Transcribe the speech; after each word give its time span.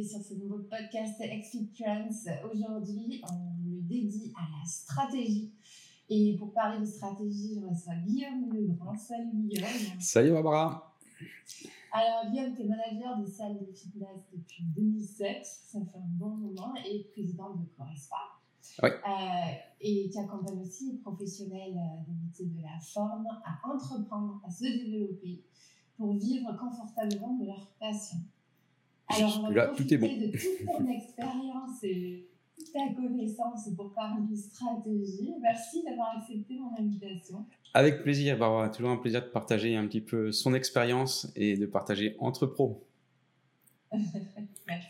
sur 0.00 0.22
ce 0.22 0.32
nouveau 0.34 0.60
podcast 0.60 1.20
Exfit 1.20 1.68
Trends. 1.78 2.08
Aujourd'hui, 2.50 3.22
on 3.30 3.52
le 3.62 3.82
dédie 3.82 4.32
à 4.34 4.40
la 4.40 4.66
stratégie. 4.66 5.52
Et 6.08 6.34
pour 6.38 6.54
parler 6.54 6.80
de 6.80 6.86
stratégie, 6.86 7.60
je 7.60 7.66
reçois 7.66 7.96
Guillaume 7.96 8.50
Legrand. 8.54 8.96
Salut 8.96 9.30
Guillaume. 9.34 10.00
Salut 10.00 10.32
Barbara. 10.32 10.96
Alors 11.92 12.30
Guillaume, 12.30 12.54
tu 12.54 12.62
es 12.62 12.64
manager 12.64 13.18
de 13.18 13.26
salle 13.26 13.58
de 13.60 13.70
fitness 13.70 14.22
depuis 14.32 14.64
2007, 14.74 15.44
ça 15.44 15.78
fait 15.80 15.98
un 15.98 16.08
bon 16.12 16.36
moment, 16.36 16.72
et 16.86 17.04
président 17.12 17.54
de 17.54 17.66
Correspa. 17.76 18.16
Oui. 18.82 18.88
Euh, 18.88 19.52
et 19.82 20.08
tu 20.10 20.18
accompagnes 20.18 20.60
aussi 20.60 20.92
les 20.92 20.98
professionnels 20.98 21.76
euh, 21.76 22.04
des 22.08 22.14
métiers 22.14 22.46
de 22.46 22.62
la 22.62 22.80
forme 22.80 23.26
à 23.44 23.68
entreprendre, 23.68 24.40
à 24.46 24.50
se 24.50 24.64
développer 24.64 25.44
pour 25.98 26.14
vivre 26.14 26.56
confortablement 26.58 27.36
de 27.36 27.44
leur 27.44 27.66
passion. 27.78 28.16
Alors, 29.16 29.50
Là, 29.50 29.72
tout 29.76 29.92
est 29.94 29.96
bon. 29.98 30.06
de 30.06 30.30
toute 30.32 30.66
ton 30.66 30.88
expérience 30.88 31.82
et 31.84 32.28
toute 32.56 32.72
ta 32.72 32.88
connaissance 32.94 33.68
pour 33.76 33.92
parler 33.92 34.22
de 34.30 34.36
stratégie. 34.36 35.34
Merci 35.40 35.82
d'avoir 35.84 36.16
accepté 36.18 36.58
mon 36.58 36.74
invitation. 36.78 37.44
Avec 37.74 38.02
plaisir 38.02 38.38
Barbara, 38.38 38.68
toujours 38.68 38.90
un 38.90 38.96
plaisir 38.98 39.22
de 39.22 39.28
partager 39.28 39.76
un 39.76 39.86
petit 39.86 40.00
peu 40.00 40.30
son 40.32 40.54
expérience 40.54 41.30
et 41.36 41.56
de 41.56 41.66
partager 41.66 42.16
entre 42.20 42.46
pros. 42.46 42.84
Merci. 43.92 44.88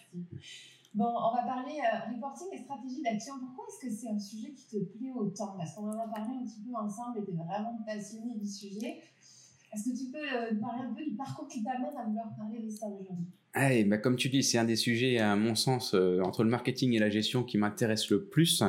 Bon, 0.95 1.07
on 1.07 1.34
va 1.34 1.42
parler 1.45 1.73
euh, 1.81 2.12
reporting 2.14 2.48
et 2.53 2.59
stratégie 2.59 3.03
d'action. 3.03 3.34
Pourquoi 3.41 3.64
est-ce 3.69 3.86
que 3.86 3.92
c'est 3.95 4.09
un 4.09 4.19
sujet 4.19 4.53
qui 4.53 4.67
te 4.67 4.77
plaît 4.84 5.12
autant? 5.14 5.55
Parce 5.57 5.75
qu'on 5.75 5.89
en 5.89 5.98
a 5.98 6.07
parlé 6.09 6.34
un 6.36 6.45
petit 6.45 6.61
peu 6.61 6.75
ensemble 6.77 7.19
et 7.19 7.25
tu 7.25 7.31
es 7.31 7.34
vraiment 7.34 7.79
passionné 7.86 8.34
du 8.36 8.47
sujet. 8.47 9.01
Est-ce 9.73 9.84
que 9.91 9.97
tu 9.97 10.11
peux 10.12 10.19
euh, 10.19 10.61
parler 10.61 10.83
un 10.84 10.92
peu 10.92 11.03
du 11.03 11.17
parcours 11.17 11.48
qui 11.48 11.64
t'amène 11.64 11.97
à 11.97 12.05
vouloir 12.05 12.34
parler 12.36 12.61
de 12.61 12.69
ça 12.69 12.86
aujourd'hui? 12.89 13.25
Ah, 13.55 13.75
et 13.75 13.84
bah, 13.84 13.98
comme 13.98 14.17
tu 14.17 14.31
dis, 14.31 14.42
c'est 14.42 14.56
un 14.56 14.64
des 14.64 14.77
sujets, 14.77 15.19
à 15.19 15.36
mon 15.36 15.55
sens, 15.55 15.92
euh, 15.95 16.20
entre 16.22 16.42
le 16.42 16.48
marketing 16.48 16.95
et 16.95 16.98
la 16.98 17.11
gestion 17.11 17.42
qui 17.45 17.58
m'intéresse 17.58 18.08
le 18.08 18.25
plus. 18.25 18.62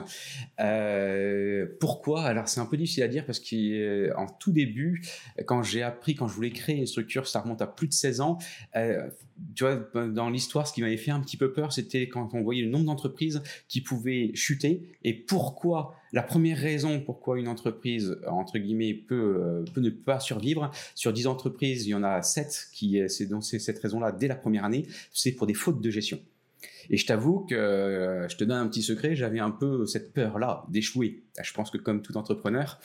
Euh, 0.60 1.66
pourquoi? 1.80 2.24
Alors, 2.24 2.50
c'est 2.50 2.60
un 2.60 2.66
peu 2.66 2.76
difficile 2.76 3.04
à 3.04 3.08
dire 3.08 3.26
parce 3.26 3.40
qu'en 3.40 4.28
tout 4.42 4.52
début, 4.52 5.02
quand 5.46 5.64
j'ai 5.64 5.84
appris, 5.84 6.16
quand 6.16 6.28
je 6.28 6.34
voulais 6.34 6.52
créer 6.52 6.76
une 6.76 6.86
structure, 6.86 7.28
ça 7.28 7.40
remonte 7.40 7.62
à 7.62 7.68
plus 7.68 7.88
de 7.88 7.94
16 7.94 8.20
ans. 8.20 8.38
euh, 8.76 9.10
tu 9.56 9.64
vois, 9.64 9.76
dans 10.08 10.30
l'histoire, 10.30 10.68
ce 10.68 10.74
qui 10.74 10.82
m'avait 10.82 10.98
fait 10.98 11.12
un 11.12 11.22
petit 11.22 11.38
peu 11.38 11.54
peur, 11.54 11.72
c'était 11.72 12.10
quand 12.10 12.34
on 12.34 12.42
voyait 12.44 12.62
le 12.64 12.70
nombre 12.70 12.86
d'entreprises 12.86 13.42
qui 13.70 13.80
pouvaient 13.82 14.32
chuter 14.36 14.84
et 15.04 15.14
pourquoi. 15.14 15.96
La 16.14 16.22
première 16.22 16.60
raison 16.60 17.00
pourquoi 17.00 17.40
une 17.40 17.48
entreprise, 17.48 18.18
entre 18.28 18.60
guillemets, 18.60 18.94
peut, 18.94 19.36
euh, 19.40 19.66
peut 19.74 19.82
ne 19.82 19.90
pas 19.90 20.20
survivre, 20.20 20.70
sur 20.94 21.12
10 21.12 21.26
entreprises, 21.26 21.88
il 21.88 21.90
y 21.90 21.96
en 21.96 22.04
a 22.04 22.22
7 22.22 22.70
qui, 22.72 23.02
euh, 23.02 23.08
c'est 23.08 23.28
c'est 23.42 23.60
cette 23.60 23.80
raison-là, 23.80 24.12
dès 24.12 24.28
la 24.28 24.36
première 24.36 24.64
année, 24.64 24.86
c'est 25.12 25.32
pour 25.32 25.48
des 25.48 25.56
fautes 25.56 25.82
de 25.82 25.90
gestion. 25.90 26.20
Et 26.90 26.98
je 26.98 27.06
t'avoue 27.06 27.46
que, 27.50 27.56
euh, 27.56 28.28
je 28.28 28.38
te 28.38 28.44
donne 28.44 28.58
un 28.58 28.68
petit 28.68 28.82
secret, 28.82 29.16
j'avais 29.16 29.40
un 29.40 29.52
peu 29.52 29.86
cette 29.86 30.14
peur-là 30.14 30.66
d'échouer. 30.70 31.24
Je 31.42 31.54
pense 31.54 31.72
que 31.72 31.78
comme 31.78 32.02
tout 32.02 32.16
entrepreneur. 32.18 32.80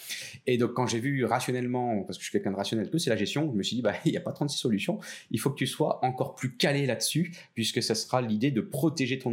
Et 0.47 0.56
donc, 0.56 0.72
quand 0.72 0.86
j'ai 0.86 1.00
vu 1.00 1.25
rationnellement, 1.25 2.03
parce 2.04 2.16
que 2.16 2.25
je 2.25 2.31
suis 2.31 2.32
quelqu'un 2.32 2.53
de 2.53 2.56
rationnel, 2.56 2.91
que 2.91 2.98
c'est 2.98 3.10
la 3.10 3.16
gestion, 3.16 3.50
je 3.53 3.56
me 3.56 3.62
suis 3.62 3.76
dit, 3.76 3.82
bah, 3.82 3.94
il 4.04 4.12
n'y 4.12 4.16
a 4.16 4.22
pas 4.22 4.32
36 4.32 4.58
solutions. 4.58 4.98
Il 5.31 5.38
faut 5.41 5.50
que 5.50 5.56
tu 5.56 5.66
sois 5.66 6.04
encore 6.04 6.34
plus 6.34 6.56
calé 6.56 6.87
là-dessus, 6.87 7.32
puisque 7.54 7.82
ça 7.82 7.94
sera 7.94 8.22
l'idée 8.22 8.50
de 8.50 8.60
protéger 8.60 9.19
ton 9.19 9.32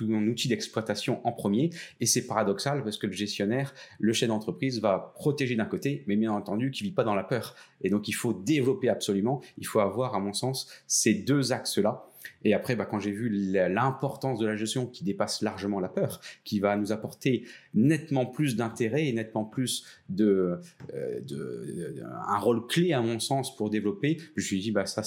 outil 0.00 0.48
d'exploitation 0.48 1.26
en 1.26 1.32
premier. 1.32 1.70
Et 2.00 2.06
c'est 2.06 2.26
paradoxal 2.26 2.84
parce 2.84 2.98
que 2.98 3.06
le 3.06 3.12
gestionnaire, 3.12 3.74
le 3.98 4.12
chef 4.12 4.28
d'entreprise 4.28 4.80
va 4.80 5.12
protéger 5.16 5.56
d'un 5.56 5.64
côté, 5.64 6.04
mais 6.06 6.16
bien 6.16 6.32
entendu, 6.32 6.70
qui 6.70 6.84
vit 6.84 6.92
pas 6.92 7.04
dans 7.04 7.14
la 7.14 7.24
peur. 7.24 7.56
Et 7.80 7.90
donc, 7.90 8.08
il 8.08 8.12
faut 8.12 8.32
développer 8.32 8.88
absolument. 8.88 9.42
Il 9.58 9.66
faut 9.66 9.80
avoir, 9.80 10.14
à 10.14 10.20
mon 10.20 10.32
sens, 10.32 10.68
ces 10.86 11.14
deux 11.14 11.52
axes-là. 11.52 12.06
Et 12.44 12.54
après, 12.54 12.76
bah, 12.76 12.86
quand 12.86 12.98
j'ai 13.00 13.10
vu 13.12 13.28
l'importance 13.28 14.38
de 14.38 14.46
la 14.46 14.56
gestion 14.56 14.86
qui 14.86 15.04
dépasse 15.04 15.42
largement 15.42 15.80
la 15.80 15.88
peur, 15.88 16.20
qui 16.44 16.60
va 16.60 16.76
nous 16.76 16.92
apporter 16.92 17.44
nettement 17.74 18.26
plus 18.26 18.56
d'intérêt 18.56 19.06
et 19.06 19.12
nettement 19.12 19.44
plus 19.44 19.84
de, 20.08 20.60
euh, 20.94 21.20
de- 21.20 22.02
un 22.28 22.38
rôle 22.38 22.66
clé 22.66 22.92
à 22.92 23.00
mon 23.00 23.18
sens 23.20 23.54
pour 23.56 23.70
développer, 23.70 24.18
je 24.36 24.42
me 24.42 24.46
suis 24.46 24.60
dit 24.60 24.70
bah 24.72 24.86
ça, 24.86 25.02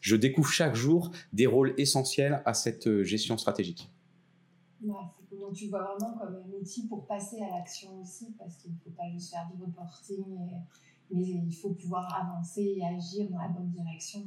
je 0.00 0.16
découvre 0.16 0.48
chaque 0.50 0.74
jour 0.74 1.10
des 1.32 1.46
rôles 1.46 1.74
essentiels 1.78 2.42
à 2.44 2.54
cette 2.54 2.86
euh, 2.86 3.04
gestion 3.04 3.36
stratégique. 3.38 3.90
Donc 5.40 5.54
tu 5.54 5.64
le 5.64 5.70
vois 5.70 5.82
vraiment 5.82 6.18
comme 6.18 6.36
un 6.36 6.60
outil 6.60 6.86
pour 6.86 7.06
passer 7.06 7.36
à 7.40 7.58
l'action 7.58 8.00
aussi, 8.00 8.34
parce 8.38 8.56
qu'il 8.56 8.70
ne 8.72 8.76
faut 8.84 8.90
pas 8.90 9.08
juste 9.12 9.30
faire 9.30 9.48
du 9.54 9.62
reporting, 9.62 10.24
mais 11.10 11.22
il 11.48 11.54
faut 11.54 11.70
pouvoir 11.70 12.14
avancer 12.22 12.76
et 12.76 12.84
agir 12.84 13.28
dans 13.30 13.38
la 13.38 13.48
bonne 13.48 13.70
direction. 13.70 14.20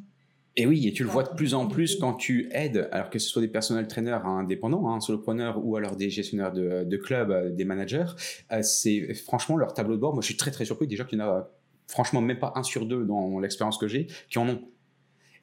Et 0.58 0.66
oui, 0.66 0.86
et 0.86 0.92
tu 0.92 1.04
le 1.04 1.10
vois 1.10 1.24
de 1.24 1.30
plus 1.30 1.54
en 1.54 1.68
plus 1.68 1.96
quand 1.96 2.14
tu 2.14 2.50
aides, 2.52 2.90
alors 2.92 3.10
que 3.10 3.20
ce 3.20 3.30
soit 3.30 3.42
des 3.42 3.48
personnels 3.48 3.88
trainers 3.88 4.26
hein, 4.26 4.40
indépendants, 4.40 4.90
hein, 4.90 5.00
solopreneurs 5.00 5.66
ou 5.66 5.78
alors 5.78 5.96
des 5.96 6.10
gestionnaires 6.10 6.52
de, 6.52 6.84
de 6.84 6.98
clubs, 6.98 7.32
euh, 7.32 7.50
des 7.50 7.64
managers, 7.64 8.08
euh, 8.52 8.62
c'est 8.62 9.14
franchement 9.14 9.56
leur 9.56 9.74
tableau 9.74 9.96
de 9.96 10.02
bord. 10.02 10.14
Moi, 10.14 10.22
je 10.22 10.26
suis 10.26 10.38
très 10.38 10.52
très 10.52 10.66
surpris 10.66 10.88
déjà 10.88 11.06
qu'il 11.06 11.20
y 11.20 11.22
en 11.22 11.26
a 11.26 11.50
franchement 11.88 12.22
même 12.22 12.40
pas 12.40 12.52
un 12.56 12.64
sur 12.64 12.86
deux 12.86 13.06
dans 13.06 13.40
l'expérience 13.40 13.78
que 13.78 13.88
j'ai 13.88 14.08
qui 14.30 14.40
en 14.40 14.50
ont. 14.50 14.62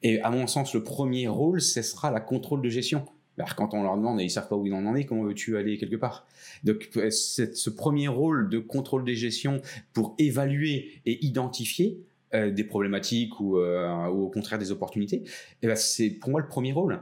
Et 0.03 0.21
à 0.21 0.29
mon 0.29 0.45
sens, 0.45 0.73
le 0.75 0.83
premier 0.83 1.27
rôle, 1.27 1.59
ce 1.59 1.81
sera 1.81 2.11
la 2.11 2.19
contrôle 2.19 2.61
de 2.61 2.69
gestion. 2.69 3.05
Alors, 3.37 3.55
quand 3.55 3.73
on 3.73 3.83
leur 3.83 3.95
demande 3.95 4.19
et 4.19 4.25
ils 4.25 4.29
savent 4.29 4.47
pas 4.47 4.55
où 4.55 4.65
ils 4.65 4.73
en 4.73 4.95
est, 4.95 5.05
comment 5.05 5.23
veux-tu 5.23 5.57
aller 5.57 5.77
quelque 5.77 5.95
part? 5.95 6.27
Donc, 6.63 6.89
euh, 6.97 7.09
ce 7.09 7.69
premier 7.69 8.07
rôle 8.07 8.49
de 8.49 8.59
contrôle 8.59 9.05
des 9.05 9.15
gestions 9.15 9.61
pour 9.93 10.13
évaluer 10.19 11.01
et 11.05 11.25
identifier 11.25 12.03
euh, 12.33 12.51
des 12.51 12.63
problématiques 12.63 13.39
ou, 13.39 13.57
euh, 13.57 14.07
ou 14.07 14.23
au 14.23 14.29
contraire 14.29 14.59
des 14.59 14.71
opportunités, 14.71 15.23
eh 15.61 15.67
ben, 15.67 15.75
c'est 15.75 16.09
pour 16.09 16.29
moi 16.29 16.41
le 16.41 16.47
premier 16.47 16.73
rôle. 16.73 17.01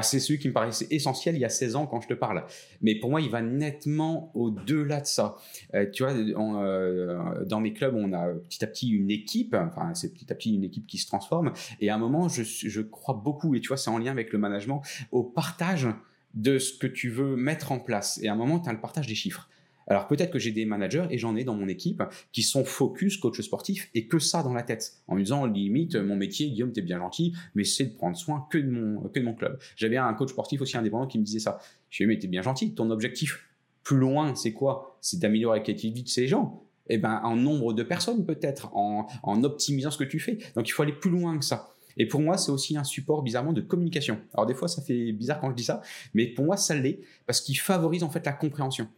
C'est 0.00 0.20
celui 0.20 0.38
qui 0.38 0.48
me 0.48 0.54
paraissait 0.54 0.86
essentiel 0.90 1.34
il 1.34 1.40
y 1.40 1.44
a 1.44 1.50
16 1.50 1.76
ans 1.76 1.86
quand 1.86 2.00
je 2.00 2.08
te 2.08 2.14
parle. 2.14 2.46
Mais 2.80 2.94
pour 2.94 3.10
moi, 3.10 3.20
il 3.20 3.28
va 3.28 3.42
nettement 3.42 4.30
au-delà 4.34 5.02
de 5.02 5.06
ça. 5.06 5.36
Euh, 5.74 5.84
tu 5.92 6.02
vois, 6.02 6.14
dans 6.14 7.60
mes 7.60 7.74
clubs, 7.74 7.94
on 7.94 8.14
a 8.14 8.28
petit 8.28 8.64
à 8.64 8.68
petit 8.68 8.88
une 8.88 9.10
équipe, 9.10 9.54
enfin, 9.54 9.92
c'est 9.92 10.14
petit 10.14 10.32
à 10.32 10.34
petit 10.34 10.54
une 10.54 10.64
équipe 10.64 10.86
qui 10.86 10.96
se 10.96 11.06
transforme. 11.06 11.52
Et 11.80 11.90
à 11.90 11.96
un 11.96 11.98
moment, 11.98 12.28
je, 12.28 12.42
je 12.42 12.80
crois 12.80 13.20
beaucoup, 13.22 13.54
et 13.54 13.60
tu 13.60 13.68
vois, 13.68 13.76
c'est 13.76 13.90
en 13.90 13.98
lien 13.98 14.12
avec 14.12 14.32
le 14.32 14.38
management, 14.38 14.80
au 15.10 15.24
partage 15.24 15.88
de 16.32 16.58
ce 16.58 16.72
que 16.72 16.86
tu 16.86 17.10
veux 17.10 17.36
mettre 17.36 17.72
en 17.72 17.78
place. 17.78 18.18
Et 18.22 18.28
à 18.28 18.32
un 18.32 18.36
moment, 18.36 18.60
tu 18.60 18.70
as 18.70 18.72
le 18.72 18.80
partage 18.80 19.06
des 19.06 19.14
chiffres. 19.14 19.50
Alors 19.86 20.06
peut-être 20.06 20.30
que 20.30 20.38
j'ai 20.38 20.52
des 20.52 20.64
managers 20.64 21.06
et 21.10 21.18
j'en 21.18 21.36
ai 21.36 21.44
dans 21.44 21.54
mon 21.54 21.68
équipe 21.68 22.02
qui 22.32 22.42
sont 22.42 22.64
focus 22.64 23.16
coach 23.16 23.40
sportif 23.40 23.90
et 23.94 24.06
que 24.06 24.18
ça 24.18 24.42
dans 24.42 24.52
la 24.52 24.62
tête 24.62 24.92
en 25.08 25.14
me 25.14 25.22
disant 25.22 25.46
limite 25.46 25.96
mon 25.96 26.16
métier 26.16 26.50
Guillaume 26.50 26.72
t'es 26.72 26.82
bien 26.82 26.98
gentil 26.98 27.34
mais 27.54 27.64
c'est 27.64 27.86
de 27.86 27.94
prendre 27.94 28.16
soin 28.16 28.46
que 28.50 28.58
de 28.58 28.70
mon 28.70 29.08
que 29.08 29.18
de 29.18 29.24
mon 29.24 29.34
club. 29.34 29.58
J'avais 29.76 29.96
un 29.96 30.12
coach 30.14 30.30
sportif 30.30 30.60
aussi 30.60 30.76
indépendant 30.76 31.06
qui 31.06 31.18
me 31.18 31.24
disait 31.24 31.40
ça. 31.40 31.58
Je 31.90 32.04
lui 32.04 32.12
ai 32.12 32.16
dit 32.16 32.16
mais 32.16 32.20
t'es 32.20 32.28
bien 32.28 32.42
gentil 32.42 32.74
ton 32.74 32.90
objectif 32.90 33.48
plus 33.82 33.98
loin 33.98 34.34
c'est 34.34 34.52
quoi? 34.52 34.98
C'est 35.00 35.18
d'améliorer 35.18 35.58
la 35.58 35.64
qualité 35.64 35.90
de 35.90 35.94
vie 35.94 36.02
de 36.02 36.08
ces 36.08 36.26
gens. 36.26 36.62
Eh 36.88 36.98
ben 36.98 37.20
en 37.24 37.36
nombre 37.36 37.72
de 37.72 37.82
personnes 37.82 38.26
peut-être 38.26 38.74
en 38.74 39.06
en 39.22 39.44
optimisant 39.44 39.90
ce 39.90 39.98
que 39.98 40.04
tu 40.04 40.18
fais. 40.18 40.38
Donc 40.56 40.68
il 40.68 40.72
faut 40.72 40.82
aller 40.82 40.92
plus 40.92 41.10
loin 41.10 41.38
que 41.38 41.44
ça. 41.44 41.72
Et 41.96 42.06
pour 42.06 42.20
moi, 42.20 42.36
c'est 42.38 42.50
aussi 42.50 42.76
un 42.76 42.84
support 42.84 43.22
bizarrement 43.22 43.52
de 43.52 43.60
communication. 43.60 44.18
Alors 44.34 44.46
des 44.46 44.54
fois, 44.54 44.68
ça 44.68 44.82
fait 44.82 45.12
bizarre 45.12 45.40
quand 45.40 45.50
je 45.50 45.54
dis 45.54 45.64
ça, 45.64 45.82
mais 46.14 46.26
pour 46.26 46.44
moi, 46.44 46.56
ça 46.56 46.74
l'est 46.74 47.00
parce 47.26 47.40
qu'il 47.40 47.58
favorise 47.58 48.02
en 48.02 48.10
fait 48.10 48.24
la 48.24 48.32
compréhension. 48.32 48.88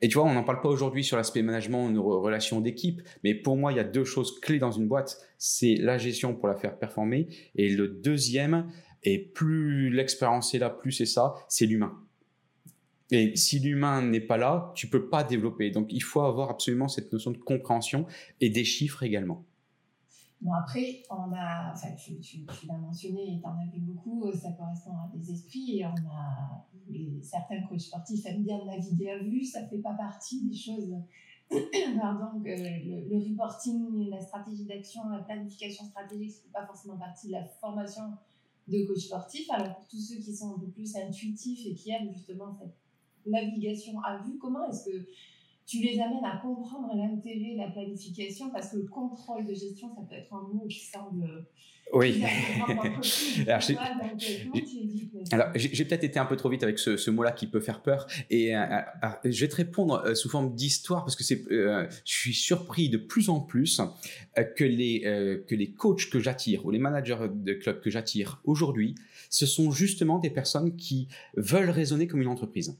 Et 0.00 0.08
tu 0.08 0.14
vois, 0.18 0.24
on 0.24 0.34
n'en 0.34 0.44
parle 0.44 0.60
pas 0.60 0.68
aujourd'hui 0.68 1.04
sur 1.04 1.16
l'aspect 1.16 1.42
management, 1.42 1.88
nos 1.88 2.20
relations 2.20 2.60
d'équipe, 2.60 3.02
mais 3.22 3.34
pour 3.34 3.56
moi, 3.56 3.72
il 3.72 3.76
y 3.76 3.80
a 3.80 3.84
deux 3.84 4.04
choses 4.04 4.38
clés 4.40 4.58
dans 4.58 4.70
une 4.70 4.88
boîte. 4.88 5.18
C'est 5.38 5.76
la 5.76 5.98
gestion 5.98 6.34
pour 6.34 6.48
la 6.48 6.56
faire 6.56 6.78
performer, 6.78 7.28
et 7.54 7.70
le 7.70 7.88
deuxième, 7.88 8.70
et 9.02 9.18
plus 9.18 9.90
l'expérience 9.90 10.54
est 10.54 10.58
là, 10.58 10.70
plus 10.70 10.92
c'est 10.92 11.06
ça, 11.06 11.34
c'est 11.48 11.66
l'humain. 11.66 12.00
Et 13.10 13.36
si 13.36 13.60
l'humain 13.60 14.02
n'est 14.02 14.20
pas 14.20 14.38
là, 14.38 14.72
tu 14.74 14.88
peux 14.88 15.08
pas 15.08 15.24
développer. 15.24 15.70
Donc, 15.70 15.92
il 15.92 16.02
faut 16.02 16.22
avoir 16.22 16.50
absolument 16.50 16.88
cette 16.88 17.12
notion 17.12 17.30
de 17.30 17.38
compréhension 17.38 18.06
et 18.40 18.50
des 18.50 18.64
chiffres 18.64 19.02
également. 19.02 19.44
Bon, 20.40 20.52
après, 20.52 21.02
on 21.10 21.32
a, 21.32 21.72
tu, 21.96 22.44
l'as 22.68 22.76
mentionné 22.76 23.40
tu 23.40 23.46
en 23.46 23.52
as 23.52 23.70
vu 23.72 23.80
beaucoup, 23.80 24.30
ça 24.32 24.52
correspond 24.52 24.92
à 24.92 25.10
des 25.14 25.30
esprits 25.30 25.78
et 25.78 25.86
on 25.86 25.94
a, 26.10 26.66
certains 27.22 27.62
coachs 27.62 27.80
sportifs 27.80 28.24
aiment 28.26 28.44
bien 28.44 28.64
naviguer 28.64 29.10
à 29.10 29.18
vue, 29.18 29.44
ça 29.44 29.66
fait 29.66 29.78
pas 29.78 29.94
partie 29.94 30.44
des 30.44 30.54
choses 30.54 30.94
pardon, 32.00 32.40
le, 32.42 33.08
le, 33.10 33.18
reporting, 33.18 34.08
la 34.08 34.20
stratégie 34.20 34.64
d'action, 34.64 35.08
la 35.10 35.18
planification 35.18 35.84
stratégique, 35.84 36.32
ce 36.32 36.46
n'est 36.46 36.52
pas 36.52 36.66
forcément 36.66 36.96
partie 36.96 37.26
de 37.26 37.32
la 37.32 37.44
formation 37.44 38.02
de 38.68 38.86
coach 38.86 39.06
sportif. 39.06 39.50
Alors 39.50 39.76
pour 39.76 39.86
tous 39.88 40.00
ceux 40.00 40.16
qui 40.16 40.34
sont 40.34 40.54
un 40.54 40.58
peu 40.58 40.68
plus 40.68 40.96
intuitifs 40.96 41.66
et 41.66 41.74
qui 41.74 41.90
aiment 41.90 42.12
justement 42.12 42.56
cette 42.58 42.74
navigation 43.26 44.00
à 44.00 44.22
vue, 44.22 44.38
comment 44.38 44.68
est-ce 44.68 44.86
que 44.86 45.06
tu 45.66 45.80
les 45.80 45.98
amènes 46.00 46.24
à 46.24 46.38
comprendre 46.42 46.94
l'intérêt 46.94 47.54
de 47.54 47.58
la 47.58 47.70
planification 47.70 48.50
parce 48.50 48.70
que 48.72 48.76
le 48.76 48.88
contrôle 48.88 49.46
de 49.46 49.54
gestion, 49.54 49.88
ça 49.94 50.02
peut 50.08 50.16
être 50.16 50.32
un 50.34 50.42
mot 50.52 50.66
qui 50.68 50.80
semble. 50.80 51.46
Oui. 51.92 52.22
alors, 55.30 55.50
j'ai 55.54 55.84
peut-être 55.84 56.04
été 56.04 56.18
un 56.18 56.26
peu 56.26 56.36
trop 56.36 56.48
vite 56.48 56.62
avec 56.62 56.78
ce, 56.78 57.10
mot-là 57.10 57.32
qui 57.32 57.46
peut 57.46 57.60
faire 57.60 57.82
peur. 57.82 58.06
Et 58.30 58.56
euh, 58.56 58.60
euh, 58.62 59.08
je 59.24 59.40
vais 59.40 59.48
te 59.48 59.56
répondre 59.56 60.02
euh, 60.04 60.14
sous 60.14 60.28
forme 60.28 60.54
d'histoire 60.54 61.04
parce 61.04 61.16
que 61.16 61.24
c'est, 61.24 61.42
je 61.48 61.88
suis 62.04 62.34
surpris 62.34 62.88
de 62.88 62.98
plus 62.98 63.28
en 63.28 63.40
plus 63.40 63.80
que, 64.56 64.64
les, 64.64 65.00
que 65.46 65.54
les 65.54 65.72
coachs 65.72 66.10
que 66.10 66.20
j'attire 66.20 66.66
ou 66.66 66.70
les 66.70 66.78
managers 66.78 67.28
de 67.32 67.54
clubs 67.54 67.80
que 67.80 67.90
j'attire 67.90 68.40
aujourd'hui, 68.44 68.94
ce 69.30 69.46
sont 69.46 69.70
justement 69.70 70.18
des 70.18 70.30
personnes 70.30 70.76
qui 70.76 71.08
veulent 71.36 71.70
raisonner 71.70 72.06
comme 72.06 72.22
une 72.22 72.28
entreprise. 72.28 72.76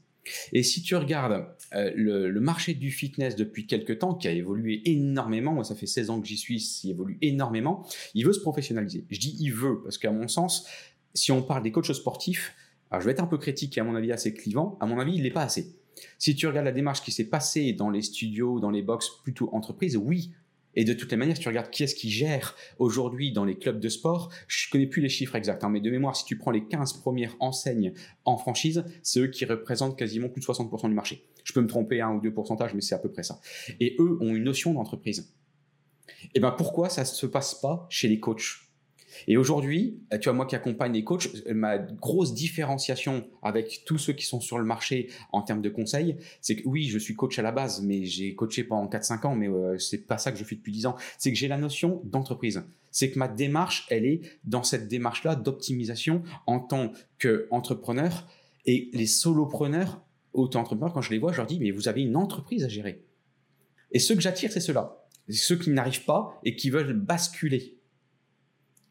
Et 0.53 0.63
si 0.63 0.81
tu 0.81 0.95
regardes 0.95 1.47
euh, 1.73 1.91
le, 1.95 2.39
marché 2.39 2.73
du 2.73 2.91
fitness 2.91 3.35
depuis 3.35 3.67
quelques 3.67 3.99
temps, 3.99 4.13
qui 4.13 4.27
a 4.27 4.31
évolué 4.31 4.81
énormément, 4.85 5.53
moi 5.53 5.63
ça 5.63 5.75
fait 5.75 5.87
16 5.87 6.09
ans 6.09 6.21
que 6.21 6.27
j'y 6.27 6.37
suis, 6.37 6.81
il 6.83 6.91
évolue 6.91 7.17
énormément, 7.21 7.85
il 8.13 8.25
veut 8.25 8.33
se 8.33 8.39
professionnaliser. 8.39 9.05
Je 9.09 9.19
dis 9.19 9.35
il 9.39 9.51
veut, 9.51 9.81
parce 9.83 9.97
qu'à 9.97 10.11
mon 10.11 10.27
sens, 10.27 10.67
si 11.13 11.31
on 11.31 11.41
parle 11.41 11.63
des 11.63 11.71
coachs 11.71 11.93
sportifs, 11.93 12.53
alors 12.91 13.01
je 13.01 13.05
vais 13.05 13.11
être 13.13 13.23
un 13.23 13.27
peu 13.27 13.37
critique 13.37 13.77
et 13.77 13.81
à 13.81 13.83
mon 13.83 13.95
avis 13.95 14.11
assez 14.11 14.33
clivant, 14.33 14.77
à 14.79 14.85
mon 14.85 14.99
avis 14.99 15.15
il 15.15 15.23
n'est 15.23 15.31
pas 15.31 15.43
assez. 15.43 15.75
Si 16.17 16.35
tu 16.35 16.47
regardes 16.47 16.65
la 16.65 16.71
démarche 16.71 17.01
qui 17.01 17.11
s'est 17.11 17.29
passée 17.29 17.73
dans 17.73 17.89
les 17.89 18.01
studios, 18.01 18.59
dans 18.59 18.69
les 18.69 18.81
box 18.81 19.09
plutôt 19.23 19.49
entreprises, 19.53 19.97
oui, 19.97 20.31
et 20.75 20.83
de 20.83 20.93
toutes 20.93 21.11
les 21.11 21.17
manières, 21.17 21.35
si 21.35 21.41
tu 21.41 21.47
regardes 21.47 21.69
qui 21.69 21.83
est-ce 21.83 21.95
qui 21.95 22.09
gère 22.09 22.55
aujourd'hui 22.79 23.31
dans 23.31 23.45
les 23.45 23.57
clubs 23.57 23.79
de 23.79 23.89
sport, 23.89 24.31
je 24.47 24.69
connais 24.69 24.87
plus 24.87 25.01
les 25.01 25.09
chiffres 25.09 25.35
exacts, 25.35 25.63
hein, 25.63 25.69
mais 25.69 25.81
de 25.81 25.89
mémoire, 25.89 26.15
si 26.15 26.25
tu 26.25 26.37
prends 26.37 26.51
les 26.51 26.65
15 26.65 26.93
premières 26.93 27.35
enseignes 27.39 27.93
en 28.25 28.37
franchise, 28.37 28.83
c'est 29.03 29.19
eux 29.21 29.27
qui 29.27 29.45
représentent 29.45 29.97
quasiment 29.97 30.29
plus 30.29 30.41
de 30.41 30.45
60% 30.45 30.89
du 30.89 30.95
marché. 30.95 31.25
Je 31.43 31.53
peux 31.53 31.61
me 31.61 31.67
tromper 31.67 32.01
un 32.01 32.13
ou 32.13 32.21
deux 32.21 32.33
pourcentages, 32.33 32.73
mais 32.73 32.81
c'est 32.81 32.95
à 32.95 32.99
peu 32.99 33.11
près 33.11 33.23
ça. 33.23 33.39
Et 33.79 33.95
eux 33.99 34.17
ont 34.21 34.35
une 34.35 34.43
notion 34.43 34.73
d'entreprise. 34.73 35.31
Et 36.23 36.29
eh 36.35 36.39
ben 36.39 36.51
pourquoi 36.51 36.89
ça 36.89 37.01
ne 37.01 37.05
se 37.05 37.25
passe 37.25 37.55
pas 37.55 37.85
chez 37.89 38.07
les 38.07 38.19
coachs? 38.19 38.64
Et 39.27 39.37
aujourd'hui, 39.37 39.99
euh, 40.13 40.17
tu 40.17 40.25
vois, 40.25 40.33
moi 40.33 40.45
qui 40.45 40.55
accompagne 40.55 40.93
les 40.93 41.03
coachs, 41.03 41.29
euh, 41.47 41.53
ma 41.53 41.77
grosse 41.77 42.33
différenciation 42.33 43.27
avec 43.41 43.83
tous 43.85 43.97
ceux 43.97 44.13
qui 44.13 44.25
sont 44.25 44.39
sur 44.39 44.57
le 44.57 44.65
marché 44.65 45.09
en 45.31 45.41
termes 45.41 45.61
de 45.61 45.69
conseils, 45.69 46.17
c'est 46.41 46.55
que 46.55 46.67
oui, 46.67 46.85
je 46.85 46.97
suis 46.97 47.15
coach 47.15 47.37
à 47.39 47.41
la 47.41 47.51
base, 47.51 47.81
mais 47.81 48.05
j'ai 48.05 48.35
coaché 48.35 48.63
pendant 48.63 48.89
4-5 48.89 49.27
ans, 49.27 49.35
mais 49.35 49.49
euh, 49.49 49.77
c'est 49.77 50.05
pas 50.05 50.17
ça 50.17 50.31
que 50.31 50.37
je 50.37 50.43
fais 50.43 50.55
depuis 50.55 50.71
10 50.71 50.87
ans. 50.87 50.95
C'est 51.17 51.31
que 51.31 51.37
j'ai 51.37 51.47
la 51.47 51.57
notion 51.57 52.01
d'entreprise. 52.05 52.63
C'est 52.91 53.11
que 53.11 53.19
ma 53.19 53.27
démarche, 53.27 53.85
elle 53.89 54.05
est 54.05 54.21
dans 54.43 54.63
cette 54.63 54.87
démarche-là 54.87 55.35
d'optimisation 55.35 56.23
en 56.47 56.59
tant 56.59 56.91
qu'entrepreneur. 57.19 58.27
Et 58.65 58.89
les 58.93 59.05
solopreneurs, 59.05 60.01
auto-entrepreneurs, 60.33 60.93
quand 60.93 61.01
je 61.01 61.11
les 61.11 61.19
vois, 61.19 61.31
je 61.31 61.37
leur 61.37 61.45
dis, 61.45 61.59
mais 61.59 61.71
vous 61.71 61.87
avez 61.87 62.01
une 62.01 62.15
entreprise 62.15 62.63
à 62.63 62.69
gérer. 62.69 63.03
Et 63.91 63.99
ceux 63.99 64.15
que 64.15 64.21
j'attire, 64.21 64.51
c'est 64.51 64.61
ceux-là. 64.61 65.05
Ceux 65.29 65.57
qui 65.57 65.71
n'arrivent 65.71 66.05
pas 66.05 66.39
et 66.43 66.55
qui 66.55 66.69
veulent 66.69 66.93
basculer 66.93 67.77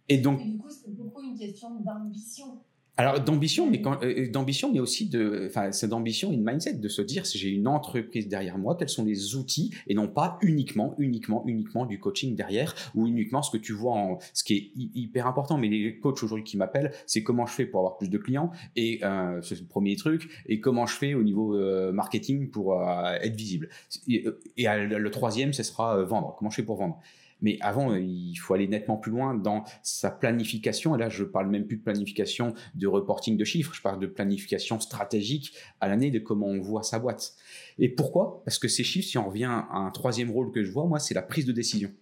et 0.08 0.18
donc. 0.18 0.42
du 0.42 0.56
coup, 0.58 0.68
c'est 0.70 0.94
beaucoup 0.94 1.22
une 1.22 1.36
question 1.38 1.68
d'ambition. 1.80 2.60
Alors 2.96 3.18
d'ambition, 3.18 3.68
mais 3.68 3.80
quand, 3.80 4.00
euh, 4.04 4.30
d'ambition, 4.30 4.72
mais 4.72 4.78
aussi 4.78 5.08
de, 5.08 5.46
enfin, 5.48 5.72
c'est 5.72 5.88
d'ambition 5.88 6.30
et 6.30 6.36
de 6.36 6.42
mindset 6.44 6.74
de 6.74 6.88
se 6.88 7.02
dire 7.02 7.26
si 7.26 7.38
j'ai 7.38 7.48
une 7.48 7.66
entreprise 7.66 8.28
derrière 8.28 8.56
moi, 8.56 8.76
quels 8.76 8.88
sont 8.88 9.04
les 9.04 9.34
outils 9.34 9.74
et 9.88 9.94
non 9.94 10.06
pas 10.06 10.38
uniquement, 10.42 10.94
uniquement, 10.98 11.42
uniquement 11.44 11.86
du 11.86 11.98
coaching 11.98 12.36
derrière 12.36 12.72
ou 12.94 13.08
uniquement 13.08 13.42
ce 13.42 13.50
que 13.50 13.60
tu 13.60 13.72
vois 13.72 13.94
en, 13.94 14.18
ce 14.32 14.44
qui 14.44 14.54
est 14.54 14.70
hyper 14.76 15.26
important. 15.26 15.58
Mais 15.58 15.68
les 15.68 15.98
coachs 15.98 16.22
aujourd'hui 16.22 16.44
qui 16.44 16.56
m'appellent, 16.56 16.92
c'est 17.08 17.24
comment 17.24 17.46
je 17.46 17.54
fais 17.54 17.66
pour 17.66 17.80
avoir 17.80 17.96
plus 17.96 18.10
de 18.10 18.18
clients 18.18 18.52
et 18.76 19.00
euh, 19.02 19.42
c'est 19.42 19.58
le 19.58 19.66
premier 19.66 19.96
truc 19.96 20.28
et 20.46 20.60
comment 20.60 20.86
je 20.86 20.94
fais 20.94 21.14
au 21.14 21.24
niveau 21.24 21.56
euh, 21.56 21.90
marketing 21.90 22.48
pour 22.48 22.80
être 22.80 23.34
visible. 23.34 23.70
Et, 24.06 24.24
et 24.56 24.66
le 24.86 25.10
troisième, 25.10 25.52
ce 25.52 25.64
sera 25.64 26.00
vendre. 26.04 26.36
Comment 26.38 26.50
je 26.50 26.56
fais 26.56 26.62
pour 26.62 26.76
vendre? 26.76 27.00
Mais 27.44 27.58
avant, 27.60 27.94
il 27.94 28.34
faut 28.36 28.54
aller 28.54 28.66
nettement 28.66 28.96
plus 28.96 29.12
loin 29.12 29.34
dans 29.34 29.64
sa 29.82 30.10
planification. 30.10 30.96
Et 30.96 30.98
là, 30.98 31.10
je 31.10 31.24
parle 31.24 31.50
même 31.50 31.66
plus 31.66 31.76
de 31.76 31.82
planification 31.82 32.54
de 32.74 32.86
reporting 32.86 33.36
de 33.36 33.44
chiffres, 33.44 33.74
je 33.74 33.82
parle 33.82 34.00
de 34.00 34.06
planification 34.06 34.80
stratégique 34.80 35.52
à 35.78 35.88
l'année 35.88 36.10
de 36.10 36.18
comment 36.18 36.46
on 36.46 36.58
voit 36.58 36.82
sa 36.82 36.98
boîte. 36.98 37.34
Et 37.78 37.90
pourquoi? 37.90 38.42
Parce 38.46 38.58
que 38.58 38.66
ces 38.66 38.82
chiffres, 38.82 39.06
si 39.06 39.18
on 39.18 39.28
revient 39.28 39.44
à 39.44 39.76
un 39.76 39.90
troisième 39.90 40.30
rôle 40.30 40.52
que 40.52 40.64
je 40.64 40.72
vois, 40.72 40.86
moi, 40.86 40.98
c'est 40.98 41.12
la 41.12 41.20
prise 41.20 41.44
de 41.44 41.52
décision. 41.52 41.92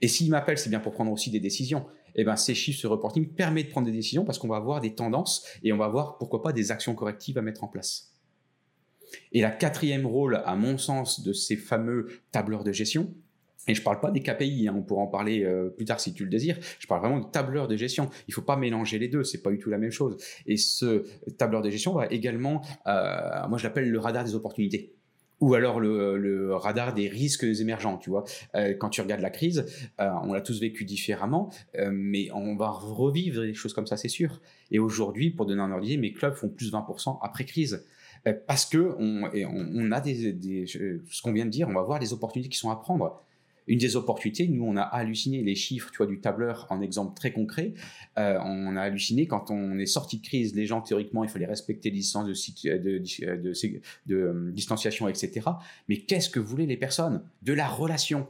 Et 0.00 0.08
s'il 0.08 0.28
m'appelle, 0.28 0.58
c'est 0.58 0.70
bien 0.70 0.80
pour 0.80 0.92
prendre 0.92 1.12
aussi 1.12 1.30
des 1.30 1.40
décisions. 1.40 1.86
Et 2.16 2.22
eh 2.22 2.24
ben, 2.24 2.34
ces 2.34 2.56
chiffres, 2.56 2.80
ce 2.80 2.88
reporting 2.88 3.28
permet 3.28 3.62
de 3.62 3.68
prendre 3.68 3.86
des 3.86 3.92
décisions 3.92 4.24
parce 4.24 4.40
qu'on 4.40 4.48
va 4.48 4.56
avoir 4.56 4.80
des 4.80 4.96
tendances 4.96 5.46
et 5.62 5.72
on 5.72 5.76
va 5.76 5.84
avoir, 5.84 6.18
pourquoi 6.18 6.42
pas, 6.42 6.52
des 6.52 6.72
actions 6.72 6.96
correctives 6.96 7.38
à 7.38 7.42
mettre 7.42 7.62
en 7.62 7.68
place. 7.68 8.12
Et 9.30 9.40
la 9.40 9.52
quatrième 9.52 10.04
rôle, 10.04 10.42
à 10.44 10.56
mon 10.56 10.78
sens, 10.78 11.22
de 11.22 11.32
ces 11.32 11.54
fameux 11.54 12.08
tableurs 12.32 12.64
de 12.64 12.72
gestion, 12.72 13.14
et 13.68 13.74
je 13.74 13.80
ne 13.80 13.84
parle 13.84 14.00
pas 14.00 14.10
des 14.10 14.20
KPI, 14.20 14.68
hein, 14.68 14.74
on 14.76 14.82
pourra 14.82 15.02
en 15.02 15.06
parler 15.06 15.44
euh, 15.44 15.68
plus 15.68 15.84
tard 15.84 16.00
si 16.00 16.14
tu 16.14 16.24
le 16.24 16.30
désires. 16.30 16.58
Je 16.78 16.86
parle 16.86 17.00
vraiment 17.00 17.20
de 17.20 17.30
tableur 17.30 17.68
de 17.68 17.76
gestion. 17.76 18.08
Il 18.26 18.30
ne 18.30 18.34
faut 18.34 18.42
pas 18.42 18.56
mélanger 18.56 18.98
les 18.98 19.08
deux, 19.08 19.22
c'est 19.22 19.42
pas 19.42 19.50
du 19.50 19.58
tout 19.58 19.70
la 19.70 19.78
même 19.78 19.90
chose. 19.90 20.16
Et 20.46 20.56
ce 20.56 21.04
tableur 21.36 21.62
de 21.62 21.70
gestion 21.70 21.92
va 21.92 22.06
également, 22.06 22.62
euh, 22.86 23.48
moi 23.48 23.58
je 23.58 23.64
l'appelle 23.64 23.90
le 23.90 23.98
radar 23.98 24.24
des 24.24 24.34
opportunités 24.34 24.94
ou 25.40 25.54
alors 25.54 25.80
le, 25.80 26.54
radar 26.54 26.92
des 26.92 27.08
risques 27.08 27.44
émergents, 27.44 27.96
tu 27.96 28.10
vois. 28.10 28.24
Euh, 28.56 28.74
quand 28.78 28.90
tu 28.90 29.00
regardes 29.00 29.22
la 29.22 29.30
crise, 29.30 29.64
on 29.98 30.34
l'a 30.34 30.42
tous 30.42 30.60
vécu 30.60 30.84
différemment, 30.84 31.50
mais 31.90 32.30
on 32.32 32.56
va 32.56 32.68
revivre 32.68 33.40
des 33.40 33.54
choses 33.54 33.72
comme 33.72 33.86
ça, 33.86 33.96
c'est 33.96 34.08
sûr. 34.08 34.42
Et 34.70 34.78
aujourd'hui, 34.78 35.30
pour 35.30 35.46
donner 35.46 35.62
un 35.62 35.72
ordre 35.72 35.86
mes 35.96 36.12
clubs 36.12 36.34
font 36.34 36.50
plus 36.50 36.70
20% 36.70 37.20
après 37.22 37.46
crise. 37.46 37.86
parce 38.46 38.66
que 38.66 38.94
on, 38.98 39.92
a 39.92 40.00
des, 40.02 40.34
des 40.34 40.66
ce 40.66 41.22
qu'on 41.22 41.32
vient 41.32 41.46
de 41.46 41.50
dire, 41.50 41.70
on 41.70 41.74
va 41.74 41.84
voir 41.84 41.98
des 41.98 42.12
opportunités 42.12 42.50
qui 42.50 42.58
sont 42.58 42.68
à 42.68 42.76
prendre 42.76 43.24
une 43.66 43.78
des 43.78 43.96
opportunités, 43.96 44.48
nous, 44.48 44.64
on 44.64 44.76
a 44.76 44.82
halluciné 44.82 45.42
les 45.42 45.54
chiffres, 45.54 45.90
tu 45.90 45.98
vois, 45.98 46.06
du 46.06 46.20
tableur 46.20 46.66
en 46.70 46.80
exemple 46.80 47.14
très 47.14 47.32
concret. 47.32 47.74
Euh, 48.18 48.38
on 48.44 48.76
a 48.76 48.82
halluciné 48.82 49.26
quand 49.26 49.50
on 49.50 49.78
est 49.78 49.86
sorti 49.86 50.18
de 50.18 50.26
crise, 50.26 50.54
les 50.54 50.66
gens, 50.66 50.80
théoriquement, 50.80 51.24
il 51.24 51.30
fallait 51.30 51.46
respecter 51.46 51.90
les 51.90 51.96
distances 51.96 52.26
de, 52.26 52.98
de 54.06 54.14
euh, 54.14 54.50
distanciation, 54.52 55.08
etc. 55.08 55.46
Mais 55.88 55.98
qu'est-ce 55.98 56.30
que 56.30 56.40
voulaient 56.40 56.66
les 56.66 56.76
personnes? 56.76 57.22
De 57.42 57.52
la 57.52 57.68
relation. 57.68 58.28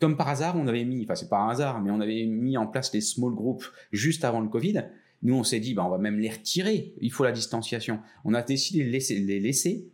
Comme 0.00 0.16
par 0.16 0.28
hasard, 0.28 0.56
on 0.56 0.66
avait 0.66 0.84
mis, 0.84 1.04
enfin, 1.04 1.14
c'est 1.14 1.28
pas 1.28 1.38
un 1.38 1.50
hasard, 1.50 1.80
mais 1.80 1.90
on 1.90 2.00
avait 2.00 2.26
mis 2.26 2.56
en 2.56 2.66
place 2.66 2.92
les 2.92 3.00
small 3.00 3.34
groups 3.34 3.70
juste 3.92 4.24
avant 4.24 4.40
le 4.40 4.48
Covid. 4.48 4.82
Nous, 5.22 5.34
on 5.34 5.44
s'est 5.44 5.60
dit, 5.60 5.74
bah, 5.74 5.84
on 5.86 5.90
va 5.90 5.98
même 5.98 6.18
les 6.18 6.30
retirer. 6.30 6.92
Il 7.00 7.12
faut 7.12 7.22
la 7.22 7.30
distanciation. 7.30 8.00
On 8.24 8.34
a 8.34 8.42
décidé 8.42 8.84
de 8.84 8.90
laisser, 8.90 9.20
les 9.20 9.38
laisser 9.38 9.86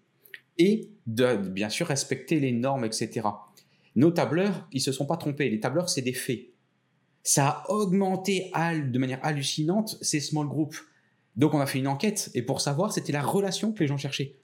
et 0.56 0.88
de, 1.06 1.36
bien 1.36 1.68
sûr, 1.68 1.86
respecter 1.86 2.40
les 2.40 2.52
normes, 2.52 2.84
etc. 2.84 3.20
Nos 3.98 4.12
tableurs, 4.12 4.68
ils 4.70 4.80
se 4.80 4.92
sont 4.92 5.06
pas 5.06 5.16
trompés. 5.16 5.50
Les 5.50 5.58
tableurs, 5.58 5.88
c'est 5.88 6.02
des 6.02 6.12
faits. 6.12 6.50
Ça 7.24 7.48
a 7.48 7.70
augmenté 7.72 8.52
de 8.54 8.96
manière 8.96 9.18
hallucinante 9.24 9.98
ces 10.02 10.20
small 10.20 10.46
groups. 10.46 10.86
Donc 11.34 11.52
on 11.52 11.58
a 11.58 11.66
fait 11.66 11.80
une 11.80 11.88
enquête 11.88 12.30
et 12.34 12.42
pour 12.42 12.60
savoir, 12.60 12.92
c'était 12.92 13.10
la 13.10 13.22
relation 13.22 13.72
que 13.72 13.80
les 13.80 13.88
gens 13.88 13.96
cherchaient. 13.96 14.36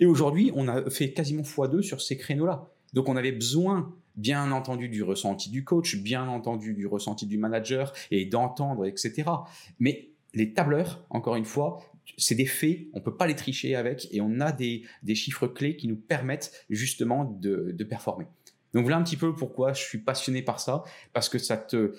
Et 0.00 0.06
aujourd'hui, 0.06 0.50
on 0.56 0.66
a 0.66 0.90
fait 0.90 1.12
quasiment 1.12 1.42
x2 1.42 1.80
sur 1.80 2.02
ces 2.02 2.16
créneaux-là. 2.16 2.72
Donc 2.92 3.08
on 3.08 3.14
avait 3.14 3.30
besoin, 3.30 3.94
bien 4.16 4.50
entendu, 4.50 4.88
du 4.88 5.04
ressenti 5.04 5.48
du 5.48 5.62
coach, 5.62 5.94
bien 5.98 6.26
entendu 6.26 6.74
du 6.74 6.88
ressenti 6.88 7.24
du 7.24 7.38
manager 7.38 7.92
et 8.10 8.24
d'entendre, 8.24 8.84
etc. 8.84 9.30
Mais 9.78 10.08
les 10.34 10.54
tableurs, 10.54 11.06
encore 11.08 11.36
une 11.36 11.44
fois, 11.44 11.84
c'est 12.16 12.34
des 12.34 12.46
faits, 12.46 12.88
on 12.94 13.00
peut 13.00 13.16
pas 13.16 13.28
les 13.28 13.36
tricher 13.36 13.76
avec 13.76 14.08
et 14.10 14.20
on 14.20 14.40
a 14.40 14.50
des, 14.50 14.82
chiffres 15.14 15.46
clés 15.46 15.76
qui 15.76 15.86
nous 15.86 15.96
permettent 15.96 16.64
justement 16.68 17.24
de 17.24 17.84
performer. 17.84 18.26
Donc 18.74 18.82
voilà 18.82 18.98
un 18.98 19.02
petit 19.02 19.16
peu 19.16 19.34
pourquoi 19.34 19.72
je 19.72 19.82
suis 19.82 19.98
passionné 19.98 20.42
par 20.42 20.60
ça, 20.60 20.84
parce 21.12 21.28
que 21.28 21.38
ça 21.38 21.56
te 21.56 21.94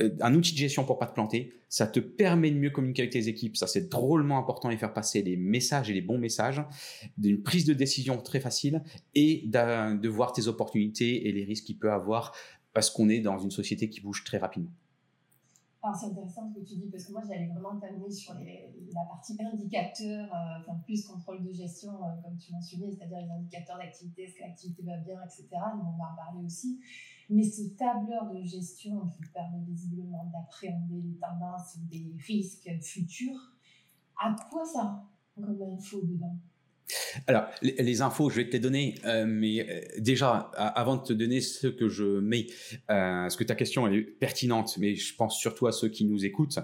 euh, 0.00 0.10
un 0.20 0.34
outil 0.34 0.52
de 0.52 0.58
gestion 0.58 0.84
pour 0.84 0.98
pas 0.98 1.06
te 1.06 1.14
planter, 1.14 1.52
ça 1.68 1.86
te 1.86 2.00
permet 2.00 2.50
de 2.50 2.56
mieux 2.56 2.70
communiquer 2.70 3.02
avec 3.02 3.12
tes 3.12 3.28
équipes, 3.28 3.56
ça 3.56 3.66
c'est 3.66 3.88
drôlement 3.88 4.38
important 4.38 4.70
et 4.70 4.76
faire 4.76 4.92
passer 4.92 5.22
les 5.22 5.36
messages 5.36 5.90
et 5.90 5.94
les 5.94 6.00
bons 6.00 6.18
messages, 6.18 6.62
d'une 7.18 7.42
prise 7.42 7.64
de 7.64 7.74
décision 7.74 8.20
très 8.20 8.40
facile 8.40 8.82
et 9.14 9.44
de 9.46 10.08
voir 10.08 10.32
tes 10.32 10.48
opportunités 10.48 11.28
et 11.28 11.32
les 11.32 11.44
risques 11.44 11.64
qu'il 11.64 11.78
peut 11.78 11.92
avoir 11.92 12.32
parce 12.72 12.90
qu'on 12.90 13.08
est 13.08 13.20
dans 13.20 13.38
une 13.38 13.50
société 13.50 13.88
qui 13.90 14.00
bouge 14.00 14.24
très 14.24 14.38
rapidement. 14.38 14.70
Alors 15.82 15.96
c'est 15.96 16.06
intéressant 16.06 16.46
ce 16.46 16.60
que 16.60 16.64
tu 16.64 16.76
dis 16.76 16.90
parce 16.90 17.06
que 17.06 17.12
moi 17.12 17.22
j'allais 17.26 17.46
vraiment 17.46 17.80
t'amener 17.80 18.10
sur 18.10 18.34
la 18.34 19.04
partie 19.08 19.34
indicateur, 19.40 20.26
euh, 20.26 20.60
enfin 20.60 20.78
plus 20.84 21.06
contrôle 21.06 21.42
de 21.42 21.52
gestion 21.52 22.04
euh, 22.04 22.20
comme 22.22 22.36
tu 22.36 22.52
mentionnais, 22.52 22.90
c'est-à-dire 22.90 23.20
les 23.20 23.30
indicateurs 23.30 23.78
d'activité, 23.78 24.24
est-ce 24.24 24.34
que 24.34 24.42
l'activité 24.42 24.82
va 24.82 24.98
bien, 24.98 25.22
etc. 25.22 25.48
on 25.52 25.96
va 25.96 26.12
en 26.12 26.16
parler 26.16 26.44
aussi. 26.44 26.80
Mais 27.30 27.44
ce 27.44 27.62
tableur 27.76 28.30
de 28.30 28.42
gestion 28.42 29.08
qui 29.08 29.22
permet 29.32 29.64
visiblement 29.66 30.26
d'appréhender 30.26 31.00
les 31.00 31.16
tendances 31.16 31.76
ou 31.76 31.86
des 31.88 32.14
risques 32.26 32.70
futurs, 32.82 33.54
à 34.22 34.36
quoi 34.50 34.66
ça 34.66 35.02
comme 35.34 35.62
info 35.62 36.02
dedans? 36.02 36.36
Alors, 37.26 37.44
les, 37.62 38.02
infos, 38.02 38.30
je 38.30 38.36
vais 38.36 38.46
te 38.46 38.52
les 38.52 38.60
donner, 38.60 38.94
euh, 39.04 39.24
mais 39.26 39.66
euh, 39.68 39.80
déjà, 39.98 40.50
avant 40.56 40.96
de 40.96 41.02
te 41.02 41.12
donner 41.12 41.40
ce 41.40 41.66
que 41.66 41.88
je 41.88 42.04
mets, 42.20 42.46
euh, 42.90 43.22
parce 43.22 43.36
que 43.36 43.44
ta 43.44 43.54
question 43.54 43.86
est 43.88 44.02
pertinente, 44.02 44.76
mais 44.78 44.94
je 44.94 45.14
pense 45.14 45.38
surtout 45.38 45.66
à 45.66 45.72
ceux 45.72 45.88
qui 45.88 46.04
nous 46.04 46.24
écoutent. 46.24 46.58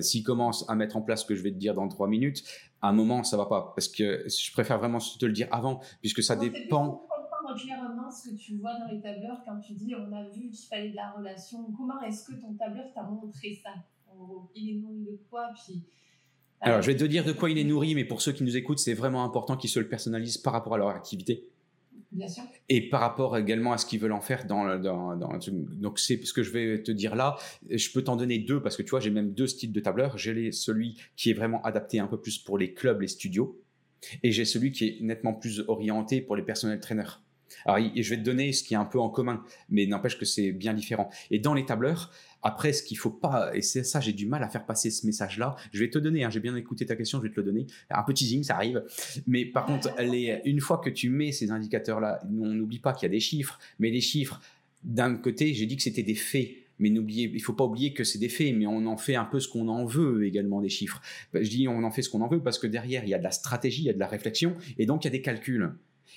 S'ils 0.00 0.24
commencent 0.24 0.68
à 0.68 0.74
mettre 0.74 0.96
en 0.96 1.02
place 1.02 1.22
ce 1.22 1.26
que 1.26 1.34
je 1.34 1.42
vais 1.42 1.50
te 1.50 1.58
dire 1.58 1.74
dans 1.74 1.88
trois 1.88 2.08
minutes, 2.08 2.44
à 2.82 2.88
un 2.88 2.92
moment, 2.92 3.22
ça 3.22 3.36
va 3.36 3.46
pas, 3.46 3.72
parce 3.74 3.88
que 3.88 4.26
je 4.28 4.52
préfère 4.52 4.78
vraiment 4.78 4.98
te 4.98 5.24
le 5.26 5.32
dire 5.32 5.48
avant, 5.50 5.80
puisque 6.00 6.22
ça 6.22 6.36
dépend 6.36 7.06
clairement 7.52 8.10
ce 8.10 8.30
que 8.30 8.34
tu 8.34 8.56
vois 8.56 8.78
dans 8.78 8.86
les 8.86 9.00
tableurs 9.00 9.42
quand 9.44 9.60
tu 9.60 9.74
dis 9.74 9.94
on 9.94 10.12
a 10.12 10.24
vu 10.24 10.50
qu'il 10.50 10.66
fallait 10.68 10.90
de 10.90 10.96
la 10.96 11.10
relation. 11.10 11.64
Comment 11.76 12.00
est-ce 12.02 12.26
que 12.26 12.40
ton 12.40 12.54
tableur 12.54 12.92
t'a 12.94 13.02
montré 13.02 13.60
ça? 13.62 13.70
Il 14.54 14.70
est 14.70 14.80
nourri 14.80 15.04
de 15.04 15.18
quoi? 15.28 15.50
Puis 15.54 15.82
alors, 16.64 16.82
je 16.82 16.90
vais 16.90 16.96
te 16.96 17.04
dire 17.04 17.24
de 17.24 17.32
quoi 17.32 17.50
il 17.50 17.58
est 17.58 17.64
nourri, 17.64 17.94
mais 17.94 18.04
pour 18.04 18.22
ceux 18.22 18.32
qui 18.32 18.42
nous 18.42 18.56
écoutent, 18.56 18.78
c'est 18.78 18.94
vraiment 18.94 19.24
important 19.24 19.56
qu'ils 19.56 19.70
se 19.70 19.78
le 19.78 19.88
personnalisent 19.88 20.38
par 20.38 20.52
rapport 20.52 20.74
à 20.74 20.78
leur 20.78 20.88
activité. 20.88 21.46
Bien 22.10 22.28
sûr. 22.28 22.44
Et 22.68 22.88
par 22.88 23.00
rapport 23.00 23.36
également 23.36 23.72
à 23.72 23.78
ce 23.78 23.86
qu'ils 23.86 23.98
veulent 23.98 24.12
en 24.12 24.20
faire 24.20 24.46
dans, 24.46 24.78
dans, 24.78 25.16
dans 25.16 25.36
donc 25.48 25.98
c'est 25.98 26.24
ce 26.24 26.32
que 26.32 26.44
je 26.44 26.50
vais 26.52 26.82
te 26.82 26.92
dire 26.92 27.16
là. 27.16 27.36
Je 27.68 27.90
peux 27.90 28.02
t'en 28.02 28.14
donner 28.14 28.38
deux 28.38 28.62
parce 28.62 28.76
que 28.76 28.82
tu 28.82 28.90
vois, 28.90 29.00
j'ai 29.00 29.10
même 29.10 29.32
deux 29.32 29.48
styles 29.48 29.72
de 29.72 29.80
tableur. 29.80 30.16
J'ai 30.16 30.52
celui 30.52 30.96
qui 31.16 31.30
est 31.30 31.34
vraiment 31.34 31.60
adapté 31.62 31.98
un 31.98 32.06
peu 32.06 32.20
plus 32.20 32.38
pour 32.38 32.56
les 32.56 32.72
clubs, 32.72 33.00
les 33.00 33.08
studios, 33.08 33.60
et 34.22 34.30
j'ai 34.30 34.44
celui 34.44 34.70
qui 34.70 34.86
est 34.86 34.98
nettement 35.00 35.34
plus 35.34 35.64
orienté 35.66 36.20
pour 36.20 36.36
les 36.36 36.42
personnels 36.42 36.80
traîneurs. 36.80 37.20
Alors, 37.66 37.78
je 37.94 38.10
vais 38.10 38.16
te 38.16 38.22
donner 38.22 38.52
ce 38.52 38.62
qui 38.62 38.74
est 38.74 38.76
un 38.76 38.84
peu 38.84 38.98
en 38.98 39.08
commun, 39.08 39.42
mais 39.68 39.86
n'empêche 39.86 40.18
que 40.18 40.24
c'est 40.24 40.52
bien 40.52 40.74
différent. 40.74 41.10
Et 41.30 41.38
dans 41.38 41.54
les 41.54 41.64
tableurs, 41.64 42.10
après, 42.44 42.72
ce 42.72 42.82
qu'il 42.82 42.98
faut 42.98 43.10
pas, 43.10 43.50
et 43.56 43.62
c'est 43.62 43.82
ça, 43.82 44.00
j'ai 44.00 44.12
du 44.12 44.26
mal 44.26 44.42
à 44.42 44.48
faire 44.48 44.66
passer 44.66 44.90
ce 44.90 45.06
message-là. 45.06 45.56
Je 45.72 45.80
vais 45.80 45.90
te 45.90 45.98
donner, 45.98 46.24
hein, 46.24 46.30
j'ai 46.30 46.40
bien 46.40 46.54
écouté 46.54 46.86
ta 46.86 46.94
question, 46.94 47.18
je 47.18 47.24
vais 47.24 47.30
te 47.30 47.40
le 47.40 47.42
donner. 47.42 47.66
Un 47.90 48.02
petit 48.02 48.24
teasing, 48.24 48.42
ça 48.42 48.56
arrive. 48.56 48.84
Mais 49.26 49.44
par 49.44 49.64
contre, 49.64 49.94
les, 50.00 50.40
une 50.44 50.60
fois 50.60 50.78
que 50.78 50.90
tu 50.90 51.08
mets 51.08 51.32
ces 51.32 51.50
indicateurs-là, 51.50 52.20
on 52.24 52.52
n'oublie 52.52 52.78
pas 52.78 52.92
qu'il 52.92 53.06
y 53.06 53.10
a 53.10 53.12
des 53.12 53.20
chiffres, 53.20 53.58
mais 53.78 53.90
les 53.90 54.00
chiffres, 54.00 54.40
d'un 54.82 55.16
côté, 55.16 55.54
j'ai 55.54 55.66
dit 55.66 55.76
que 55.76 55.82
c'était 55.82 56.02
des 56.02 56.14
faits. 56.14 56.50
Mais 56.78 56.90
n'oubliez, 56.90 57.30
il 57.32 57.40
faut 57.40 57.52
pas 57.52 57.64
oublier 57.64 57.92
que 57.92 58.02
c'est 58.02 58.18
des 58.18 58.28
faits, 58.28 58.54
mais 58.54 58.66
on 58.66 58.86
en 58.86 58.96
fait 58.96 59.14
un 59.14 59.24
peu 59.24 59.38
ce 59.38 59.48
qu'on 59.48 59.68
en 59.68 59.84
veut 59.84 60.26
également 60.26 60.60
des 60.60 60.68
chiffres. 60.68 61.00
Je 61.32 61.48
dis 61.48 61.68
on 61.68 61.84
en 61.84 61.90
fait 61.92 62.02
ce 62.02 62.10
qu'on 62.10 62.20
en 62.20 62.28
veut 62.28 62.42
parce 62.42 62.58
que 62.58 62.66
derrière 62.66 63.04
il 63.04 63.10
y 63.10 63.14
a 63.14 63.18
de 63.18 63.22
la 63.22 63.30
stratégie, 63.30 63.82
il 63.82 63.86
y 63.86 63.90
a 63.90 63.92
de 63.92 63.98
la 64.00 64.08
réflexion, 64.08 64.56
et 64.76 64.84
donc 64.84 65.04
il 65.04 65.06
y 65.06 65.08
a 65.08 65.12
des 65.12 65.22
calculs. 65.22 65.70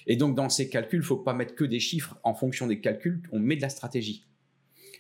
Et 0.07 0.15
donc, 0.15 0.35
dans 0.35 0.49
ces 0.49 0.69
calculs, 0.69 1.01
il 1.01 1.05
faut 1.05 1.17
pas 1.17 1.33
mettre 1.33 1.53
que 1.53 1.65
des 1.65 1.79
chiffres. 1.79 2.17
En 2.23 2.33
fonction 2.33 2.65
des 2.65 2.79
calculs, 2.79 3.21
on 3.31 3.39
met 3.39 3.55
de 3.55 3.61
la 3.61 3.69
stratégie. 3.69 4.25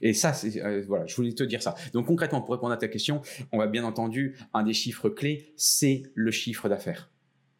Et 0.01 0.13
ça, 0.13 0.33
euh, 0.57 0.83
voilà, 0.87 1.05
je 1.05 1.15
voulais 1.15 1.33
te 1.33 1.43
dire 1.43 1.61
ça. 1.61 1.75
Donc 1.93 2.07
concrètement, 2.07 2.41
pour 2.41 2.53
répondre 2.53 2.73
à 2.73 2.77
ta 2.77 2.87
question, 2.87 3.21
on 3.51 3.57
va 3.57 3.67
bien 3.67 3.83
entendu, 3.83 4.37
un 4.53 4.63
des 4.63 4.73
chiffres 4.73 5.09
clés, 5.09 5.53
c'est 5.55 6.03
le 6.15 6.31
chiffre 6.31 6.69
d'affaires. 6.69 7.11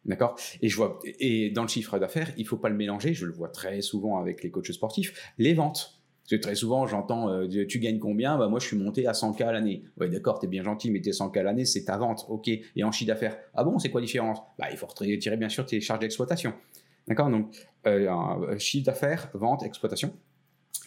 D'accord? 0.04 0.36
Et 0.62 0.70
et 1.18 1.50
dans 1.50 1.62
le 1.62 1.68
chiffre 1.68 1.98
d'affaires, 1.98 2.32
il 2.36 2.46
faut 2.46 2.56
pas 2.56 2.68
le 2.68 2.76
mélanger. 2.76 3.14
Je 3.14 3.26
le 3.26 3.32
vois 3.32 3.48
très 3.48 3.80
souvent 3.82 4.18
avec 4.18 4.42
les 4.42 4.50
coachs 4.50 4.72
sportifs, 4.72 5.32
les 5.38 5.54
ventes. 5.54 5.98
Parce 6.30 6.40
très 6.42 6.54
souvent, 6.54 6.86
j'entends, 6.86 7.30
euh, 7.30 7.66
tu 7.66 7.78
gagnes 7.78 7.98
combien? 7.98 8.36
Bah 8.36 8.48
moi, 8.48 8.60
je 8.60 8.66
suis 8.66 8.76
monté 8.76 9.06
à 9.06 9.12
100K 9.12 9.44
à 9.44 9.52
l'année. 9.52 9.84
Ouais, 9.98 10.08
d'accord, 10.10 10.38
t'es 10.38 10.46
bien 10.46 10.62
gentil, 10.62 10.90
mais 10.90 11.00
tes 11.00 11.12
100K 11.12 11.38
à 11.38 11.42
l'année, 11.42 11.64
c'est 11.64 11.84
ta 11.84 11.96
vente, 11.96 12.26
ok. 12.28 12.48
Et 12.48 12.84
en 12.84 12.92
chiffre 12.92 13.08
d'affaires, 13.08 13.38
ah 13.54 13.64
bon, 13.64 13.78
c'est 13.78 13.90
quoi 13.90 14.00
la 14.00 14.06
différence? 14.06 14.38
Bah, 14.58 14.66
il 14.70 14.76
faut 14.76 14.86
retirer 14.86 15.36
bien 15.36 15.48
sûr 15.48 15.64
tes 15.64 15.80
charges 15.80 16.00
d'exploitation. 16.00 16.52
D'accord? 17.06 17.30
Donc, 17.30 17.54
euh, 17.86 18.58
chiffre 18.58 18.84
d'affaires, 18.84 19.30
vente, 19.32 19.62
exploitation. 19.62 20.12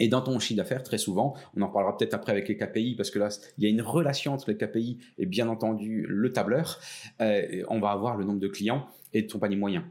Et 0.01 0.07
dans 0.07 0.21
ton 0.21 0.39
chiffre 0.39 0.57
d'affaires, 0.57 0.81
très 0.81 0.97
souvent, 0.97 1.35
on 1.55 1.61
en 1.61 1.69
parlera 1.69 1.95
peut-être 1.95 2.15
après 2.15 2.31
avec 2.31 2.49
les 2.49 2.57
KPI, 2.57 2.95
parce 2.95 3.11
que 3.11 3.19
là, 3.19 3.29
il 3.59 3.63
y 3.63 3.67
a 3.67 3.69
une 3.69 3.83
relation 3.83 4.33
entre 4.33 4.49
les 4.49 4.57
KPI 4.57 4.97
et 5.19 5.27
bien 5.27 5.47
entendu 5.47 6.07
le 6.09 6.33
tableur. 6.33 6.79
Euh, 7.21 7.63
on 7.69 7.79
va 7.79 7.91
avoir 7.91 8.17
le 8.17 8.25
nombre 8.25 8.39
de 8.39 8.47
clients 8.47 8.87
et 9.13 9.27
ton 9.27 9.37
panier 9.37 9.57
moyen. 9.57 9.85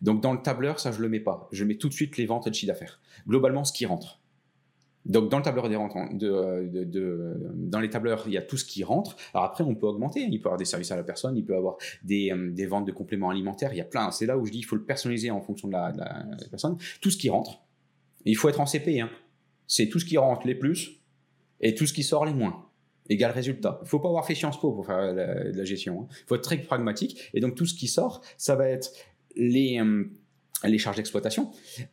Donc 0.00 0.22
dans 0.22 0.32
le 0.32 0.40
tableur, 0.40 0.78
ça 0.78 0.92
je 0.92 1.02
le 1.02 1.08
mets 1.08 1.18
pas. 1.18 1.48
Je 1.50 1.64
mets 1.64 1.74
tout 1.74 1.88
de 1.88 1.92
suite 1.92 2.16
les 2.18 2.26
ventes 2.26 2.46
et 2.46 2.50
le 2.50 2.54
chiffre 2.54 2.72
d'affaires. 2.72 3.00
Globalement, 3.26 3.64
ce 3.64 3.72
qui 3.72 3.84
rentre. 3.84 4.20
Donc 5.06 5.28
dans 5.28 5.38
le 5.38 5.42
tableur 5.42 5.68
des 5.68 5.74
ventes, 5.74 5.92
dans 6.12 7.80
les 7.80 7.90
tableurs, 7.90 8.22
il 8.26 8.34
y 8.34 8.38
a 8.38 8.42
tout 8.42 8.58
ce 8.58 8.64
qui 8.64 8.84
rentre. 8.84 9.16
Alors 9.34 9.44
après, 9.44 9.64
on 9.64 9.74
peut 9.74 9.88
augmenter. 9.88 10.20
Il 10.20 10.38
peut 10.38 10.44
y 10.44 10.48
avoir 10.48 10.58
des 10.58 10.66
services 10.66 10.92
à 10.92 10.96
la 10.96 11.02
personne, 11.02 11.36
il 11.36 11.44
peut 11.44 11.54
y 11.54 11.56
avoir 11.56 11.78
des, 12.04 12.30
euh, 12.30 12.68
ventes 12.68 12.86
de 12.86 12.92
compléments 12.92 13.30
alimentaires. 13.30 13.72
Il 13.72 13.78
y 13.78 13.80
a 13.80 13.86
plein. 13.86 14.12
C'est 14.12 14.26
là 14.26 14.38
où 14.38 14.46
je 14.46 14.52
dis 14.52 14.58
il 14.58 14.64
faut 14.64 14.76
le 14.76 14.84
personnaliser 14.84 15.32
en 15.32 15.40
fonction 15.40 15.66
de 15.66 15.72
la, 15.72 15.92
personne. 16.48 16.76
Tout 17.00 17.10
ce 17.10 17.16
qui 17.16 17.28
rentre. 17.28 17.62
Il 18.24 18.36
faut 18.36 18.48
être 18.48 18.60
en 18.60 18.66
CP. 18.66 19.00
Hein. 19.00 19.10
C'est 19.68 19.88
tout 19.88 20.00
ce 20.00 20.04
qui 20.04 20.18
rentre 20.18 20.46
les 20.46 20.56
plus 20.56 21.00
et 21.60 21.74
tout 21.74 21.86
ce 21.86 21.92
qui 21.92 22.02
sort 22.02 22.24
les 22.24 22.34
moins. 22.34 22.64
Égal 23.08 23.30
résultat. 23.30 23.78
Il 23.82 23.88
faut 23.88 24.00
pas 24.00 24.08
avoir 24.08 24.26
fait 24.26 24.34
Sciences 24.34 24.60
Po 24.60 24.72
pour 24.72 24.84
faire 24.84 25.12
la, 25.12 25.44
la 25.44 25.64
gestion. 25.64 25.94
Il 25.94 26.12
hein. 26.12 26.16
faut 26.26 26.34
être 26.34 26.42
très 26.42 26.58
pragmatique. 26.58 27.30
Et 27.32 27.40
donc 27.40 27.54
tout 27.54 27.64
ce 27.66 27.74
qui 27.74 27.88
sort, 27.88 28.22
ça 28.36 28.56
va 28.56 28.68
être 28.68 28.90
les 29.36 29.80
euh, 29.80 30.04
les 30.64 30.78
charges 30.78 30.96
d'exploitation. 30.96 31.50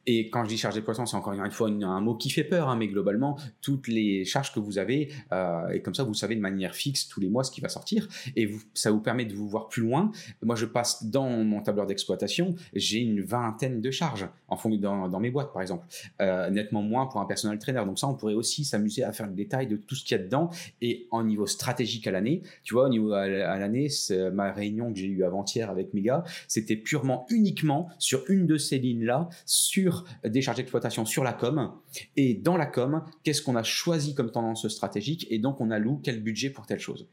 Et 0.07 0.29
quand 0.29 0.43
je 0.43 0.49
dis 0.49 0.57
charge 0.57 0.73
d'exploitation, 0.73 1.05
c'est 1.05 1.17
encore 1.17 1.33
une 1.33 1.51
fois 1.51 1.69
un 1.69 2.01
mot 2.01 2.15
qui 2.15 2.29
fait 2.29 2.43
peur, 2.43 2.69
hein, 2.69 2.75
mais 2.75 2.87
globalement, 2.87 3.37
toutes 3.61 3.87
les 3.87 4.25
charges 4.25 4.51
que 4.53 4.59
vous 4.59 4.77
avez, 4.77 5.11
euh, 5.31 5.69
et 5.69 5.81
comme 5.81 5.93
ça, 5.93 6.03
vous 6.03 6.13
savez 6.13 6.35
de 6.35 6.41
manière 6.41 6.73
fixe 6.73 7.07
tous 7.07 7.19
les 7.19 7.29
mois 7.29 7.43
ce 7.43 7.51
qui 7.51 7.61
va 7.61 7.69
sortir, 7.69 8.07
et 8.35 8.49
ça 8.73 8.91
vous 8.91 9.01
permet 9.01 9.25
de 9.25 9.35
vous 9.35 9.47
voir 9.47 9.67
plus 9.67 9.83
loin. 9.83 10.11
Moi, 10.41 10.55
je 10.55 10.65
passe 10.65 11.05
dans 11.05 11.29
mon 11.29 11.61
tableur 11.61 11.85
d'exploitation, 11.85 12.55
j'ai 12.73 12.99
une 12.99 13.21
vingtaine 13.21 13.81
de 13.81 13.91
charges 13.91 14.27
en 14.47 14.57
fond, 14.57 14.69
dans, 14.75 15.09
dans 15.09 15.19
mes 15.19 15.31
boîtes, 15.31 15.53
par 15.53 15.61
exemple, 15.61 15.85
euh, 16.21 16.49
nettement 16.49 16.81
moins 16.81 17.07
pour 17.07 17.19
un 17.19 17.25
personnel 17.25 17.57
trainer. 17.59 17.83
Donc 17.85 17.99
ça, 17.99 18.07
on 18.07 18.15
pourrait 18.15 18.33
aussi 18.33 18.63
s'amuser 18.63 19.03
à 19.03 19.11
faire 19.11 19.27
le 19.27 19.33
détail 19.33 19.67
de 19.67 19.75
tout 19.75 19.95
ce 19.95 20.03
qu'il 20.03 20.17
y 20.17 20.19
a 20.19 20.23
dedans, 20.23 20.49
et 20.81 21.07
en 21.11 21.23
niveau 21.23 21.45
stratégique 21.45 22.07
à 22.07 22.11
l'année, 22.11 22.41
tu 22.63 22.73
vois, 22.73 22.85
au 22.85 22.89
niveau 22.89 23.13
à 23.13 23.27
l'année, 23.27 23.87
ma 24.33 24.51
réunion 24.51 24.91
que 24.91 24.99
j'ai 24.99 25.07
eue 25.07 25.23
avant-hier 25.23 25.69
avec 25.69 25.93
Mega, 25.93 26.23
c'était 26.47 26.75
purement, 26.75 27.25
uniquement 27.29 27.89
sur 27.99 28.23
une 28.29 28.45
de 28.45 28.54
ces 28.57 28.79
lignes-là 28.79 29.29
sur 29.45 30.05
des 30.23 30.41
charges 30.41 30.57
d'exploitation 30.57 31.05
sur 31.05 31.23
la 31.23 31.33
com. 31.33 31.71
Et 32.15 32.33
dans 32.33 32.57
la 32.57 32.65
com, 32.65 33.03
qu'est-ce 33.23 33.41
qu'on 33.41 33.55
a 33.55 33.63
choisi 33.63 34.15
comme 34.15 34.31
tendance 34.31 34.67
stratégique? 34.67 35.27
Et 35.29 35.39
donc, 35.39 35.61
on 35.61 35.71
alloue 35.71 35.99
quel 36.03 36.21
budget 36.21 36.49
pour 36.49 36.65
telle 36.65 36.79
chose? 36.79 37.07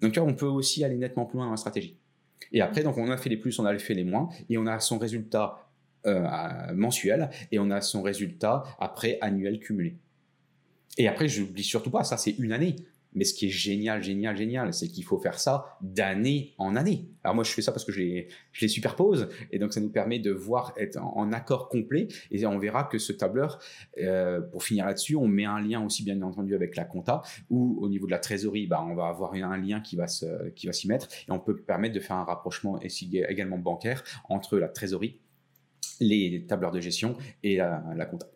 Donc, 0.00 0.18
on 0.20 0.34
peut 0.34 0.46
aussi 0.46 0.84
aller 0.84 0.96
nettement 0.96 1.26
plus 1.26 1.36
loin 1.36 1.46
dans 1.46 1.52
la 1.52 1.56
stratégie. 1.56 1.96
Et 2.52 2.60
après, 2.60 2.82
donc, 2.82 2.98
on 2.98 3.10
a 3.10 3.16
fait 3.16 3.30
les 3.30 3.36
plus, 3.36 3.58
on 3.58 3.64
a 3.64 3.78
fait 3.78 3.94
les 3.94 4.04
moins, 4.04 4.28
et 4.50 4.58
on 4.58 4.66
a 4.66 4.80
son 4.80 4.98
résultat 4.98 5.68
euh, 6.06 6.74
mensuel, 6.74 7.30
et 7.52 7.58
on 7.58 7.70
a 7.70 7.80
son 7.80 8.02
résultat 8.02 8.64
après 8.78 9.18
annuel 9.20 9.60
cumulé. 9.60 9.96
Et 10.98 11.08
après, 11.08 11.28
je 11.28 11.42
n'oublie 11.42 11.62
surtout 11.62 11.90
pas, 11.90 12.04
ça 12.04 12.16
c'est 12.16 12.32
une 12.32 12.52
année. 12.52 12.76
Mais 13.14 13.24
ce 13.24 13.34
qui 13.34 13.46
est 13.46 13.50
génial, 13.50 14.02
génial, 14.02 14.36
génial, 14.36 14.72
c'est 14.72 14.88
qu'il 14.88 15.04
faut 15.04 15.18
faire 15.18 15.38
ça 15.38 15.76
d'année 15.80 16.54
en 16.58 16.76
année. 16.76 17.08
Alors 17.24 17.34
moi, 17.34 17.44
je 17.44 17.50
fais 17.50 17.62
ça 17.62 17.72
parce 17.72 17.84
que 17.84 17.92
je 17.92 18.00
les, 18.00 18.68
superpose, 18.68 19.28
et 19.50 19.58
donc 19.58 19.72
ça 19.72 19.80
nous 19.80 19.90
permet 19.90 20.18
de 20.18 20.30
voir 20.30 20.72
être 20.76 20.98
en, 20.98 21.32
accord 21.32 21.68
complet, 21.68 22.08
et 22.30 22.44
on 22.46 22.58
verra 22.58 22.84
que 22.84 22.98
ce 22.98 23.12
tableur, 23.12 23.60
euh, 23.98 24.40
pour 24.40 24.64
finir 24.64 24.86
là-dessus, 24.86 25.16
on 25.16 25.28
met 25.28 25.44
un 25.44 25.60
lien 25.60 25.84
aussi 25.84 26.04
bien 26.04 26.20
entendu 26.22 26.54
avec 26.54 26.76
la 26.76 26.84
compta, 26.84 27.22
ou 27.50 27.78
au 27.80 27.88
niveau 27.88 28.06
de 28.06 28.12
la 28.12 28.18
trésorerie, 28.18 28.66
bah, 28.66 28.84
on 28.88 28.94
va 28.94 29.06
avoir 29.06 29.34
un 29.34 29.56
lien 29.56 29.80
qui 29.80 29.96
va 29.96 30.08
se, 30.08 30.50
qui 30.50 30.66
va 30.66 30.72
s'y 30.72 30.88
mettre, 30.88 31.08
et 31.28 31.32
on 31.32 31.38
peut 31.38 31.56
permettre 31.56 31.94
de 31.94 32.00
faire 32.00 32.16
un 32.16 32.24
rapprochement 32.24 32.80
également 32.80 33.58
bancaire 33.58 34.02
entre 34.28 34.58
la 34.58 34.68
trésorerie, 34.68 35.20
les 36.00 36.46
tableurs 36.46 36.72
de 36.72 36.80
gestion 36.80 37.16
et 37.42 37.56
la 37.56 38.06
compta. 38.06 38.26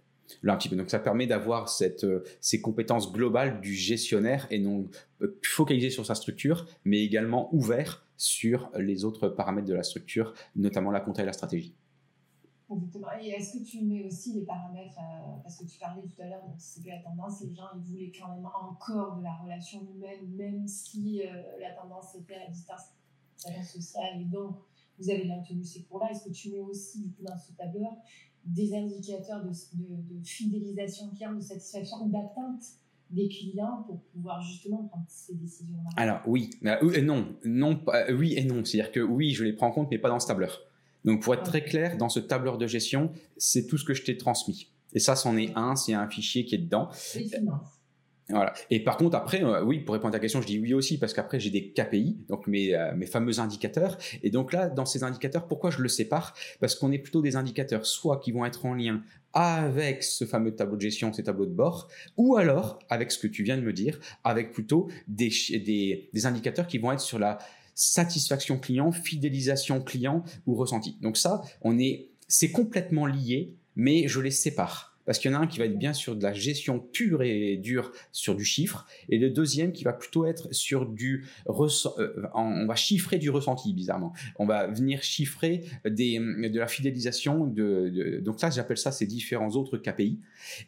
Donc, 0.42 0.90
ça 0.90 0.98
permet 0.98 1.26
d'avoir 1.26 1.68
cette, 1.68 2.04
euh, 2.04 2.24
ces 2.40 2.60
compétences 2.60 3.12
globales 3.12 3.60
du 3.60 3.74
gestionnaire 3.74 4.46
et 4.50 4.58
non 4.58 4.88
euh, 5.22 5.38
focalisé 5.42 5.90
sur 5.90 6.04
sa 6.04 6.14
structure, 6.14 6.66
mais 6.84 7.02
également 7.02 7.48
ouvert 7.54 8.06
sur 8.16 8.70
les 8.76 9.04
autres 9.04 9.28
paramètres 9.28 9.68
de 9.68 9.74
la 9.74 9.82
structure, 9.82 10.32
notamment 10.54 10.90
la 10.90 11.00
compta 11.00 11.22
et 11.22 11.26
la 11.26 11.32
stratégie. 11.32 11.74
Exactement. 12.70 13.08
Et 13.20 13.28
est-ce 13.28 13.58
que 13.58 13.64
tu 13.64 13.84
mets 13.84 14.04
aussi 14.04 14.32
les 14.32 14.44
paramètres, 14.44 14.98
euh, 14.98 15.42
parce 15.42 15.58
que 15.58 15.64
tu 15.64 15.78
parlais 15.78 16.02
tout 16.02 16.20
à 16.20 16.26
l'heure, 16.26 16.42
donc 16.42 16.56
la 16.86 16.98
tendance, 16.98 17.42
les 17.42 17.54
gens 17.54 17.68
ils 17.76 17.82
voulaient 17.82 18.12
quand 18.18 18.34
même 18.34 18.46
encore 18.46 19.16
de 19.18 19.22
la 19.22 19.34
relation 19.34 19.86
humaine, 19.94 20.28
même 20.36 20.66
si 20.66 21.22
la 21.60 21.70
tendance 21.70 22.14
était 22.16 22.34
à 22.34 22.38
la 22.40 22.50
distance 22.50 22.82
sociale, 23.64 24.20
et 24.22 24.24
donc 24.24 24.56
vous 24.98 25.10
avez 25.10 25.26
maintenu 25.26 25.62
ces 25.62 25.82
cours-là. 25.82 26.10
Est-ce 26.10 26.24
que 26.24 26.32
tu 26.32 26.50
mets 26.50 26.60
aussi 26.60 27.02
du 27.02 27.10
coup 27.12 27.22
dans 27.22 27.36
ce 27.36 27.52
tableur 27.52 27.92
des 28.46 28.74
indicateurs 28.74 29.44
de, 29.44 29.50
de, 29.50 30.24
fidélisation 30.24 31.10
client, 31.10 31.34
de 31.34 31.40
satisfaction 31.40 32.04
ou 32.04 32.10
d'atteinte 32.10 32.62
des 33.10 33.28
clients 33.28 33.84
pour 33.86 34.00
pouvoir 34.12 34.42
justement 34.42 34.84
prendre 34.84 35.06
ces 35.08 35.34
décisions-là? 35.34 35.90
Alors 35.96 36.20
oui, 36.26 36.50
euh, 36.64 37.02
non, 37.02 37.26
non, 37.44 37.80
euh, 37.88 38.16
oui 38.16 38.34
et 38.36 38.44
non. 38.44 38.64
C'est-à-dire 38.64 38.92
que 38.92 39.00
oui, 39.00 39.32
je 39.32 39.44
les 39.44 39.52
prends 39.52 39.68
en 39.68 39.72
compte, 39.72 39.88
mais 39.90 39.98
pas 39.98 40.08
dans 40.08 40.20
ce 40.20 40.26
tableur. 40.26 40.62
Donc 41.04 41.22
pour 41.22 41.34
être 41.34 41.44
très 41.44 41.62
clair, 41.62 41.96
dans 41.98 42.08
ce 42.08 42.20
tableur 42.20 42.58
de 42.58 42.66
gestion, 42.66 43.12
c'est 43.36 43.66
tout 43.66 43.78
ce 43.78 43.84
que 43.84 43.94
je 43.94 44.04
t'ai 44.04 44.16
transmis. 44.16 44.68
Et 44.92 44.98
ça, 44.98 45.14
c'en 45.14 45.36
est 45.36 45.52
un, 45.56 45.76
c'est 45.76 45.94
un 45.94 46.08
fichier 46.08 46.44
qui 46.44 46.54
est 46.54 46.58
dedans. 46.58 46.88
Voilà. 48.28 48.54
Et 48.70 48.82
par 48.82 48.96
contre, 48.96 49.16
après, 49.16 49.44
euh, 49.44 49.62
oui, 49.62 49.78
pour 49.80 49.92
répondre 49.92 50.12
à 50.12 50.18
ta 50.18 50.20
question, 50.20 50.40
je 50.40 50.46
dis 50.46 50.58
oui 50.58 50.74
aussi, 50.74 50.98
parce 50.98 51.14
qu'après, 51.14 51.38
j'ai 51.38 51.50
des 51.50 51.70
KPI, 51.70 52.16
donc 52.28 52.48
mes, 52.48 52.74
euh, 52.74 52.92
mes 52.96 53.06
fameux 53.06 53.38
indicateurs. 53.38 53.98
Et 54.24 54.30
donc 54.30 54.52
là, 54.52 54.68
dans 54.68 54.84
ces 54.84 55.04
indicateurs, 55.04 55.46
pourquoi 55.46 55.70
je 55.70 55.80
le 55.80 55.88
sépare? 55.88 56.34
Parce 56.58 56.74
qu'on 56.74 56.90
est 56.90 56.98
plutôt 56.98 57.22
des 57.22 57.36
indicateurs, 57.36 57.86
soit 57.86 58.18
qui 58.18 58.32
vont 58.32 58.44
être 58.44 58.66
en 58.66 58.74
lien 58.74 59.02
avec 59.32 60.02
ce 60.02 60.24
fameux 60.24 60.56
tableau 60.56 60.76
de 60.76 60.80
gestion, 60.80 61.12
ces 61.12 61.22
tableaux 61.22 61.46
de 61.46 61.54
bord, 61.54 61.88
ou 62.16 62.36
alors, 62.36 62.80
avec 62.88 63.12
ce 63.12 63.18
que 63.18 63.28
tu 63.28 63.44
viens 63.44 63.56
de 63.56 63.62
me 63.62 63.72
dire, 63.72 64.00
avec 64.24 64.52
plutôt 64.52 64.88
des, 65.06 65.30
des, 66.12 66.26
indicateurs 66.26 66.66
qui 66.66 66.78
vont 66.78 66.90
être 66.90 67.00
sur 67.00 67.18
la 67.18 67.38
satisfaction 67.74 68.58
client, 68.58 68.90
fidélisation 68.90 69.82
client 69.82 70.24
ou 70.46 70.54
ressenti. 70.54 70.96
Donc 71.02 71.16
ça, 71.16 71.42
on 71.60 71.78
est, 71.78 72.08
c'est 72.26 72.50
complètement 72.50 73.06
lié, 73.06 73.54
mais 73.76 74.08
je 74.08 74.20
les 74.20 74.30
sépare 74.30 74.95
parce 75.06 75.18
qu'il 75.18 75.30
y 75.30 75.34
en 75.34 75.38
a 75.38 75.42
un 75.42 75.46
qui 75.46 75.58
va 75.58 75.64
être 75.64 75.78
bien 75.78 75.92
sur 75.92 76.16
de 76.16 76.22
la 76.22 76.32
gestion 76.32 76.78
pure 76.80 77.22
et 77.22 77.56
dure 77.56 77.92
sur 78.12 78.34
du 78.34 78.44
chiffre, 78.44 78.86
et 79.08 79.18
le 79.18 79.30
deuxième 79.30 79.72
qui 79.72 79.84
va 79.84 79.92
plutôt 79.92 80.26
être 80.26 80.52
sur 80.52 80.86
du 80.86 81.26
euh, 81.48 82.26
on 82.34 82.66
va 82.66 82.74
chiffrer 82.74 83.18
du 83.18 83.30
ressenti 83.30 83.72
bizarrement. 83.72 84.12
On 84.38 84.46
va 84.46 84.66
venir 84.66 85.02
chiffrer 85.02 85.64
des, 85.88 86.18
de 86.18 86.58
la 86.58 86.66
fidélisation 86.66 87.46
de, 87.46 88.20
donc 88.22 88.40
ça 88.40 88.50
j'appelle 88.50 88.78
ça 88.78 88.92
ces 88.92 89.06
différents 89.06 89.50
autres 89.50 89.78
KPI. 89.78 90.18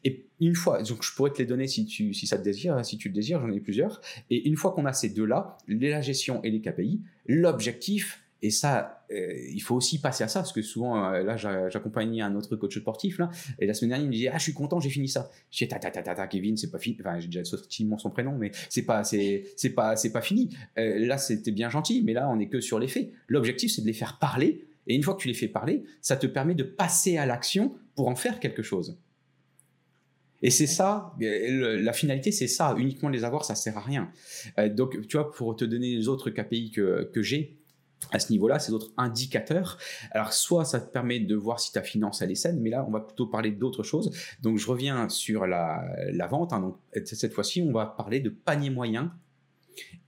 Et 0.04 0.24
une 0.40 0.54
fois, 0.54 0.82
donc 0.82 1.02
je 1.02 1.12
pourrais 1.14 1.32
te 1.32 1.38
les 1.38 1.46
donner 1.46 1.66
si 1.66 1.84
tu 1.84 2.14
si 2.14 2.26
ça 2.26 2.38
te 2.38 2.44
désire, 2.44 2.84
si 2.84 2.96
tu 2.96 3.08
le 3.08 3.14
désires, 3.14 3.40
j'en 3.40 3.50
ai 3.50 3.60
plusieurs. 3.60 4.00
Et 4.30 4.48
une 4.48 4.56
fois 4.56 4.72
qu'on 4.72 4.86
a 4.86 4.92
ces 4.92 5.10
deux 5.10 5.26
là, 5.26 5.58
la 5.66 6.00
gestion 6.00 6.42
et 6.42 6.50
les 6.50 6.60
KPI, 6.60 7.00
l'objectif 7.26 8.22
et 8.40 8.50
ça, 8.50 9.04
euh, 9.10 9.32
il 9.52 9.60
faut 9.60 9.74
aussi 9.74 10.00
passer 10.00 10.22
à 10.22 10.28
ça, 10.28 10.40
parce 10.40 10.52
que 10.52 10.62
souvent, 10.62 11.12
euh, 11.12 11.22
là, 11.24 11.36
j'accompagnais 11.36 12.22
un 12.22 12.36
autre 12.36 12.54
coach 12.54 12.78
sportif, 12.78 13.18
là, 13.18 13.30
et 13.58 13.66
la 13.66 13.74
semaine 13.74 13.90
dernière, 13.90 14.04
il 14.04 14.08
me 14.08 14.14
disait, 14.14 14.28
ah, 14.28 14.38
je 14.38 14.44
suis 14.44 14.54
content, 14.54 14.78
j'ai 14.78 14.90
fini 14.90 15.08
ça. 15.08 15.28
Je 15.50 15.64
dis, 15.64 15.68
ta, 15.68 15.78
ta, 15.78 15.90
ta, 15.90 16.02
ta, 16.02 16.26
Kevin, 16.28 16.56
c'est 16.56 16.70
pas 16.70 16.78
fini. 16.78 16.96
Enfin, 17.00 17.18
j'ai 17.18 17.26
déjà 17.26 17.44
sorti 17.44 17.88
son 17.98 18.10
prénom, 18.10 18.36
mais 18.38 18.52
c'est 18.68 18.84
pas, 18.84 19.02
c'est, 19.02 19.44
c'est 19.56 19.70
pas, 19.70 19.96
c'est 19.96 20.12
pas 20.12 20.20
fini. 20.20 20.56
Euh, 20.78 21.04
là, 21.06 21.18
c'était 21.18 21.50
bien 21.50 21.68
gentil, 21.68 22.02
mais 22.04 22.12
là, 22.12 22.28
on 22.30 22.38
est 22.38 22.48
que 22.48 22.60
sur 22.60 22.78
les 22.78 22.88
faits. 22.88 23.10
L'objectif, 23.26 23.72
c'est 23.72 23.82
de 23.82 23.86
les 23.86 23.92
faire 23.92 24.18
parler. 24.20 24.66
Et 24.86 24.94
une 24.94 25.02
fois 25.02 25.14
que 25.14 25.20
tu 25.20 25.28
les 25.28 25.34
fais 25.34 25.48
parler, 25.48 25.82
ça 26.00 26.16
te 26.16 26.26
permet 26.26 26.54
de 26.54 26.62
passer 26.62 27.18
à 27.18 27.26
l'action 27.26 27.74
pour 27.96 28.08
en 28.08 28.14
faire 28.14 28.38
quelque 28.38 28.62
chose. 28.62 28.98
Et 30.40 30.50
c'est 30.50 30.68
ça, 30.68 31.14
la 31.18 31.92
finalité, 31.92 32.30
c'est 32.30 32.46
ça. 32.46 32.74
Uniquement 32.78 33.08
les 33.08 33.24
avoir, 33.24 33.44
ça 33.44 33.56
sert 33.56 33.76
à 33.76 33.80
rien. 33.80 34.10
donc, 34.68 35.06
tu 35.08 35.16
vois, 35.16 35.32
pour 35.32 35.56
te 35.56 35.64
donner 35.64 35.96
les 35.96 36.06
autres 36.06 36.30
KPI 36.30 36.70
que, 36.70 37.10
que 37.12 37.22
j'ai, 37.22 37.57
à 38.12 38.18
ce 38.18 38.32
niveau-là, 38.32 38.58
ces 38.58 38.72
autres 38.72 38.92
indicateurs. 38.96 39.78
Alors, 40.12 40.32
soit 40.32 40.64
ça 40.64 40.80
te 40.80 40.90
permet 40.90 41.20
de 41.20 41.34
voir 41.34 41.60
si 41.60 41.72
ta 41.72 41.82
finance 41.82 42.22
elle 42.22 42.30
est 42.30 42.36
saine, 42.36 42.60
mais 42.60 42.70
là, 42.70 42.84
on 42.86 42.90
va 42.90 43.00
plutôt 43.00 43.26
parler 43.26 43.50
d'autres 43.50 43.82
choses. 43.82 44.10
Donc, 44.42 44.58
je 44.58 44.66
reviens 44.66 45.08
sur 45.08 45.46
la, 45.46 45.82
vente. 46.30 46.52
Hein. 46.52 46.60
donc, 46.60 46.76
cette 47.04 47.32
fois-ci, 47.32 47.62
on 47.62 47.72
va 47.72 47.86
parler 47.86 48.20
de 48.20 48.30
panier 48.30 48.70
moyen 48.70 49.12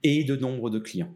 et 0.02 0.24
de 0.24 0.36
nombre 0.36 0.70
de 0.70 0.78
clients. 0.78 1.14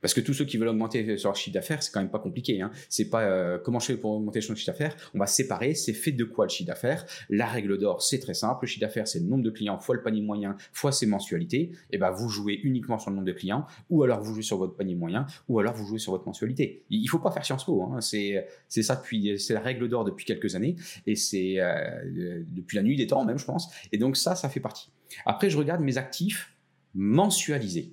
Parce 0.00 0.14
que 0.14 0.20
tous 0.20 0.34
ceux 0.34 0.44
qui 0.44 0.56
veulent 0.56 0.68
augmenter 0.68 1.02
leur 1.22 1.36
chiffre 1.36 1.54
d'affaires, 1.54 1.82
c'est 1.82 1.92
quand 1.92 2.00
même 2.00 2.10
pas 2.10 2.18
compliqué. 2.18 2.60
Hein. 2.60 2.70
C'est 2.88 3.10
pas 3.10 3.22
euh, 3.22 3.58
comment 3.58 3.78
je 3.80 3.86
fais 3.86 3.96
pour 3.96 4.12
augmenter 4.12 4.40
son 4.40 4.54
chiffre 4.54 4.70
d'affaires? 4.70 4.96
On 5.14 5.18
va 5.18 5.26
séparer. 5.26 5.74
C'est 5.74 5.92
fait 5.92 6.12
de 6.12 6.24
quoi 6.24 6.46
le 6.46 6.50
chiffre 6.50 6.68
d'affaires? 6.68 7.04
La 7.28 7.46
règle 7.46 7.78
d'or, 7.78 8.02
c'est 8.02 8.18
très 8.18 8.34
simple. 8.34 8.58
Le 8.62 8.66
chiffre 8.68 8.80
d'affaires, 8.80 9.06
c'est 9.06 9.20
le 9.20 9.26
nombre 9.26 9.44
de 9.44 9.50
clients 9.50 9.78
fois 9.78 9.94
le 9.94 10.02
panier 10.02 10.22
moyen 10.22 10.56
fois 10.72 10.92
ses 10.92 11.06
mensualités. 11.06 11.72
Et 11.90 11.98
ben 11.98 12.10
vous 12.10 12.28
jouez 12.28 12.60
uniquement 12.62 12.98
sur 12.98 13.10
le 13.10 13.16
nombre 13.16 13.26
de 13.26 13.32
clients, 13.32 13.66
ou 13.88 14.02
alors 14.02 14.20
vous 14.20 14.34
jouez 14.34 14.42
sur 14.42 14.58
votre 14.58 14.74
panier 14.74 14.94
moyen, 14.94 15.26
ou 15.48 15.58
alors 15.58 15.74
vous 15.74 15.86
jouez 15.86 15.98
sur 15.98 16.12
votre 16.12 16.26
mensualité. 16.26 16.84
Il 16.90 17.06
faut 17.08 17.18
pas 17.18 17.30
faire 17.30 17.44
Sciences 17.44 17.64
Po. 17.64 17.82
Hein. 17.82 18.00
C'est 18.00 18.46
c'est 18.68 18.82
ça 18.82 18.96
depuis 18.96 19.38
c'est 19.38 19.54
la 19.54 19.60
règle 19.60 19.88
d'or 19.88 20.04
depuis 20.04 20.24
quelques 20.24 20.54
années 20.54 20.76
et 21.06 21.16
c'est 21.16 21.56
euh, 21.58 22.42
depuis 22.50 22.76
la 22.76 22.82
nuit 22.82 22.96
des 22.96 23.06
temps 23.06 23.24
même, 23.24 23.38
je 23.38 23.44
pense. 23.44 23.70
Et 23.92 23.98
donc 23.98 24.16
ça, 24.16 24.34
ça 24.34 24.48
fait 24.48 24.60
partie. 24.60 24.90
Après, 25.26 25.50
je 25.50 25.58
regarde 25.58 25.80
mes 25.82 25.98
actifs 25.98 26.54
mensualisés. 26.94 27.92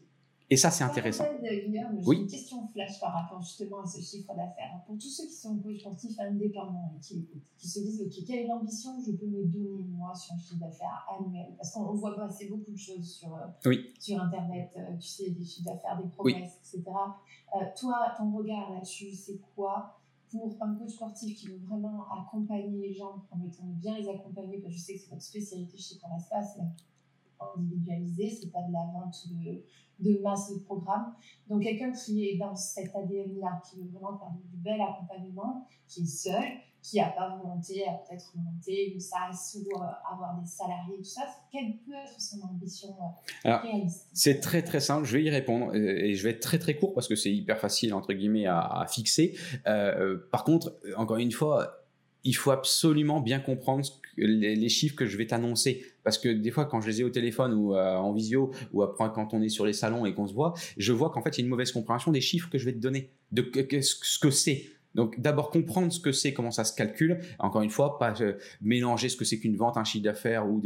Et 0.50 0.56
ça, 0.56 0.72
c'est 0.72 0.86
intéressant. 0.86 1.26
J'ai 1.44 1.70
oui. 2.06 2.22
une 2.22 2.28
question 2.28 2.68
flash 2.70 3.02
par 3.02 3.14
rapport 3.14 3.42
justement 3.42 3.82
à 3.82 3.86
ce 3.86 4.00
chiffre 4.00 4.34
d'affaires. 4.34 4.82
Pour 4.86 4.96
tous 4.98 5.10
ceux 5.10 5.26
qui 5.26 5.34
sont 5.34 5.58
coach 5.58 5.80
sportifs 5.80 6.18
indépendants 6.20 6.94
et 6.96 7.02
qui 7.02 7.28
qui 7.58 7.68
se 7.68 7.80
disent, 7.80 8.02
OK, 8.02 8.26
quelle 8.26 8.46
est 8.46 8.48
l'ambition 8.48 8.98
que 8.98 9.08
je 9.08 9.18
peux 9.18 9.26
me 9.26 9.44
donner, 9.44 9.84
moi, 9.90 10.14
sur 10.16 10.36
un 10.36 10.38
chiffre 10.38 10.60
d'affaires 10.60 11.06
annuel? 11.20 11.54
Parce 11.58 11.72
qu'on 11.72 11.94
voit 11.96 12.16
passer 12.16 12.48
beaucoup 12.48 12.72
de 12.72 12.78
choses 12.78 13.18
sur, 13.18 13.36
euh, 13.36 13.74
sur 14.00 14.22
Internet, 14.22 14.72
euh, 14.78 14.96
tu 14.98 15.08
sais, 15.08 15.32
des 15.32 15.44
chiffres 15.44 15.70
d'affaires, 15.70 16.02
des 16.02 16.08
promesses, 16.10 16.58
etc. 16.60 16.84
Euh, 17.56 17.66
toi, 17.78 18.14
ton 18.18 18.32
regard 18.32 18.72
là-dessus, 18.72 19.12
c'est 19.12 19.40
quoi 19.54 20.00
pour 20.30 20.56
un 20.62 20.76
coach 20.76 20.92
sportif 20.92 21.38
qui 21.38 21.48
veut 21.48 21.60
vraiment 21.68 22.06
accompagner 22.12 22.88
les 22.88 22.94
gens, 22.94 23.24
en 23.32 23.38
mettant 23.38 23.64
bien 23.64 23.98
les 23.98 24.10
accompagner, 24.10 24.60
parce 24.60 24.74
que 24.74 24.80
je 24.80 24.84
sais 24.84 24.94
que 24.94 25.00
c'est 25.00 25.10
votre 25.10 25.22
spécialité 25.22 25.78
chez 25.78 25.98
Correspa, 25.98 26.42
c'est 27.40 27.60
individualisé, 27.60 28.30
c'est 28.30 28.52
pas 28.52 28.62
de 28.62 28.74
la 28.74 28.86
vente 28.94 29.28
de 29.30 29.64
de 30.00 30.20
masse 30.22 30.54
de 30.54 30.60
programme. 30.60 31.14
Donc 31.50 31.64
quelqu'un 31.64 31.92
qui 31.92 32.30
est 32.30 32.38
dans 32.38 32.56
cet 32.56 32.96
ADN-là, 32.96 33.62
qui 33.68 33.78
veut 33.78 33.90
vraiment 33.92 34.18
faire 34.18 34.32
du 34.32 34.58
bel 34.58 34.80
accompagnement, 34.82 35.68
qui 35.88 36.04
est 36.04 36.06
seul, 36.06 36.44
qui 36.82 36.98
n'a 36.98 37.10
pas 37.10 37.36
volonté 37.36 37.86
à 37.88 37.94
peut-être 37.94 38.32
monter 38.36 38.94
une 38.94 39.00
SaaS 39.00 39.58
ou 39.58 39.76
euh, 39.76 39.86
avoir 40.10 40.40
des 40.40 40.48
salariés, 40.48 40.98
tout 40.98 41.04
ça, 41.04 41.24
quelle 41.52 41.78
peut 41.86 41.94
être 41.94 42.20
son 42.20 42.42
ambition 42.44 42.96
euh, 43.46 43.58
réaliste? 43.58 44.08
C'est 44.14 44.40
très 44.40 44.62
très 44.62 44.80
simple, 44.80 45.06
je 45.06 45.18
vais 45.18 45.24
y 45.24 45.30
répondre 45.30 45.76
et 45.76 46.14
je 46.14 46.24
vais 46.24 46.32
être 46.32 46.40
très 46.40 46.60
très 46.60 46.78
court 46.78 46.94
parce 46.94 47.08
que 47.08 47.16
c'est 47.16 47.34
hyper 47.34 47.60
facile 47.60 47.94
entre 47.94 48.14
guillemets 48.14 48.46
à, 48.46 48.86
fixer. 48.88 49.36
Euh, 49.66 50.18
par 50.32 50.44
contre, 50.44 50.80
encore 50.96 51.18
une 51.18 51.32
fois, 51.32 51.87
il 52.24 52.34
faut 52.34 52.52
absolument 52.52 53.22
bien 53.22 53.40
comprendre 53.40 53.86
les, 54.18 54.70
chiffres 54.70 54.96
que 54.96 55.06
je 55.06 55.18
vais 55.18 55.28
t'annoncer. 55.28 55.86
Parce 56.04 56.18
que 56.18 56.30
des 56.30 56.52
fois, 56.52 56.66
quand 56.66 56.82
je 56.82 56.88
les 56.88 57.02
ai 57.02 57.04
au 57.04 57.10
téléphone 57.10 57.54
ou 57.54 57.76
euh, 57.76 57.96
en 57.96 58.14
visio, 58.14 58.52
ou 58.74 58.84
après 58.84 59.12
quand 59.14 59.34
on 59.34 59.42
est 59.42 59.50
sur 59.50 59.66
les 59.66 59.74
salons 59.74 60.06
et 60.06 60.14
qu'on 60.14 60.28
se 60.28 60.34
voit, 60.34 60.54
je 60.78 60.94
vois 60.94 61.10
qu'en 61.10 61.22
fait, 61.22 61.38
il 61.38 61.42
y 61.42 61.44
a 61.44 61.46
une 61.46 61.50
mauvaise 61.50 61.72
compréhension 61.72 62.12
des 62.12 62.22
chiffres 62.22 62.50
que 62.50 62.58
je 62.58 62.66
vais 62.66 62.74
te 62.74 62.80
donner, 62.80 63.12
de 63.32 63.44
ce 63.82 64.20
que 64.20 64.32
c'est. 64.32 64.66
Donc 64.96 65.20
d'abord 65.20 65.52
comprendre 65.52 65.94
ce 65.94 66.00
que 66.00 66.12
c'est, 66.12 66.34
comment 66.34 66.50
ça 66.50 66.64
se 66.64 66.74
calcule. 66.74 67.20
Encore 67.38 67.62
une 67.62 67.70
fois, 67.70 68.00
pas 68.00 68.20
euh, 68.22 68.34
mélanger 68.62 69.10
ce 69.10 69.16
que 69.16 69.26
c'est 69.26 69.38
qu'une 69.40 69.56
vente, 69.56 69.78
un 69.78 69.84
chiffre 69.84 70.04
d'affaires 70.04 70.50
ou, 70.50 70.64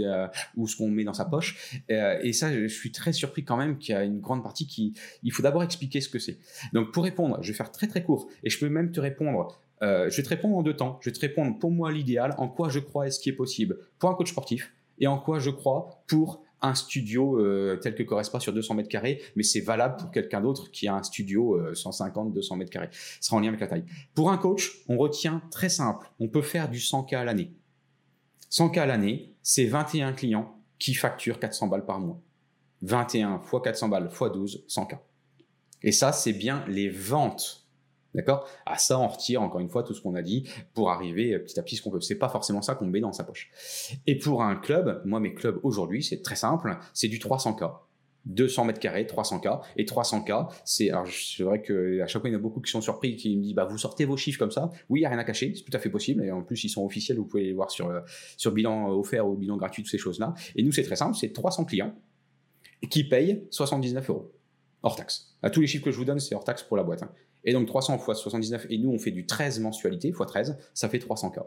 ou 0.56 0.68
ce 0.68 0.78
qu'on 0.78 0.90
met 0.90 1.04
dans 1.04 1.14
sa 1.14 1.26
poche. 1.26 1.82
Euh, 1.92 2.18
et 2.24 2.32
ça, 2.32 2.54
je 2.54 2.68
suis 2.68 2.92
très 2.92 3.12
surpris 3.12 3.44
quand 3.44 3.58
même 3.58 3.78
qu'il 3.78 3.94
y 3.94 3.98
a 3.98 4.04
une 4.04 4.22
grande 4.22 4.42
partie 4.42 4.68
qui... 4.68 4.94
Il 5.24 5.34
faut 5.34 5.44
d'abord 5.44 5.64
expliquer 5.64 6.00
ce 6.00 6.08
que 6.08 6.18
c'est. 6.18 6.40
Donc 6.72 6.92
pour 6.92 7.04
répondre, 7.04 7.40
je 7.42 7.52
vais 7.52 7.58
faire 7.58 7.72
très 7.72 7.88
très 7.88 8.04
court. 8.04 8.30
Et 8.44 8.50
je 8.50 8.58
peux 8.58 8.70
même 8.70 8.92
te 8.92 9.02
répondre 9.02 9.62
euh, 9.82 10.10
je 10.10 10.18
vais 10.18 10.24
te 10.24 10.30
répondre 10.30 10.58
en 10.58 10.64
deux 10.64 10.76
temps. 10.76 11.00
Je 11.02 11.10
vais 11.10 11.14
te 11.14 11.20
répondre 11.20 11.58
pour 11.58 11.72
moi 11.72 11.92
l'idéal, 11.92 12.36
en 12.38 12.48
quoi 12.48 12.70
je 12.70 12.80
crois 12.80 13.08
et 13.08 13.12
ce 13.12 13.20
qui 13.20 13.30
est 13.30 13.34
possible 13.34 13.78
pour 14.00 14.10
un 14.10 14.16
coach 14.16 14.32
sportif, 14.32 14.74
et 15.00 15.08
en 15.08 15.18
quoi 15.18 15.40
je 15.40 15.50
crois 15.50 16.04
pour 16.08 16.44
un 16.62 16.76
studio 16.76 17.40
euh, 17.40 17.80
tel 17.82 17.96
que 17.96 18.04
correspond 18.04 18.40
sur 18.40 18.54
200 18.54 18.76
mètres 18.76 18.90
carrés, 18.90 19.22
mais 19.36 19.42
c'est 19.42 19.62
valable 19.62 19.98
pour 19.98 20.12
quelqu'un 20.12 20.42
d'autre 20.42 20.70
qui 20.70 20.88
a 20.88 20.96
un 20.96 21.02
studio 21.02 21.60
150, 21.74 22.28
euh, 22.28 22.32
200 22.34 22.56
mètres 22.58 22.70
carrés. 22.70 22.90
Ce 22.92 23.28
sera 23.28 23.38
en 23.38 23.40
lien 23.40 23.48
avec 23.48 23.60
la 23.60 23.68
taille. 23.68 23.86
Pour 24.14 24.32
un 24.32 24.38
coach, 24.38 24.84
on 24.88 24.98
retient 24.98 25.42
très 25.50 25.70
simple. 25.70 26.12
On 26.20 26.28
peut 26.28 26.44
faire 26.44 26.70
du 26.70 26.78
100K 26.78 27.16
à 27.16 27.26
l'année. 27.26 27.52
100K 28.52 28.80
à 28.80 28.86
l'année, 28.86 29.34
c'est 29.42 29.66
21 29.66 30.14
clients 30.14 30.56
qui 30.78 30.94
facturent 30.94 31.40
400 31.40 31.68
balles 31.68 31.86
par 31.86 32.00
mois. 32.00 32.22
21 32.84 33.40
fois 33.40 33.62
400 33.62 33.90
balles 33.90 34.10
fois 34.12 34.30
12, 34.30 34.66
100K. 34.68 35.00
Et 35.84 35.92
ça, 35.92 36.12
c'est 36.12 36.34
bien 36.34 36.64
les 36.68 36.90
ventes 36.90 37.61
D'accord? 38.14 38.48
À 38.66 38.78
ça, 38.78 39.00
on 39.00 39.08
retire 39.08 39.42
encore 39.42 39.62
une 39.62 39.70
fois 39.70 39.84
tout 39.84 39.94
ce 39.94 40.02
qu'on 40.02 40.16
a 40.16 40.22
dit 40.22 40.50
pour 40.74 40.92
arriver 40.92 41.40
petit 41.40 41.60
à 41.60 41.64
petit 41.64 41.76
ce 41.76 41.82
qu'on 41.82 41.92
peut. 41.92 42.02
C'est 42.02 42.18
pas 42.18 42.30
forcément 42.30 42.62
ça 42.62 42.76
qu'on 42.76 42.88
met 42.88 43.00
dans 43.00 43.14
sa 43.14 43.24
poche. 43.24 43.52
Et 44.08 44.18
pour 44.18 44.44
un 44.44 44.56
club, 44.56 45.02
moi 45.06 45.20
mes 45.20 45.34
clubs 45.34 45.60
aujourd'hui, 45.64 46.04
c'est 46.04 46.22
très 46.22 46.36
simple, 46.36 46.78
c'est 46.94 47.08
du 47.08 47.20
300K. 47.20 47.72
200 48.26 48.66
mètres 48.66 48.80
carrés, 48.80 49.06
300K. 49.06 49.62
Et 49.78 49.86
300K, 49.86 50.52
c'est, 50.66 50.92
c'est 51.10 51.44
vrai 51.44 51.62
qu'à 51.62 52.08
chaque 52.08 52.22
fois, 52.22 52.30
il 52.30 52.34
y 52.34 52.36
en 52.36 52.40
a 52.40 52.42
beaucoup 52.42 52.62
qui 52.62 52.72
sont 52.72 52.82
surpris, 52.82 53.16
qui 53.16 53.36
me 53.36 53.42
disent, 53.42 53.56
bah, 53.56 53.66
vous 53.66 53.78
sortez 53.78 54.06
vos 54.06 54.18
chiffres 54.18 54.40
comme 54.40 54.52
ça. 54.52 54.70
Oui, 54.90 55.00
il 55.00 55.02
n'y 55.02 55.06
a 55.06 55.10
rien 55.10 55.20
à 55.20 55.24
cacher, 55.24 55.54
c'est 55.56 55.64
tout 55.64 55.76
à 55.76 55.80
fait 55.80 55.90
possible. 55.90 56.24
Et 56.24 56.32
en 56.32 56.44
plus, 56.44 56.64
ils 56.64 56.70
sont 56.70 56.86
officiels, 56.86 57.18
vous 57.18 57.26
pouvez 57.26 57.46
les 57.46 57.54
voir 57.54 57.72
sur, 57.72 57.90
euh, 57.90 58.02
sur 58.38 58.52
bilan 58.52 58.90
offert 58.90 59.28
ou 59.28 59.36
bilan 59.36 59.58
gratuit, 59.58 59.84
toutes 59.84 59.92
ces 59.92 59.98
choses-là. 59.98 60.34
Et 60.56 60.64
nous, 60.64 60.72
c'est 60.72 60.84
très 60.84 60.96
simple, 60.96 61.16
c'est 61.16 61.34
300 61.34 61.66
clients 61.66 61.96
qui 62.90 63.04
payent 63.04 63.48
79 63.50 64.10
euros. 64.10 64.32
Hors 64.84 64.96
taxe. 64.96 65.36
À 65.44 65.50
tous 65.50 65.62
les 65.62 65.68
chiffres 65.68 65.86
que 65.86 65.92
je 65.92 65.98
vous 65.98 66.06
donne, 66.06 66.20
c'est 66.20 66.34
hors 66.34 66.44
taxe 66.44 66.64
pour 66.64 66.78
la 66.78 66.84
boîte. 66.84 67.04
Hein. 67.04 67.12
Et 67.44 67.54
donc 67.54 67.68
300 67.68 67.98
fois 67.98 68.16
79, 68.16 68.68
et 68.70 68.78
nous 68.78 68.92
on 68.92 69.00
fait 69.00 69.12
du 69.12 69.26
13 69.26 69.60
mensualité 69.60 70.12
fois 70.12 70.26
13, 70.26 70.58
ça 70.74 70.90
fait 70.90 71.00
300K. 71.00 71.44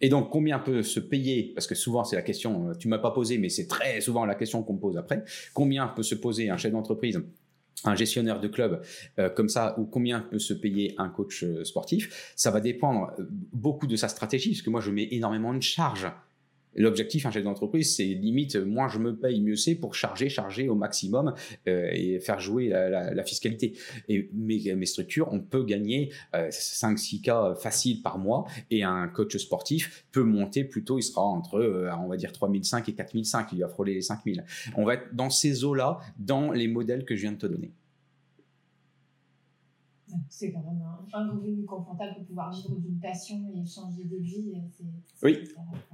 Et 0.00 0.08
donc 0.08 0.30
combien 0.30 0.58
peut 0.58 0.82
se 0.82 1.00
payer, 1.00 1.52
parce 1.54 1.66
que 1.66 1.74
souvent 1.74 2.04
c'est 2.04 2.16
la 2.16 2.22
question, 2.22 2.70
euh, 2.70 2.74
tu 2.74 2.88
m'as 2.88 2.98
pas 2.98 3.10
posé, 3.10 3.38
mais 3.38 3.48
c'est 3.48 3.66
très 3.66 4.00
souvent 4.00 4.24
la 4.24 4.34
question 4.34 4.62
qu'on 4.62 4.74
me 4.74 4.80
pose 4.80 4.96
après, 4.96 5.24
combien 5.52 5.86
peut 5.88 6.02
se 6.02 6.14
poser 6.14 6.50
un 6.50 6.56
chef 6.56 6.72
d'entreprise 6.72 7.22
un 7.86 7.94
gestionnaire 7.94 8.40
de 8.40 8.48
club 8.48 8.82
euh, 9.18 9.28
comme 9.28 9.48
ça, 9.48 9.78
ou 9.78 9.84
combien 9.84 10.20
peut 10.20 10.38
se 10.38 10.54
payer 10.54 10.94
un 10.98 11.08
coach 11.08 11.44
euh, 11.44 11.64
sportif, 11.64 12.32
ça 12.36 12.50
va 12.50 12.60
dépendre 12.60 13.12
beaucoup 13.52 13.86
de 13.86 13.96
sa 13.96 14.08
stratégie, 14.08 14.50
parce 14.50 14.62
que 14.62 14.70
moi 14.70 14.80
je 14.80 14.90
mets 14.90 15.08
énormément 15.10 15.52
de 15.52 15.62
charges 15.62 16.08
L'objectif, 16.76 17.26
un 17.26 17.30
chef 17.30 17.44
d'entreprise, 17.44 17.94
c'est 17.96 18.04
limite, 18.04 18.56
moins 18.56 18.88
je 18.88 18.98
me 18.98 19.16
paye, 19.16 19.40
mieux 19.40 19.56
c'est 19.56 19.74
pour 19.74 19.94
charger, 19.94 20.28
charger 20.28 20.68
au 20.68 20.74
maximum 20.74 21.34
euh, 21.68 21.88
et 21.92 22.20
faire 22.20 22.40
jouer 22.40 22.68
la, 22.68 23.24
fiscalité. 23.24 23.74
Et 24.08 24.28
mes, 24.32 24.86
structures, 24.86 25.28
on 25.32 25.40
peut 25.40 25.64
gagner 25.64 26.10
5-6 26.32 27.16
euh, 27.16 27.22
cas 27.22 27.54
faciles 27.54 28.02
par 28.02 28.18
mois 28.18 28.44
et 28.70 28.82
un 28.82 29.08
coach 29.08 29.36
sportif 29.36 30.04
peut 30.12 30.22
monter 30.22 30.64
plutôt, 30.64 30.98
il 30.98 31.02
sera 31.02 31.22
entre, 31.22 31.58
euh, 31.58 31.90
on 31.98 32.08
va 32.08 32.16
dire, 32.16 32.32
3005 32.32 32.88
et 32.88 32.92
4005, 32.92 33.48
il 33.52 33.60
va 33.60 33.68
frôler 33.68 33.94
les 33.94 34.02
5000. 34.02 34.44
On 34.76 34.84
va 34.84 34.94
être 34.94 35.14
dans 35.14 35.30
ces 35.30 35.64
eaux-là, 35.64 35.98
dans 36.18 36.52
les 36.52 36.68
modèles 36.68 37.04
que 37.04 37.14
je 37.16 37.22
viens 37.22 37.32
de 37.32 37.38
te 37.38 37.46
donner. 37.46 37.72
C'est 40.28 40.52
quand 40.52 40.62
même 40.62 40.82
un, 40.82 41.18
un, 41.18 41.30
revenu 41.30 41.64
confortable 41.64 42.14
pour 42.16 42.24
pouvoir 42.26 42.52
vivre 42.52 42.76
d'une 42.76 42.98
passion 42.98 43.36
et 43.54 43.66
changer 43.66 44.04
de 44.04 44.16
vie. 44.16 44.52
oui. 45.22 45.44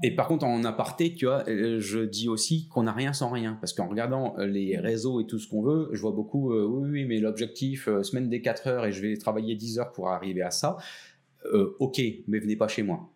Et 0.03 0.15
par 0.15 0.29
contre, 0.29 0.45
en 0.45 0.65
aparté, 0.65 1.15
tu 1.15 1.27
vois, 1.27 1.45
euh, 1.49 1.81
je 1.81 2.01
dis 2.01 2.29
aussi 2.29 2.69
qu'on 2.69 2.85
n'a 2.85 2.93
rien 2.93 3.13
sans 3.13 3.31
rien. 3.31 3.57
Parce 3.61 3.73
qu'en 3.73 3.89
regardant 3.89 4.39
euh, 4.39 4.47
les 4.47 4.79
réseaux 4.79 5.21
et 5.21 5.27
tout 5.27 5.39
ce 5.39 5.49
qu'on 5.49 5.63
veut, 5.63 5.89
je 5.93 6.01
vois 6.01 6.13
beaucoup, 6.13 6.53
euh, 6.53 6.67
oui, 6.67 6.91
oui, 6.91 7.05
mais 7.05 7.19
l'objectif, 7.19 7.89
semaine 8.03 8.29
des 8.29 8.41
4 8.41 8.67
heures 8.67 8.87
et 8.87 8.93
je 8.93 9.03
vais 9.03 9.17
travailler 9.17 9.55
10 9.55 9.79
heures 9.79 9.93
pour 9.93 10.09
arriver 10.09 10.43
à 10.43 10.51
ça. 10.51 10.77
ok, 11.79 12.01
mais 12.29 12.39
venez 12.39 12.57
pas 12.57 12.69
chez 12.69 12.83
moi 12.83 13.11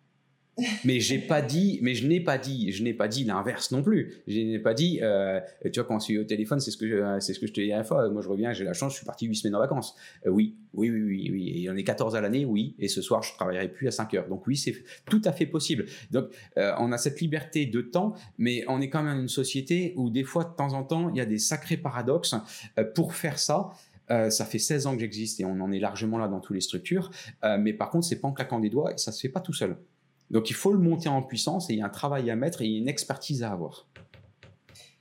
mais 0.85 0.99
je 0.99 1.15
n'ai 1.15 1.19
pas 1.19 1.41
dit, 1.41 1.79
l'inverse 3.25 3.71
non 3.71 3.83
plus. 3.83 4.21
Je 4.27 4.39
n'ai 4.39 4.59
pas 4.59 4.73
dit, 4.73 4.99
euh, 5.01 5.39
tu 5.63 5.79
vois, 5.79 5.83
quand 5.83 5.95
on 5.95 5.99
suis 5.99 6.17
au 6.17 6.23
téléphone, 6.23 6.59
c'est 6.59 6.71
ce 6.71 6.77
que 6.77 6.87
je, 6.87 7.51
te 7.51 7.61
dis 7.61 7.67
la 7.67 7.83
fois. 7.83 8.09
Moi, 8.09 8.21
je 8.21 8.29
reviens, 8.29 8.53
j'ai 8.53 8.63
la 8.63 8.73
chance, 8.73 8.93
je 8.93 8.97
suis 8.97 9.05
parti 9.05 9.25
8 9.25 9.35
semaines 9.35 9.55
en 9.55 9.59
vacances. 9.59 9.95
Euh, 10.25 10.29
oui, 10.29 10.55
oui, 10.73 10.89
oui, 10.89 11.01
oui, 11.01 11.29
oui. 11.31 11.51
Il 11.55 11.61
y 11.61 11.69
en 11.69 11.77
a 11.77 11.81
14 11.81 12.15
à 12.15 12.21
l'année, 12.21 12.45
oui. 12.45 12.75
Et 12.79 12.87
ce 12.87 13.01
soir, 13.01 13.21
je 13.23 13.33
travaillerai 13.33 13.69
plus 13.69 13.87
à 13.87 13.91
5 13.91 14.13
heures. 14.13 14.27
Donc 14.27 14.47
oui, 14.47 14.55
c'est 14.55 14.75
tout 15.05 15.21
à 15.25 15.31
fait 15.31 15.45
possible. 15.45 15.85
Donc, 16.11 16.27
euh, 16.57 16.73
on 16.79 16.91
a 16.91 16.97
cette 16.97 17.19
liberté 17.19 17.65
de 17.65 17.81
temps, 17.81 18.13
mais 18.37 18.63
on 18.67 18.81
est 18.81 18.89
quand 18.89 19.03
même 19.03 19.19
une 19.19 19.27
société 19.27 19.93
où 19.97 20.09
des 20.09 20.23
fois, 20.23 20.45
de 20.45 20.55
temps 20.55 20.73
en 20.73 20.83
temps, 20.83 21.09
il 21.09 21.17
y 21.17 21.21
a 21.21 21.25
des 21.25 21.39
sacrés 21.39 21.77
paradoxes. 21.77 22.35
pour 22.93 23.13
faire 23.13 23.39
ça, 23.39 23.71
euh, 24.11 24.29
ça 24.29 24.45
fait 24.45 24.59
16 24.59 24.87
ans 24.87 24.93
que 24.93 24.99
j'existe 24.99 25.39
et 25.39 25.45
on 25.45 25.59
en 25.61 25.71
est 25.71 25.79
largement 25.79 26.17
là 26.17 26.27
dans 26.27 26.39
toutes 26.39 26.55
les 26.55 26.61
structures. 26.61 27.09
Euh, 27.43 27.57
mais 27.59 27.73
par 27.73 27.89
contre, 27.89 28.05
c'est 28.05 28.19
pas 28.19 28.27
en 28.27 28.33
claquant 28.33 28.59
des 28.59 28.69
doigts 28.69 28.93
et 28.93 28.97
ça 28.97 29.11
se 29.11 29.19
fait 29.19 29.29
pas 29.29 29.41
tout 29.41 29.53
seul. 29.53 29.77
Donc 30.31 30.49
il 30.49 30.53
faut 30.53 30.71
le 30.71 30.79
monter 30.79 31.09
en 31.09 31.21
puissance 31.21 31.69
et 31.69 31.73
il 31.73 31.79
y 31.79 31.81
a 31.81 31.85
un 31.85 31.89
travail 31.89 32.29
à 32.29 32.35
mettre 32.35 32.61
et 32.61 32.67
une 32.67 32.87
expertise 32.87 33.43
à 33.43 33.51
avoir. 33.51 33.87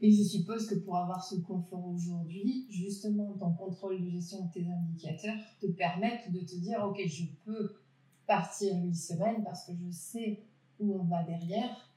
Et 0.01 0.11
je 0.13 0.23
suppose 0.23 0.67
que 0.67 0.75
pour 0.75 0.97
avoir 0.97 1.25
ce 1.25 1.37
confort 1.37 1.87
aujourd'hui, 1.87 2.67
justement, 2.69 3.33
ton 3.39 3.53
contrôle 3.53 4.05
de 4.05 4.11
gestion 4.11 4.45
de 4.45 4.53
tes 4.53 4.67
indicateurs 4.67 5.37
te 5.61 5.67
permettent 5.67 6.31
de 6.31 6.41
te 6.41 6.57
dire, 6.57 6.85
OK, 6.85 7.01
je 7.07 7.25
peux 7.45 7.75
partir 8.27 8.77
huit 8.83 8.95
semaines 8.95 9.43
parce 9.45 9.67
que 9.67 9.73
je 9.73 9.91
sais 9.91 10.43
où 10.79 11.01
on 11.01 11.05
va 11.05 11.23
derrière 11.23 11.91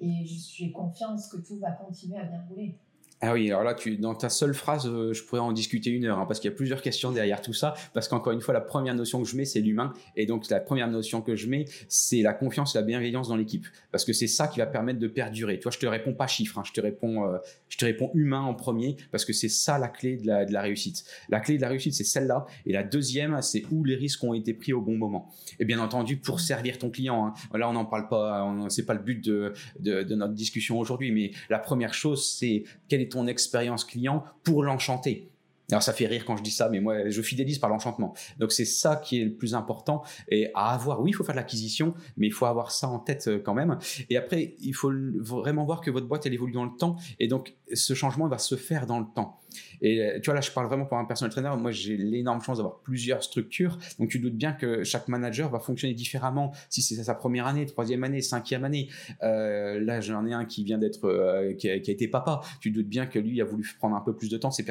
et 0.00 0.24
j'ai 0.24 0.70
confiance 0.70 1.28
que 1.28 1.38
tout 1.38 1.58
va 1.58 1.72
continuer 1.72 2.18
à 2.18 2.24
bien 2.24 2.44
rouler. 2.48 2.78
Ah 3.20 3.32
oui, 3.32 3.48
alors 3.48 3.64
là, 3.64 3.74
tu, 3.74 3.96
dans 3.96 4.14
ta 4.14 4.28
seule 4.28 4.54
phrase, 4.54 4.86
euh, 4.86 5.12
je 5.12 5.24
pourrais 5.24 5.40
en 5.40 5.50
discuter 5.50 5.90
une 5.90 6.04
heure, 6.04 6.20
hein, 6.20 6.26
parce 6.26 6.38
qu'il 6.38 6.48
y 6.48 6.54
a 6.54 6.56
plusieurs 6.56 6.82
questions 6.82 7.10
derrière 7.10 7.42
tout 7.42 7.52
ça, 7.52 7.74
parce 7.92 8.06
qu'encore 8.06 8.32
une 8.32 8.40
fois, 8.40 8.54
la 8.54 8.60
première 8.60 8.94
notion 8.94 9.20
que 9.20 9.28
je 9.28 9.36
mets, 9.36 9.44
c'est 9.44 9.60
l'humain, 9.60 9.92
et 10.14 10.24
donc 10.24 10.48
la 10.50 10.60
première 10.60 10.88
notion 10.88 11.20
que 11.20 11.34
je 11.34 11.48
mets, 11.48 11.64
c'est 11.88 12.22
la 12.22 12.32
confiance 12.32 12.76
et 12.76 12.78
la 12.78 12.84
bienveillance 12.84 13.28
dans 13.28 13.34
l'équipe, 13.34 13.66
parce 13.90 14.04
que 14.04 14.12
c'est 14.12 14.28
ça 14.28 14.46
qui 14.46 14.60
va 14.60 14.66
permettre 14.66 15.00
de 15.00 15.08
perdurer. 15.08 15.58
Toi, 15.58 15.72
je 15.72 15.78
te 15.78 15.86
réponds 15.86 16.14
pas 16.14 16.28
chiffres, 16.28 16.60
hein, 16.60 16.62
je 16.64 16.72
te 16.72 16.80
réponds, 16.80 17.24
euh, 17.26 17.38
je 17.68 17.76
te 17.76 17.84
réponds 17.84 18.12
humain 18.14 18.42
en 18.42 18.54
premier, 18.54 18.96
parce 19.10 19.24
que 19.24 19.32
c'est 19.32 19.48
ça 19.48 19.78
la 19.78 19.88
clé 19.88 20.16
de 20.16 20.26
la, 20.28 20.44
de 20.44 20.52
la, 20.52 20.62
réussite. 20.62 21.04
La 21.28 21.40
clé 21.40 21.56
de 21.56 21.62
la 21.62 21.70
réussite, 21.70 21.94
c'est 21.94 22.04
celle-là, 22.04 22.46
et 22.66 22.72
la 22.72 22.84
deuxième, 22.84 23.42
c'est 23.42 23.64
où 23.72 23.82
les 23.82 23.96
risques 23.96 24.22
ont 24.22 24.34
été 24.34 24.54
pris 24.54 24.72
au 24.72 24.80
bon 24.80 24.96
moment. 24.96 25.28
Et 25.58 25.64
bien 25.64 25.80
entendu, 25.80 26.18
pour 26.18 26.38
servir 26.38 26.78
ton 26.78 26.88
client, 26.88 27.26
hein, 27.26 27.58
là, 27.58 27.68
on 27.68 27.72
n'en 27.72 27.84
parle 27.84 28.06
pas, 28.06 28.48
c'est 28.68 28.86
pas 28.86 28.94
le 28.94 29.02
but 29.02 29.24
de, 29.24 29.52
de, 29.80 30.04
de 30.04 30.14
notre 30.14 30.34
discussion 30.34 30.78
aujourd'hui, 30.78 31.10
mais 31.10 31.32
la 31.50 31.58
première 31.58 31.94
chose, 31.94 32.24
c'est 32.24 32.62
quelle 32.86 33.00
est 33.00 33.07
ton 33.08 33.26
expérience 33.26 33.84
client 33.84 34.24
pour 34.44 34.62
l'enchanter. 34.62 35.30
Alors 35.70 35.82
ça 35.82 35.92
fait 35.92 36.06
rire 36.06 36.24
quand 36.24 36.36
je 36.36 36.42
dis 36.42 36.50
ça, 36.50 36.68
mais 36.70 36.80
moi 36.80 37.10
je 37.10 37.22
fidélise 37.22 37.58
par 37.58 37.68
l'enchantement. 37.68 38.14
Donc 38.38 38.52
c'est 38.52 38.64
ça 38.64 38.96
qui 38.96 39.20
est 39.20 39.24
le 39.24 39.34
plus 39.34 39.54
important 39.54 40.02
et 40.30 40.50
à 40.54 40.72
avoir. 40.72 41.00
Oui, 41.02 41.10
il 41.10 41.12
faut 41.12 41.24
faire 41.24 41.34
de 41.34 41.40
l'acquisition, 41.40 41.94
mais 42.16 42.26
il 42.26 42.32
faut 42.32 42.46
avoir 42.46 42.70
ça 42.70 42.88
en 42.88 42.98
tête 42.98 43.28
euh, 43.28 43.38
quand 43.38 43.52
même. 43.52 43.78
Et 44.08 44.16
après, 44.16 44.54
il 44.60 44.72
faut 44.74 44.90
vraiment 45.18 45.64
voir 45.64 45.82
que 45.82 45.90
votre 45.90 46.06
boîte 46.06 46.24
elle 46.24 46.32
évolue 46.32 46.54
dans 46.54 46.64
le 46.64 46.76
temps 46.78 46.96
et 47.20 47.28
donc 47.28 47.54
ce 47.72 47.92
changement 47.92 48.28
va 48.28 48.38
se 48.38 48.54
faire 48.54 48.86
dans 48.86 48.98
le 48.98 49.06
temps. 49.14 49.40
Et 49.80 50.00
euh, 50.00 50.20
tu 50.20 50.26
vois, 50.26 50.34
là, 50.34 50.40
je 50.40 50.50
parle 50.50 50.66
vraiment 50.66 50.86
pour 50.86 50.98
un 50.98 51.04
personnel 51.04 51.30
trainer. 51.30 51.50
Moi, 51.58 51.70
j'ai 51.70 51.96
l'énorme 51.96 52.42
chance 52.42 52.58
d'avoir 52.58 52.80
plusieurs 52.80 53.22
structures. 53.22 53.78
Donc, 53.98 54.08
tu 54.08 54.18
doutes 54.18 54.36
bien 54.36 54.52
que 54.52 54.84
chaque 54.84 55.08
manager 55.08 55.50
va 55.50 55.60
fonctionner 55.60 55.94
différemment 55.94 56.52
si 56.68 56.82
c'est 56.82 57.02
sa 57.02 57.14
première 57.14 57.46
année, 57.46 57.66
troisième 57.66 58.04
année, 58.04 58.20
cinquième 58.20 58.64
année. 58.64 58.88
Euh, 59.22 59.80
là, 59.80 60.00
j'en 60.00 60.26
ai 60.26 60.32
un 60.32 60.44
qui 60.44 60.64
vient 60.64 60.78
d'être, 60.78 61.06
euh, 61.06 61.54
qui, 61.54 61.68
a, 61.68 61.74
été 61.74 62.08
papa. 62.08 62.40
Tu 62.60 62.70
doutes 62.70 62.88
bien 62.88 63.06
que 63.06 63.18
lui 63.18 63.40
a 63.40 63.44
voulu 63.44 63.66
prendre 63.78 63.96
un 63.96 64.00
peu 64.00 64.14
plus 64.14 64.28
de 64.28 64.36
temps. 64.36 64.50
Ses 64.50 64.64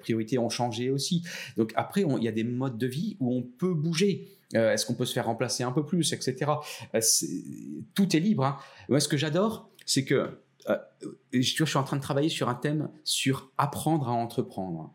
priorités 0.00 0.38
ont 0.38 0.48
changé 0.48 0.90
aussi. 0.90 1.22
Donc, 1.56 1.72
après, 1.76 2.02
il 2.02 2.24
y 2.24 2.28
a 2.28 2.32
des 2.32 2.44
modes 2.44 2.78
de 2.78 2.86
vie 2.86 3.16
où 3.20 3.32
on 3.34 3.42
peut 3.42 3.74
bouger. 3.74 4.28
Est-ce 4.54 4.86
qu'on 4.86 4.94
peut 4.94 5.04
se 5.04 5.12
faire 5.12 5.26
remplacer 5.26 5.64
un 5.64 5.72
peu 5.72 5.84
plus, 5.84 6.12
etc. 6.12 6.52
tout 7.94 8.16
est 8.16 8.20
libre. 8.20 8.44
Hein. 8.44 8.58
Moi, 8.88 9.00
ce 9.00 9.08
que 9.08 9.16
j'adore, 9.16 9.68
c'est 9.84 10.04
que 10.04 10.38
euh, 10.68 10.76
je 11.32 11.64
suis 11.64 11.76
en 11.76 11.84
train 11.84 11.96
de 11.96 12.02
travailler 12.02 12.28
sur 12.28 12.48
un 12.48 12.54
thème 12.54 12.90
sur 13.04 13.52
apprendre 13.58 14.08
à 14.08 14.12
entreprendre. 14.12 14.94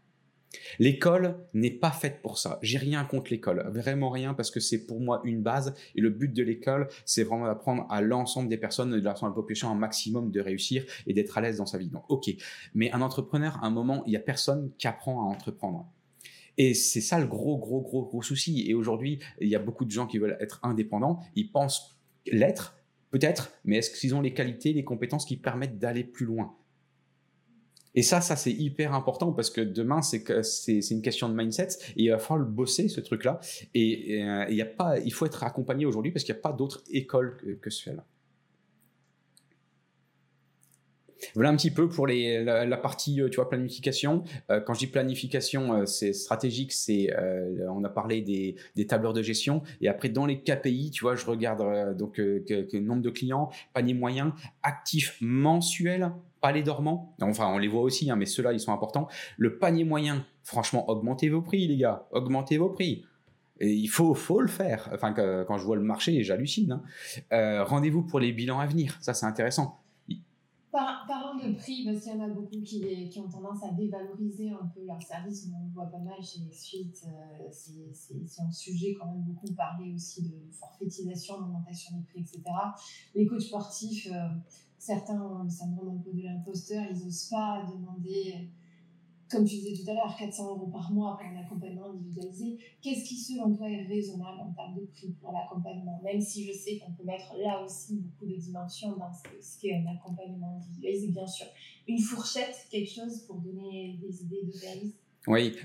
L'école 0.80 1.38
n'est 1.54 1.72
pas 1.72 1.92
faite 1.92 2.22
pour 2.22 2.38
ça. 2.38 2.60
J'ai 2.62 2.78
rien 2.78 3.06
contre 3.06 3.32
l'école, 3.32 3.70
vraiment 3.74 4.10
rien, 4.10 4.34
parce 4.34 4.52
que 4.52 4.60
c'est 4.60 4.86
pour 4.86 5.00
moi 5.00 5.22
une 5.24 5.42
base. 5.42 5.74
Et 5.96 6.02
le 6.02 6.10
but 6.10 6.34
de 6.34 6.44
l'école, 6.44 6.90
c'est 7.06 7.24
vraiment 7.24 7.46
d'apprendre 7.46 7.86
à 7.90 8.02
l'ensemble 8.02 8.50
des 8.50 8.58
personnes, 8.58 8.92
de 8.92 9.00
l'ensemble 9.00 9.32
de 9.32 9.36
la 9.36 9.42
population, 9.42 9.70
un 9.70 9.76
maximum 9.76 10.32
de 10.32 10.42
réussir 10.42 10.84
et 11.08 11.14
d'être 11.14 11.38
à 11.38 11.42
l'aise 11.42 11.58
dans 11.58 11.66
sa 11.66 11.78
vie. 11.78 11.90
Donc, 11.90 12.04
ok. 12.10 12.32
Mais 12.74 12.92
un 12.92 13.02
entrepreneur, 13.02 13.58
à 13.62 13.68
un 13.68 13.72
moment, 13.72 14.04
il 14.06 14.14
y 14.14 14.18
a 14.18 14.20
personne 14.20 14.72
qui 14.78 14.88
apprend 14.88 15.22
à 15.22 15.24
entreprendre. 15.24 15.90
Et 16.58 16.74
c'est 16.74 17.02
ça 17.02 17.20
le 17.20 17.28
gros, 17.28 17.58
gros, 17.58 17.82
gros, 17.82 18.06
gros 18.06 18.22
souci. 18.22 18.70
Et 18.70 18.74
aujourd'hui, 18.74 19.20
il 19.40 19.48
y 19.48 19.56
a 19.56 19.60
beaucoup 19.60 19.86
de 19.86 19.92
gens 19.92 20.06
qui 20.06 20.18
veulent 20.18 20.38
être 20.40 20.60
indépendants. 20.64 21.20
Ils 21.36 21.50
pensent 21.50 21.98
l'être, 22.28 22.76
Peut-être, 23.12 23.52
mais 23.65 23.78
est-ce 23.78 23.91
qu'ils 23.91 24.15
ont 24.15 24.21
les 24.21 24.34
qualités, 24.34 24.74
les 24.74 24.84
compétences 24.84 25.26
qui 25.26 25.38
permettent 25.38 25.78
d'aller 25.78 26.04
plus 26.04 26.26
loin? 26.26 26.56
Et 27.93 28.04
ça, 28.04 28.21
ça 28.21 28.38
c'est 28.38 28.54
hyper 28.54 28.93
important 28.93 29.34
parce 29.34 29.50
que 29.50 29.60
demain, 29.60 30.02
c'est 30.02 30.91
une 30.91 31.02
question 31.02 31.28
de 31.28 31.36
mindset 31.36 31.67
et 31.97 32.04
il 32.04 32.10
va 32.10 32.17
falloir 32.19 32.47
bosser 32.47 32.88
ce 32.88 33.02
truc-là. 33.02 33.41
Et, 33.74 34.24
euh, 34.24 34.45
il 34.50 35.13
faut 35.13 35.26
être 35.26 35.43
accompagné 35.43 35.86
aujourd'hui 35.86 36.12
parce 36.12 36.24
qu'il 36.24 36.34
n'y 36.34 36.39
a 36.39 36.41
pas 36.41 36.54
d'autre 36.54 36.84
école 36.89 37.36
que, 37.38 37.52
que 37.52 37.69
ce 37.69 37.84
Voilà 41.36 41.50
un 41.50 41.56
petit 41.56 41.72
peu 41.72 41.88
pour 41.88 42.08
la, 42.08 42.78
partie, 42.78 43.22
euh, 43.22 43.30
tu 43.30 43.38
vois, 43.38 43.50
planification. 43.50 44.24
Euh, 44.50 44.60
quand 44.60 44.74
je 44.74 44.80
dis 44.80 44.88
planification, 44.88 45.74
euh, 45.74 45.86
c'est 45.86 46.14
stratégique, 46.14 46.72
c'est, 46.72 47.10
on 47.70 47.84
a 47.84 47.90
parlé 47.90 48.22
des, 48.22 48.86
tableurs 48.88 49.14
de 49.14 49.22
gestion. 49.22 49.62
Et 49.82 49.88
après, 49.88 50.10
dans 50.10 50.26
les 50.26 50.42
KPI, 50.42 50.92
tu 50.92 51.04
vois, 51.04 51.16
je 51.16 51.26
regarde 51.26 51.96
donc 51.98 52.20
nombre 52.74 53.02
de 53.02 53.10
clients, 53.10 53.50
panier 53.74 53.94
moyen, 53.94 54.34
actifs 54.64 55.18
mensuels, 55.22 56.12
pas 56.42 56.52
les 56.52 56.64
dormants. 56.64 57.16
Enfin, 57.22 57.48
on 57.54 57.58
les 57.58 57.68
voit 57.68 57.82
aussi, 57.82 58.10
hein, 58.10 58.16
mais 58.16 58.26
ceux-là, 58.26 58.54
ils 58.54 58.60
sont 58.60 58.74
importants. 58.74 59.08
Le 59.38 59.58
panier 59.58 59.84
moyen, 59.84 60.26
franchement, 60.44 60.90
augmentez 60.90 61.30
vos 61.30 61.42
prix, 61.42 61.68
les 61.68 61.78
gars. 61.78 62.08
Augmentez 62.12 62.58
vos 62.58 62.70
prix. 62.70 63.06
Il 63.60 63.88
faut, 63.88 64.16
faut 64.16 64.42
le 64.42 64.48
faire. 64.48 64.90
Enfin, 64.92 65.14
quand 65.14 65.58
je 65.58 65.64
vois 65.64 65.76
le 65.76 65.84
marché, 65.84 66.24
j'hallucine. 66.24 66.82
Hein. 67.30 67.64
Rendez-vous 67.64 68.02
pour 68.02 68.20
les 68.20 68.32
bilans 68.32 68.60
à 68.60 68.66
venir. 68.66 68.98
Ça, 69.02 69.14
c'est 69.14 69.28
intéressant. 69.28 69.81
Par, 70.72 71.06
parlant 71.06 71.36
de 71.36 71.54
prix, 71.54 71.84
parce 71.84 72.00
qu'il 72.02 72.14
y 72.14 72.16
en 72.16 72.22
a 72.22 72.30
beaucoup 72.30 72.62
qui, 72.62 73.10
qui, 73.10 73.20
ont 73.20 73.28
tendance 73.28 73.62
à 73.62 73.74
dévaloriser 73.74 74.52
un 74.52 74.66
peu 74.74 74.86
leurs 74.86 75.02
services, 75.04 75.50
on 75.54 75.66
le 75.66 75.74
voit 75.74 75.88
pas 75.88 76.00
mal 76.00 76.22
chez 76.24 76.40
les 76.40 76.54
suites, 76.54 77.06
euh, 77.08 77.50
c'est 77.52 78.42
un 78.42 78.52
sujet 78.52 78.96
quand 78.98 79.08
même 79.08 79.22
beaucoup 79.24 79.54
parlé 79.54 79.94
aussi 79.94 80.24
de 80.24 80.50
forfaitisation, 80.52 81.40
d'augmentation 81.40 81.98
des 81.98 82.04
prix, 82.04 82.22
etc. 82.22 82.42
Les 83.14 83.26
coachs 83.26 83.42
sportifs, 83.42 84.08
euh, 84.14 84.30
certains 84.78 85.22
ont 85.22 85.44
le 85.44 85.50
syndrome 85.50 85.98
un 85.98 86.02
peu 86.02 86.14
de 86.14 86.24
l'imposteur, 86.24 86.86
ils 86.90 87.04
n'osent 87.04 87.28
pas 87.30 87.66
demander 87.70 88.50
comme 89.32 89.46
tu 89.46 89.56
disais 89.56 89.82
tout 89.82 89.89
à 89.89 89.94
l'heure, 89.94 90.15
400 90.17 90.50
euros 90.50 90.67
par 90.67 90.91
mois 90.91 91.17
pour 91.17 91.26
un 91.26 91.39
accompagnement 91.39 91.91
individualisé. 91.91 92.58
Qu'est-ce 92.82 93.06
qui, 93.06 93.15
selon 93.15 93.56
toi, 93.56 93.70
est 93.70 93.86
raisonnable 93.88 94.41
en 94.41 94.52
termes 94.54 94.76
de 94.76 94.86
prix 94.86 95.15
pour 95.22 95.32
l'accompagnement 95.32 96.00
Même 96.04 96.22
si 96.22 96.46
je 96.46 96.54
sais 96.54 96.78
qu'on 96.78 96.91
peut 96.91 97.04
mettre 97.04 97.34
là 97.38 97.63
aussi 97.63 97.96
beaucoup 97.96 98.26
de 98.26 98.36
dimensions 98.36 98.96
dans 98.98 99.12
ce 99.13 99.62
qu'est 99.62 99.76
un 99.76 99.86
accompagnement 99.88 100.58
individualisé, 100.58 101.08
bien 101.08 101.28
sûr. 101.28 101.48
Une 101.88 102.00
fourchette, 102.00 102.67
quelque 102.70 102.91
chose 102.91 103.22
pour 103.26 103.38
donner 103.38 103.98
des 104.02 104.22
idées 104.24 104.44
de 104.44 104.60
réalisme? 104.60 104.98
Oui, 105.28 105.56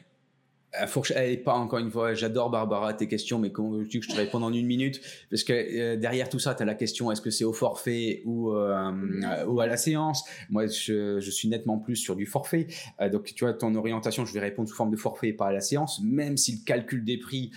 elle 1.14 1.30
est 1.30 1.36
pas 1.36 1.54
encore 1.54 1.78
une 1.78 1.90
fois, 1.90 2.14
j'adore 2.14 2.50
Barbara 2.50 2.94
tes 2.94 3.08
questions, 3.08 3.38
mais 3.38 3.50
comment 3.50 3.70
veux-tu 3.70 4.00
que 4.00 4.06
je 4.06 4.10
te 4.10 4.16
réponde 4.16 4.44
en 4.44 4.52
une 4.52 4.66
minute? 4.66 5.00
Parce 5.30 5.44
que 5.44 5.52
euh, 5.52 5.96
derrière 5.96 6.28
tout 6.28 6.38
ça, 6.38 6.54
tu 6.54 6.62
as 6.62 6.66
la 6.66 6.74
question 6.74 7.10
est-ce 7.10 7.20
que 7.20 7.30
c'est 7.30 7.44
au 7.44 7.52
forfait 7.52 8.22
ou, 8.24 8.52
euh, 8.52 9.44
ou 9.46 9.60
à 9.60 9.66
la 9.66 9.76
séance? 9.76 10.24
Moi, 10.50 10.66
je, 10.66 11.20
je, 11.20 11.30
suis 11.30 11.48
nettement 11.48 11.78
plus 11.78 11.96
sur 11.96 12.16
du 12.16 12.26
forfait. 12.26 12.66
Euh, 13.00 13.08
donc, 13.08 13.32
tu 13.34 13.44
vois, 13.44 13.52
ton 13.52 13.74
orientation, 13.74 14.24
je 14.24 14.32
vais 14.32 14.40
répondre 14.40 14.68
sous 14.68 14.74
forme 14.74 14.90
de 14.90 14.96
forfait 14.96 15.28
et 15.28 15.32
pas 15.32 15.46
à 15.46 15.52
la 15.52 15.60
séance, 15.60 16.00
même 16.02 16.36
si 16.36 16.52
le 16.52 16.64
calcul 16.64 17.04
des 17.04 17.18
prix 17.18 17.50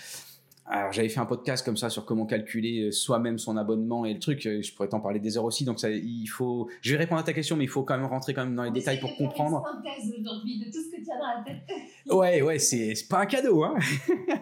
alors 0.72 0.92
j'avais 0.92 1.10
fait 1.10 1.20
un 1.20 1.26
podcast 1.26 1.66
comme 1.66 1.78
ça 1.78 1.90
sur 1.90 2.06
comment 2.06 2.28
calculer 2.28 2.84
euh, 2.84 2.92
soi-même 2.92 3.40
son 3.40 3.58
abonnement 3.58 4.06
et 4.06 4.14
le 4.14 4.20
truc. 4.20 4.46
Euh, 4.46 4.62
je 4.62 4.72
pourrais 4.72 4.88
t'en 4.88 5.00
parler 5.00 5.20
des 5.20 5.36
heures 5.36 5.46
aussi. 5.46 5.66
Donc 5.66 5.80
ça, 5.80 5.90
il 5.90 6.28
faut. 6.28 6.70
Je 6.82 6.92
vais 6.92 6.98
répondre 6.98 7.20
à 7.20 7.24
ta 7.24 7.34
question, 7.34 7.56
mais 7.56 7.64
il 7.64 7.70
faut 7.70 7.82
quand 7.82 7.98
même 7.98 8.06
rentrer 8.06 8.36
quand 8.36 8.46
même 8.46 8.56
dans 8.56 8.64
les 8.64 8.72
détails 8.72 9.00
pour 9.00 9.16
comprendre. 9.16 9.64
aujourd'hui 9.64 10.60
de 10.60 10.66
tout 10.66 10.80
ce 10.84 10.96
que 10.96 11.04
tu 11.04 11.12
as 11.12 11.18
dans 11.18 11.40
la 11.40 11.44
tête. 11.44 11.64
ouais, 12.12 12.42
ouais, 12.44 12.60
c'est 12.60 12.94
pas 13.10 13.22
un 13.22 13.26
cadeau, 13.26 13.64
hein. 13.64 13.74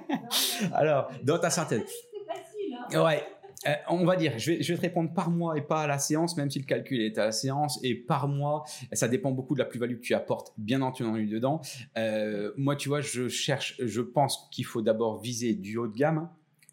Alors, 0.73 1.09
dans 1.23 1.39
ta 1.39 1.49
synthèse. 1.49 1.85
C'est 1.85 2.25
facile. 2.25 2.75
Hein. 2.91 3.05
Ouais. 3.05 3.23
Euh, 3.65 3.73
on 3.89 4.05
va 4.05 4.15
dire, 4.15 4.33
je 4.37 4.51
vais, 4.51 4.59
te 4.59 4.81
répondre 4.81 5.13
par 5.13 5.31
mois 5.31 5.57
et 5.57 5.61
pas 5.61 5.81
à 5.81 5.87
la 5.87 5.99
séance, 5.99 6.37
même 6.37 6.49
si 6.49 6.59
le 6.59 6.65
calcul 6.65 7.01
est 7.01 7.17
à 7.17 7.25
la 7.25 7.31
séance. 7.31 7.79
Et 7.83 7.95
par 7.95 8.27
mois, 8.27 8.63
ça 8.93 9.07
dépend 9.07 9.31
beaucoup 9.31 9.53
de 9.53 9.59
la 9.59 9.65
plus-value 9.65 9.95
que 9.95 10.01
tu 10.01 10.13
apportes, 10.13 10.53
bien 10.57 10.81
entendu, 10.81 11.27
dedans. 11.27 11.61
Euh, 11.97 12.51
moi, 12.57 12.75
tu 12.75 12.89
vois, 12.89 13.01
je 13.01 13.27
cherche, 13.27 13.75
je 13.79 14.01
pense 14.01 14.47
qu'il 14.51 14.65
faut 14.65 14.81
d'abord 14.81 15.19
viser 15.19 15.53
du 15.53 15.77
haut 15.77 15.87
de 15.87 15.95
gamme. 15.95 16.29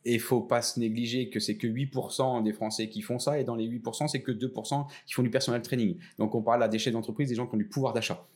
Et 0.06 0.18
faut 0.18 0.42
pas 0.42 0.60
se 0.60 0.78
négliger 0.78 1.30
que 1.30 1.40
c'est 1.40 1.56
que 1.56 1.66
8% 1.66 2.42
des 2.42 2.52
Français 2.52 2.90
qui 2.90 3.00
font 3.00 3.18
ça, 3.18 3.40
et 3.40 3.44
dans 3.44 3.54
les 3.54 3.66
8%, 3.66 4.06
c'est 4.06 4.20
que 4.20 4.32
2% 4.32 4.86
qui 5.06 5.14
font 5.14 5.22
du 5.22 5.30
personal 5.30 5.62
training. 5.62 5.96
Donc 6.18 6.34
on 6.34 6.42
parle 6.42 6.62
à 6.62 6.68
des 6.68 6.78
chefs 6.78 6.92
d'entreprise, 6.92 7.30
des 7.30 7.34
gens 7.34 7.46
qui 7.46 7.54
ont 7.54 7.58
du 7.58 7.68
pouvoir 7.68 7.94
d'achat. 7.94 8.26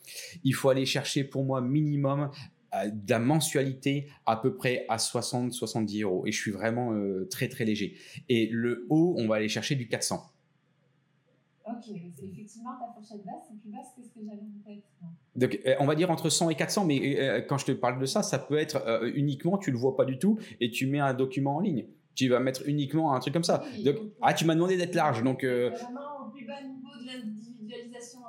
Il 0.45 0.55
faut 0.55 0.71
aller 0.71 0.87
chercher 0.87 1.25
pour 1.25 1.45
moi 1.45 1.61
minimum 1.61 2.31
de 2.73 3.11
la 3.11 3.19
mensualité 3.19 4.09
à 4.27 4.37
peu 4.37 4.55
près 4.55 4.85
à 4.89 4.99
60-70 4.99 6.03
euros. 6.03 6.27
Et 6.27 6.33
je 6.33 6.41
suis 6.41 6.51
vraiment 6.51 6.93
euh, 6.93 7.27
très 7.31 7.49
très 7.49 7.65
léger. 7.65 7.97
Et 8.29 8.49
le 8.51 8.87
haut, 8.89 9.15
on 9.19 9.27
va 9.27 9.37
aller 9.37 9.49
chercher 9.49 9.75
du 9.75 9.89
400. 9.89 10.23
Ok, 11.67 11.75
effectivement, 12.23 12.71
ta 12.79 12.93
fourchette 12.95 13.25
basse, 13.27 13.43
c'est 13.47 13.61
plus 13.61 13.71
basse 13.71 13.89
que 13.95 14.03
ce 14.03 14.09
que 14.09 14.21
j'avais 14.25 14.41
en 14.41 14.67
tête. 14.67 14.85
Donc, 15.37 15.61
euh, 15.67 15.75
on 15.81 15.87
va 15.87 15.95
dire 15.95 16.11
entre 16.11 16.31
100 16.31 16.51
et 16.51 16.55
400, 16.55 16.87
mais 16.87 17.45
quand 17.47 17.59
je 17.59 17.67
te 17.67 17.73
parle 17.73 18.01
de 18.01 18.07
ça, 18.07 18.23
ça 18.23 18.39
peut 18.39 18.57
être 18.57 19.03
uniquement, 19.15 19.59
tu 19.59 19.71
le 19.71 19.77
vois 19.77 19.95
pas 19.97 20.07
du 20.07 20.19
tout, 20.19 20.39
et 20.61 20.71
tu 20.71 20.87
mets 20.87 21.01
un 21.01 21.13
document 21.13 21.57
en 21.57 21.61
ligne. 21.61 21.85
Tu 22.15 22.29
vas 22.29 22.41
mettre 22.41 22.63
uniquement 22.67 23.15
un 23.15 23.21
truc 23.21 23.35
comme 23.35 23.45
ça. 23.45 23.65
donc, 23.85 23.97
ah, 24.23 24.33
tu 24.33 24.45
m'as 24.47 24.55
demandé 24.55 24.77
d'être 24.77 24.95
large, 24.95 25.23
donc. 25.23 25.45
Vraiment 25.45 26.27
au 26.27 26.31
plus 26.31 26.47
bas 26.47 26.61
niveau 26.63 26.89
de 26.99 27.07
l'individualisation 27.07 28.21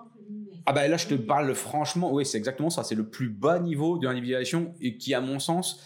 ah 0.66 0.74
bah 0.74 0.88
là, 0.88 0.98
je 0.98 1.08
te 1.08 1.14
parle 1.16 1.54
franchement, 1.56 2.14
oui, 2.14 2.26
c'est 2.26 2.38
exactement 2.38 2.70
ça. 2.70 2.84
C'est 2.84 2.96
le 2.96 3.08
plus 3.08 3.30
bas 3.30 3.60
niveau 3.60 3.98
de 3.98 4.08
l'individualisation 4.08 4.74
et 4.82 4.98
qui, 4.98 5.14
à 5.14 5.22
mon 5.22 5.40
sens, 5.40 5.84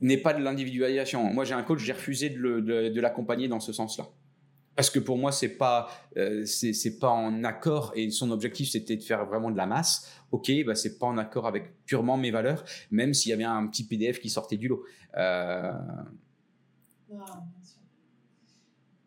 n'est 0.00 0.18
pas 0.18 0.34
de 0.34 0.42
l'individualisation. 0.42 1.22
Moi, 1.32 1.44
j'ai 1.44 1.54
un 1.54 1.62
coach, 1.62 1.80
j'ai 1.80 1.92
refusé 1.92 2.30
de, 2.30 3.00
l'accompagner 3.00 3.48
dans 3.48 3.60
ce 3.60 3.72
sens-là. 3.72 4.08
Parce 4.74 4.90
que 4.90 4.98
pour 4.98 5.16
moi, 5.16 5.32
c'est 5.32 5.56
pas, 5.56 5.88
euh, 6.18 6.44
pas 7.00 7.08
en 7.08 7.44
accord 7.44 7.92
et 7.94 8.10
son 8.10 8.30
objectif 8.30 8.68
c'était 8.70 8.96
de 8.96 9.02
faire 9.02 9.24
vraiment 9.24 9.50
de 9.50 9.56
la 9.56 9.64
masse. 9.64 10.10
Ok, 10.32 10.52
bah 10.66 10.74
c'est 10.74 10.98
pas 10.98 11.06
en 11.06 11.16
accord 11.16 11.46
avec 11.46 11.82
purement 11.86 12.18
mes 12.18 12.30
valeurs, 12.30 12.62
même 12.90 13.14
s'il 13.14 13.30
y 13.30 13.32
avait 13.32 13.44
un 13.44 13.66
petit 13.68 13.86
PDF 13.86 14.20
qui 14.20 14.28
sortait 14.28 14.58
du 14.58 14.68
lot. 14.68 14.84
Euh, 15.16 15.72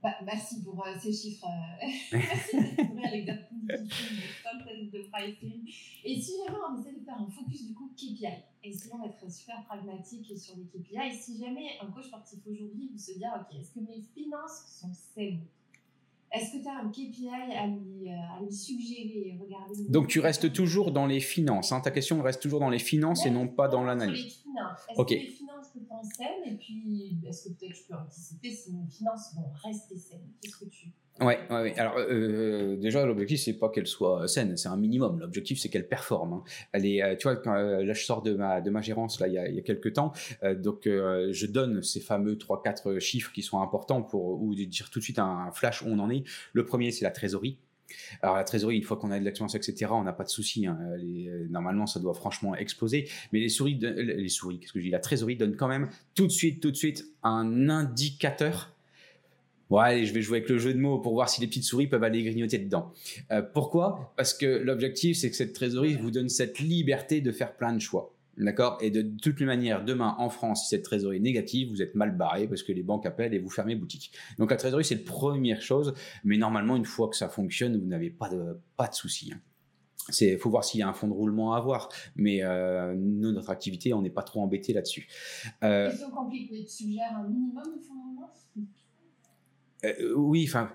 bah, 0.01 0.15
merci 0.23 0.63
pour 0.63 0.85
euh, 0.85 0.91
ces 0.99 1.11
chiffres. 1.11 1.45
Euh, 1.45 2.17
merci 2.17 2.57
de 2.57 3.11
l'exercice 3.11 3.49
de 4.91 5.09
pricing. 5.11 5.69
Et 6.03 6.21
si 6.21 6.31
jamais 6.45 6.57
on 6.69 6.79
essaie 6.79 6.93
de 6.93 7.03
faire 7.03 7.19
un 7.19 7.29
focus 7.29 7.67
du 7.67 7.73
coup 7.73 7.91
KPI, 7.95 8.25
essayons 8.63 8.99
d'être 8.99 9.31
super 9.31 9.63
pragmatique 9.65 10.37
sur 10.37 10.55
les 10.57 10.65
KPI. 10.65 10.97
Et 11.07 11.13
si 11.13 11.37
jamais 11.39 11.71
un 11.81 11.87
coach 11.87 12.05
sportif 12.05 12.39
aujourd'hui 12.47 12.89
veut 12.91 12.97
se 12.97 13.17
dire, 13.17 13.29
ok, 13.35 13.59
est-ce 13.59 13.73
que 13.73 13.79
mes 13.79 14.01
finances 14.13 14.79
sont 14.81 14.93
saines? 14.93 15.41
Est-ce 16.31 16.57
que 16.57 16.61
tu 16.61 16.67
as 16.67 16.77
un 16.77 16.89
KPI 16.89 17.29
à 17.57 17.65
lui, 17.65 18.07
euh, 18.07 18.37
à 18.37 18.41
lui 18.41 18.53
suggérer 18.53 19.35
Regardez 19.41 19.89
Donc 19.89 20.07
tu 20.07 20.19
restes 20.19 20.53
toujours 20.53 20.91
dans 20.91 21.07
les 21.07 21.19
finances. 21.19 21.71
Hein. 21.71 21.81
Ta 21.81 21.89
question 21.89 22.21
reste 22.21 22.41
toujours 22.41 22.59
dans 22.59 22.69
les 22.69 22.79
finances 22.79 23.25
et 23.25 23.31
non 23.31 23.47
pas 23.47 23.67
dans 23.67 23.83
l'analyse. 23.83 24.43
Que 24.95 25.13
les 25.13 25.25
finances 25.25 25.58
sont 25.87 26.03
saines 26.03 26.53
Et 26.53 26.57
puis, 26.57 27.19
est-ce 27.27 27.49
que 27.49 27.53
peut-être 27.53 27.75
je 27.75 27.83
peux 27.87 27.95
anticiper 27.95 28.51
si 28.51 28.73
mes 28.73 28.87
finances 28.87 29.33
vont 29.35 29.51
rester 29.63 29.97
saines? 29.97 30.29
Qu'est-ce 30.41 30.57
que 30.57 30.69
tu 30.69 30.91
Ouais, 31.21 31.37
ouais. 31.49 31.77
Alors 31.77 31.95
euh, 31.97 32.77
déjà 32.77 33.05
l'objectif 33.05 33.41
c'est 33.41 33.57
pas 33.57 33.67
qu'elle 33.69 33.87
soit 33.87 34.27
saine, 34.29 34.55
c'est 34.55 34.69
un 34.69 34.77
minimum. 34.77 35.19
L'objectif 35.19 35.59
c'est 35.59 35.67
qu'elle 35.67 35.87
performe. 35.87 36.33
Hein. 36.33 36.43
Elle 36.71 36.85
est, 36.85 37.03
euh, 37.03 37.15
tu 37.17 37.27
vois, 37.27 37.41
euh, 37.47 37.83
là 37.83 37.93
je 37.93 38.05
sors 38.05 38.21
de 38.21 38.33
ma 38.33 38.61
de 38.61 38.69
ma 38.69 38.81
gérance 38.81 39.19
là 39.19 39.27
il 39.27 39.33
y 39.33 39.37
a, 39.37 39.49
il 39.49 39.55
y 39.55 39.59
a 39.59 39.61
quelques 39.61 39.93
temps, 39.93 40.13
donc 40.43 40.83
je 40.85 41.45
donne 41.45 41.83
ces 41.83 41.99
fameux 41.99 42.37
trois 42.37 42.61
quatre 42.63 42.99
chiffres 42.99 43.33
qui 43.33 43.41
sont 43.41 43.61
importants 43.61 44.01
pour 44.01 44.41
ou 44.41 44.55
dire 44.55 44.89
tout 44.89 44.99
de 44.99 45.03
suite 45.03 45.19
un 45.19 45.51
flash 45.51 45.81
où 45.81 45.87
on 45.87 45.99
en 45.99 46.09
est. 46.09 46.23
Le 46.53 46.63
premier 46.63 46.91
c'est 46.91 47.03
la 47.03 47.11
trésorerie. 47.11 47.57
Alors 48.21 48.35
la 48.35 48.43
trésorerie, 48.43 48.77
une 48.77 48.83
fois 48.83 48.97
qu'on 48.97 49.11
a 49.11 49.19
de 49.19 49.23
l'expérience, 49.23 49.55
etc., 49.55 49.91
on 49.91 50.03
n'a 50.03 50.13
pas 50.13 50.23
de 50.23 50.29
souci. 50.29 50.67
Hein. 50.67 50.77
normalement, 51.49 51.85
ça 51.85 51.99
doit 51.99 52.13
franchement 52.13 52.55
exploser. 52.55 53.07
Mais 53.31 53.39
les 53.39 53.49
souris, 53.49 53.79
les 53.79 54.29
souris, 54.29 54.59
qu'est-ce 54.59 54.73
que 54.73 54.79
je 54.79 54.85
dis? 54.85 54.91
La 54.91 54.99
trésorerie 54.99 55.35
donne 55.35 55.55
quand 55.55 55.67
même 55.67 55.89
tout 56.15 56.27
de 56.27 56.31
suite, 56.31 56.61
tout 56.61 56.71
de 56.71 56.75
suite 56.75 57.05
un 57.23 57.69
indicateur 57.69 58.73
Ouais, 59.69 60.03
je 60.03 60.13
vais 60.13 60.21
jouer 60.21 60.39
avec 60.39 60.49
le 60.49 60.57
jeu 60.57 60.73
de 60.73 60.79
mots 60.79 60.97
pour 60.97 61.13
voir 61.13 61.29
si 61.29 61.41
les 61.41 61.47
petites 61.47 61.63
souris 61.63 61.87
peuvent 61.87 62.03
aller 62.03 62.23
grignoter 62.23 62.57
dedans. 62.57 62.91
Euh, 63.31 63.41
pourquoi? 63.41 64.13
Parce 64.17 64.33
que 64.33 64.45
l'objectif, 64.45 65.17
c'est 65.17 65.29
que 65.29 65.35
cette 65.35 65.53
trésorerie 65.53 65.95
vous 65.95 66.09
donne 66.09 66.29
cette 66.29 66.59
liberté 66.59 67.21
de 67.21 67.31
faire 67.31 67.55
plein 67.55 67.73
de 67.73 67.79
choix. 67.79 68.11
D'accord 68.39 68.77
Et 68.79 68.89
de 68.89 69.01
toutes 69.01 69.41
les 69.41 69.45
manières, 69.45 69.83
demain 69.83 70.15
en 70.17 70.29
France, 70.29 70.63
si 70.63 70.69
cette 70.69 70.83
trésorerie 70.83 71.17
est 71.17 71.21
négative, 71.21 71.69
vous 71.69 71.81
êtes 71.81 71.93
mal 71.93 72.15
barré 72.15 72.47
parce 72.47 72.63
que 72.63 72.71
les 72.71 72.83
banques 72.83 73.05
appellent 73.05 73.33
et 73.33 73.39
vous 73.39 73.49
fermez 73.49 73.75
boutique. 73.75 74.13
Donc 74.37 74.51
la 74.51 74.57
trésorerie, 74.57 74.85
c'est 74.85 74.95
la 74.95 75.03
première 75.03 75.61
chose. 75.61 75.93
Mais 76.23 76.37
normalement, 76.37 76.77
une 76.77 76.85
fois 76.85 77.09
que 77.09 77.17
ça 77.17 77.27
fonctionne, 77.27 77.77
vous 77.77 77.85
n'avez 77.85 78.09
pas 78.09 78.29
de, 78.29 78.57
pas 78.77 78.87
de 78.87 78.95
soucis. 78.95 79.31
Hein. 79.33 79.41
C'est, 80.07 80.37
faut 80.37 80.49
voir 80.49 80.63
s'il 80.63 80.79
y 80.79 80.83
a 80.83 80.87
un 80.87 80.93
fonds 80.93 81.07
de 81.07 81.13
roulement 81.13 81.53
à 81.53 81.57
avoir, 81.57 81.89
mais 82.15 82.43
euh, 82.43 82.95
nous, 82.95 83.31
notre 83.31 83.49
activité, 83.49 83.93
on 83.93 84.01
n'est 84.01 84.09
pas 84.09 84.23
trop 84.23 84.41
embêté 84.41 84.73
là-dessus. 84.73 85.07
Euh, 85.63 85.89
Question 85.89 86.09
compliquée. 86.09 86.65
Tu 86.65 86.71
suggères 86.71 87.15
un 87.15 87.27
minimum 87.27 87.63
de 87.63 87.81
fonds 87.83 87.93
de 87.93 88.01
roulement? 88.01 88.31
euh, 89.85 90.13
oui, 90.15 90.45
enfin. 90.47 90.71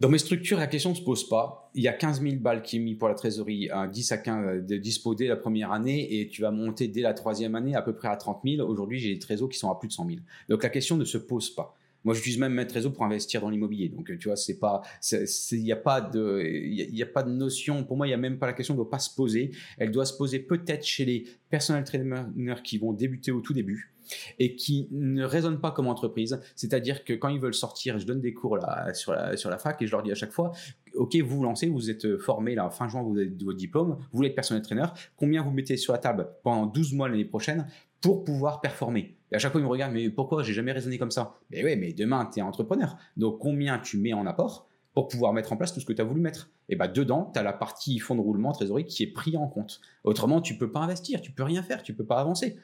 Dans 0.00 0.08
mes 0.08 0.18
structures, 0.18 0.58
la 0.58 0.68
question 0.68 0.90
ne 0.90 0.94
se 0.94 1.02
pose 1.02 1.28
pas. 1.28 1.72
Il 1.74 1.82
y 1.82 1.88
a 1.88 1.92
15 1.92 2.22
000 2.22 2.36
balles 2.36 2.62
qui 2.62 2.76
est 2.76 2.78
mis 2.78 2.94
pour 2.94 3.08
la 3.08 3.14
trésorerie, 3.14 3.68
10 3.92 4.12
à 4.12 4.18
15 4.18 4.64
de 4.64 4.76
dispo 4.76 5.16
dès 5.16 5.26
la 5.26 5.34
première 5.34 5.72
année 5.72 6.20
et 6.20 6.28
tu 6.28 6.42
vas 6.42 6.52
monter 6.52 6.86
dès 6.86 7.00
la 7.00 7.14
troisième 7.14 7.56
année 7.56 7.74
à 7.74 7.82
peu 7.82 7.92
près 7.92 8.06
à 8.06 8.16
30 8.16 8.42
000. 8.44 8.68
Aujourd'hui, 8.68 9.00
j'ai 9.00 9.12
des 9.12 9.18
trésors 9.18 9.48
qui 9.48 9.58
sont 9.58 9.70
à 9.70 9.74
plus 9.74 9.88
de 9.88 9.92
100 9.92 10.06
000. 10.06 10.18
Donc 10.48 10.62
la 10.62 10.68
question 10.68 10.96
ne 10.96 11.04
se 11.04 11.18
pose 11.18 11.50
pas. 11.50 11.76
Moi, 12.04 12.14
j'utilise 12.14 12.38
même 12.38 12.54
mes 12.54 12.66
trésors 12.66 12.92
pour 12.92 13.04
investir 13.04 13.40
dans 13.40 13.50
l'immobilier. 13.50 13.88
Donc, 13.88 14.10
tu 14.18 14.28
vois, 14.28 14.36
c'est 14.36 14.58
pas, 14.58 14.82
il 15.12 15.62
n'y 15.62 15.72
a 15.72 15.76
pas 15.76 16.00
de, 16.00 16.42
il 16.44 16.96
y, 16.96 17.02
a 17.02 17.06
pas 17.06 17.22
de 17.22 17.30
notion. 17.30 17.84
Pour 17.84 17.96
moi, 17.96 18.06
il 18.06 18.10
n'y 18.10 18.14
a 18.14 18.18
même 18.18 18.38
pas 18.38 18.46
la 18.46 18.52
question 18.52 18.74
ne 18.74 18.78
doit 18.78 18.90
pas 18.90 18.98
se 18.98 19.14
poser. 19.14 19.50
Elle 19.78 19.90
doit 19.90 20.06
se 20.06 20.16
poser 20.16 20.38
peut-être 20.38 20.84
chez 20.84 21.04
les 21.04 21.24
personnels 21.50 21.84
trainers 21.84 22.62
qui 22.62 22.78
vont 22.78 22.92
débuter 22.92 23.32
au 23.32 23.40
tout 23.40 23.52
début 23.52 23.94
et 24.38 24.56
qui 24.56 24.88
ne 24.90 25.24
raisonnent 25.24 25.60
pas 25.60 25.70
comme 25.70 25.86
entreprise. 25.86 26.40
C'est-à-dire 26.56 27.04
que 27.04 27.12
quand 27.12 27.28
ils 27.28 27.40
veulent 27.40 27.54
sortir, 27.54 27.98
je 27.98 28.06
donne 28.06 28.20
des 28.20 28.32
cours 28.32 28.56
là, 28.56 28.92
sur, 28.94 29.12
la, 29.12 29.36
sur 29.36 29.50
la 29.50 29.58
fac 29.58 29.80
et 29.82 29.86
je 29.86 29.92
leur 29.92 30.02
dis 30.02 30.12
à 30.12 30.14
chaque 30.14 30.32
fois, 30.32 30.52
OK, 30.98 31.16
vous 31.16 31.36
vous 31.36 31.44
lancez, 31.44 31.68
vous 31.68 31.90
êtes 31.90 32.18
formé 32.18 32.54
là, 32.54 32.70
fin 32.70 32.88
juin, 32.88 33.02
vous 33.02 33.16
avez 33.16 33.32
votre 33.42 33.56
diplôme, 33.56 33.96
vous 33.98 34.16
voulez 34.16 34.28
être 34.28 34.34
personnel 34.34 34.62
trainer, 34.62 34.86
combien 35.16 35.42
vous 35.42 35.50
mettez 35.50 35.76
sur 35.76 35.92
la 35.92 35.98
table 35.98 36.28
pendant 36.42 36.66
12 36.66 36.94
mois 36.94 37.08
l'année 37.08 37.24
prochaine 37.24 37.66
pour 38.00 38.24
pouvoir 38.24 38.60
performer? 38.60 39.16
Et 39.30 39.36
à 39.36 39.38
chaque 39.38 39.52
fois, 39.52 39.60
ils 39.60 39.64
me 39.64 39.68
regardent, 39.68 39.92
mais 39.92 40.10
pourquoi? 40.10 40.42
J'ai 40.42 40.52
jamais 40.52 40.72
raisonné 40.72 40.98
comme 40.98 41.10
ça 41.10 41.38
Mais 41.50 41.64
oui, 41.64 41.76
mais 41.76 41.92
demain, 41.92 42.28
tu 42.32 42.40
es 42.40 42.42
entrepreneur. 42.42 42.96
Donc, 43.16 43.38
combien 43.38 43.78
tu 43.78 43.98
mets 43.98 44.12
en 44.12 44.26
apport 44.26 44.68
pour 44.94 45.08
pouvoir 45.08 45.32
mettre 45.32 45.52
en 45.52 45.56
place 45.56 45.72
tout 45.72 45.80
ce 45.80 45.86
que 45.86 45.92
tu 45.92 46.00
as 46.00 46.04
voulu 46.04 46.20
mettre? 46.20 46.50
Et 46.68 46.76
bien, 46.76 46.88
dedans, 46.88 47.30
tu 47.32 47.38
as 47.38 47.42
la 47.42 47.52
partie 47.52 47.98
fonds 47.98 48.14
de 48.14 48.20
roulement, 48.20 48.52
trésorerie 48.52 48.86
qui 48.86 49.02
est 49.02 49.12
pris 49.12 49.36
en 49.36 49.46
compte. 49.46 49.80
Autrement, 50.04 50.40
tu 50.40 50.56
peux 50.56 50.70
pas 50.70 50.80
investir, 50.80 51.20
tu 51.20 51.32
peux 51.32 51.42
rien 51.42 51.62
faire, 51.62 51.82
tu 51.82 51.94
peux 51.94 52.04
pas 52.04 52.18
avancer. 52.18 52.56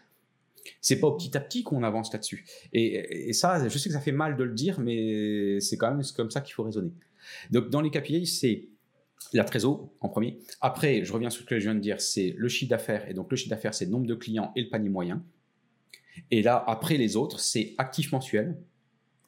C'est 0.81 0.99
pas 0.99 1.09
au 1.09 1.12
petit 1.12 1.37
à 1.37 1.40
petit 1.40 1.62
qu'on 1.62 1.83
avance 1.83 2.11
là-dessus. 2.12 2.47
Et, 2.73 3.33
ça, 3.35 3.68
je 3.68 3.79
sais 3.79 3.90
que 3.90 3.94
ça 3.94 4.01
fait 4.01 4.12
mal 4.12 4.37
de 4.37 4.44
le 4.44 4.55
dire, 4.55 4.81
mais 4.81 5.61
c'est 5.61 5.77
quand 5.77 5.90
même 5.90 6.03
comme 6.16 6.31
ça 6.31 6.40
qu'il 6.40 6.55
faut 6.55 6.62
raisonner. 6.62 6.92
Donc, 7.50 7.70
dans 7.70 7.80
les 7.80 7.90
KPI, 7.90 8.26
c'est 8.26 8.68
la 9.32 9.44
trésor 9.44 9.90
en 10.00 10.08
premier. 10.08 10.38
Après, 10.60 11.04
je 11.04 11.12
reviens 11.12 11.30
sur 11.30 11.42
ce 11.42 11.46
que 11.46 11.58
je 11.58 11.64
viens 11.64 11.74
de 11.74 11.80
dire, 11.80 12.00
c'est 12.00 12.34
le 12.37 12.48
chiffre 12.48 12.70
d'affaires. 12.70 13.08
Et 13.08 13.14
donc, 13.14 13.30
le 13.30 13.37
chiffre 13.37 13.50
d'affaires, 13.50 13.74
c'est 13.74 13.87
le 13.87 13.90
nombre 13.90 14.06
de 14.06 14.14
clients 14.14 14.52
et 14.56 14.62
le 14.62 14.68
panier 14.68 14.88
moyen. 14.88 15.24
Et 16.30 16.42
là, 16.42 16.62
après 16.66 16.96
les 16.96 17.16
autres, 17.16 17.40
c'est 17.40 17.74
actif 17.78 18.12
mensuel. 18.12 18.56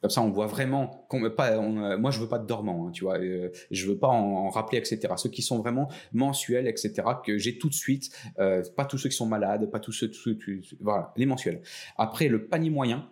Comme 0.01 0.11
ça, 0.11 0.21
on 0.21 0.29
voit 0.29 0.45
vraiment 0.45 1.07
pas. 1.35 1.59
moi, 1.59 2.11
je 2.11 2.19
veux 2.19 2.27
pas 2.27 2.37
de 2.37 2.45
dormant, 2.45 2.87
hein, 2.87 2.91
tu 2.91 3.03
vois. 3.03 3.17
Euh, 3.17 3.49
je 3.71 3.87
veux 3.87 3.97
pas 3.97 4.07
en, 4.07 4.49
rappeler, 4.49 4.77
etc. 4.77 4.99
Ceux 5.17 5.29
qui 5.29 5.41
sont 5.41 5.57
vraiment 5.57 5.89
mensuels, 6.13 6.67
etc. 6.67 6.93
Que 7.25 7.37
j'ai 7.39 7.57
tout 7.57 7.67
de 7.67 7.73
suite. 7.73 8.11
Euh, 8.37 8.63
pas 8.75 8.85
tous 8.85 8.99
ceux 8.99 9.09
qui 9.09 9.15
sont 9.15 9.25
malades, 9.25 9.69
pas 9.71 9.79
tous 9.79 9.91
ceux, 9.91 10.11
voilà, 10.79 11.13
les 11.17 11.25
mensuels. 11.25 11.61
Après, 11.97 12.27
le 12.27 12.45
panier 12.45 12.69
moyen. 12.69 13.09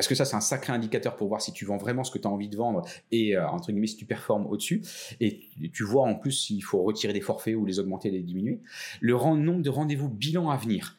Parce 0.00 0.08
que 0.08 0.14
ça, 0.14 0.24
c'est 0.24 0.36
un 0.36 0.40
sacré 0.40 0.72
indicateur 0.72 1.14
pour 1.14 1.28
voir 1.28 1.42
si 1.42 1.52
tu 1.52 1.66
vends 1.66 1.76
vraiment 1.76 2.04
ce 2.04 2.10
que 2.10 2.16
tu 2.16 2.26
as 2.26 2.30
envie 2.30 2.48
de 2.48 2.56
vendre 2.56 2.86
et, 3.12 3.36
euh, 3.36 3.46
entre 3.46 3.70
guillemets, 3.70 3.86
si 3.86 3.98
tu 3.98 4.06
performes 4.06 4.46
au-dessus. 4.46 4.80
Et 5.20 5.42
tu 5.74 5.84
vois 5.84 6.04
en 6.04 6.14
plus 6.14 6.32
s'il 6.32 6.64
faut 6.64 6.82
retirer 6.82 7.12
des 7.12 7.20
forfaits 7.20 7.54
ou 7.54 7.66
les 7.66 7.78
augmenter, 7.80 8.10
les 8.10 8.22
diminuer. 8.22 8.62
Le 9.02 9.12
nombre 9.12 9.60
de 9.60 9.68
rendez-vous 9.68 10.08
bilan 10.08 10.48
à 10.48 10.56
venir. 10.56 10.96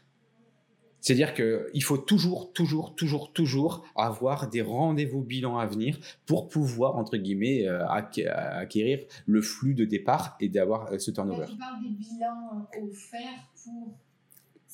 C'est-à-dire 0.99 1.33
qu'il 1.33 1.83
faut 1.83 1.97
toujours, 1.97 2.53
toujours, 2.53 2.93
toujours, 2.93 3.33
toujours 3.33 3.83
avoir 3.95 4.47
des 4.51 4.61
rendez-vous 4.61 5.23
bilans 5.23 5.57
à 5.57 5.65
venir 5.65 5.97
pour 6.27 6.47
pouvoir, 6.47 6.95
entre 6.95 7.17
guillemets, 7.17 7.67
euh, 7.67 7.83
acquérir 7.87 8.99
le 9.25 9.41
flux 9.41 9.73
de 9.73 9.83
départ 9.83 10.37
et 10.39 10.47
d'avoir 10.47 10.91
euh, 10.91 10.99
ce 10.99 11.09
turnover. 11.09 11.47
tu 11.49 11.57
parles 11.57 11.81
des 11.81 11.89
bilans 11.89 12.67
offerts 12.79 13.49
pour 13.63 13.95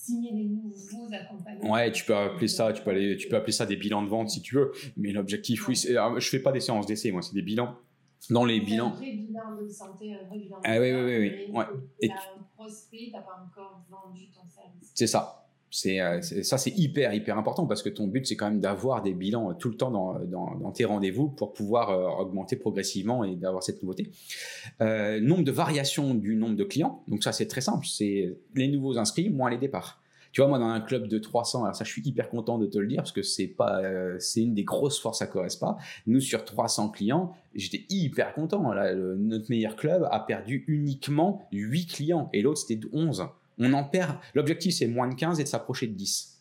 signer 0.02 0.34
des 0.34 0.46
nouveaux 0.46 0.84
accompagnements. 0.88 1.38
Ouais, 1.64 1.92
tu 1.92 2.06
peux 2.06 2.16
appeler 2.16 2.48
ça, 2.48 2.72
tu 2.74 2.82
peux, 2.84 2.92
aller, 2.92 3.18
tu 3.18 3.28
peux 3.28 3.36
appeler 3.36 3.52
ça 3.54 3.66
des 3.66 3.76
bilans 3.76 4.04
de 4.04 4.08
vente 4.10 4.30
si 4.30 4.42
tu 4.42 4.56
veux, 4.56 4.72
mais 4.96 5.12
l'objectif, 5.12 5.68
oui, 5.68 5.76
je 5.76 6.30
fais 6.30 6.40
pas 6.40 6.52
des 6.52 6.60
séances 6.62 6.86
d'essai, 6.86 7.12
moi, 7.12 7.22
c'est 7.22 7.34
des 7.34 7.42
bilans 7.42 7.76
dans 8.30 8.46
les 8.46 8.60
bilans. 8.62 8.96
Un 8.96 9.38
vrai 9.40 9.42
bilan 9.42 9.62
de 9.70 9.76
santé, 9.76 10.10
un 10.14 10.22
vrai 10.22 10.30
bilan 10.32 10.44
de 10.50 10.58
ah, 10.64 10.80
oui, 10.80 10.92
oui, 10.94 11.02
oui, 11.04 11.18
oui. 11.20 11.48
Ouais. 11.52 11.66
Tu 12.02 12.08
as 12.36 12.38
un 12.40 12.46
prospect, 12.56 13.02
tu 13.10 13.16
n'as 13.16 13.22
pas 13.22 13.38
encore 13.38 14.02
vendu 14.04 14.28
ton 14.34 14.48
service. 14.50 14.92
C'est 14.94 15.08
ça. 15.08 15.47
Euh, 15.86 16.22
ça, 16.22 16.58
c'est 16.58 16.72
hyper, 16.78 17.14
hyper 17.14 17.38
important 17.38 17.68
parce 17.68 17.84
que 17.84 17.90
ton 17.90 18.08
but, 18.08 18.26
c'est 18.26 18.36
quand 18.36 18.50
même 18.50 18.60
d'avoir 18.60 19.02
des 19.02 19.14
bilans 19.14 19.52
euh, 19.52 19.54
tout 19.54 19.70
le 19.70 19.76
temps 19.76 19.92
dans, 19.92 20.72
tes 20.72 20.86
rendez-vous 20.86 21.28
pour 21.30 21.54
pouvoir 21.54 21.90
euh, 21.90 22.22
augmenter 22.22 22.56
progressivement 22.56 23.24
et 23.24 23.36
d'avoir 23.36 23.64
cette 23.64 23.82
nouveauté. 23.82 24.12
Euh, 24.82 25.20
nombre 25.20 25.44
de 25.44 25.52
variations 25.52 26.14
du 26.14 26.36
nombre 26.36 26.56
de 26.56 26.64
clients. 26.64 27.04
Donc, 27.08 27.24
ça, 27.24 27.32
c'est 27.32 27.48
très 27.48 27.62
simple. 27.62 27.86
C'est 27.86 28.38
les 28.56 28.68
nouveaux 28.68 28.98
inscrits 28.98 29.30
moins 29.30 29.50
les 29.50 29.58
départs. 29.58 30.02
Tu 30.32 30.42
vois, 30.42 30.50
moi, 30.50 30.60
dans 30.60 30.68
un 30.68 30.82
club 30.82 31.08
de 31.08 31.18
300, 31.18 31.64
alors 31.64 31.76
ça, 31.76 31.84
je 31.84 31.92
suis 31.92 32.02
hyper 32.06 32.30
content 32.30 32.58
de 32.60 32.66
te 32.68 32.78
le 32.78 32.88
dire 32.88 32.98
parce 32.98 33.12
que 33.12 33.24
c'est 33.24 33.48
pas, 33.48 33.82
c'est 34.20 34.42
une 34.42 34.54
des 34.54 34.66
grosses 34.66 35.00
forces 35.00 35.22
à 35.22 35.28
Correspa. 35.28 35.78
Nous, 36.06 36.20
sur 36.20 36.46
300 36.46 36.90
clients, 36.90 37.34
j'étais 37.56 37.86
hyper 37.90 38.34
content. 38.34 38.72
Notre 39.18 39.50
meilleur 39.50 39.76
club 39.78 40.08
a 40.12 40.20
perdu 40.20 40.66
uniquement 40.68 41.48
8 41.54 41.86
clients 41.88 42.30
et 42.34 42.42
l'autre, 42.42 42.60
c'était 42.60 42.86
11. 42.92 43.26
On 43.60 43.74
en 43.74 43.84
perd. 43.84 44.18
L'objectif, 44.36 44.74
c'est 44.76 44.88
moins 44.88 45.08
de 45.08 45.16
15 45.16 45.40
et 45.40 45.44
de 45.44 45.48
s'approcher 45.50 45.88
de 45.88 45.94
10. 45.94 46.34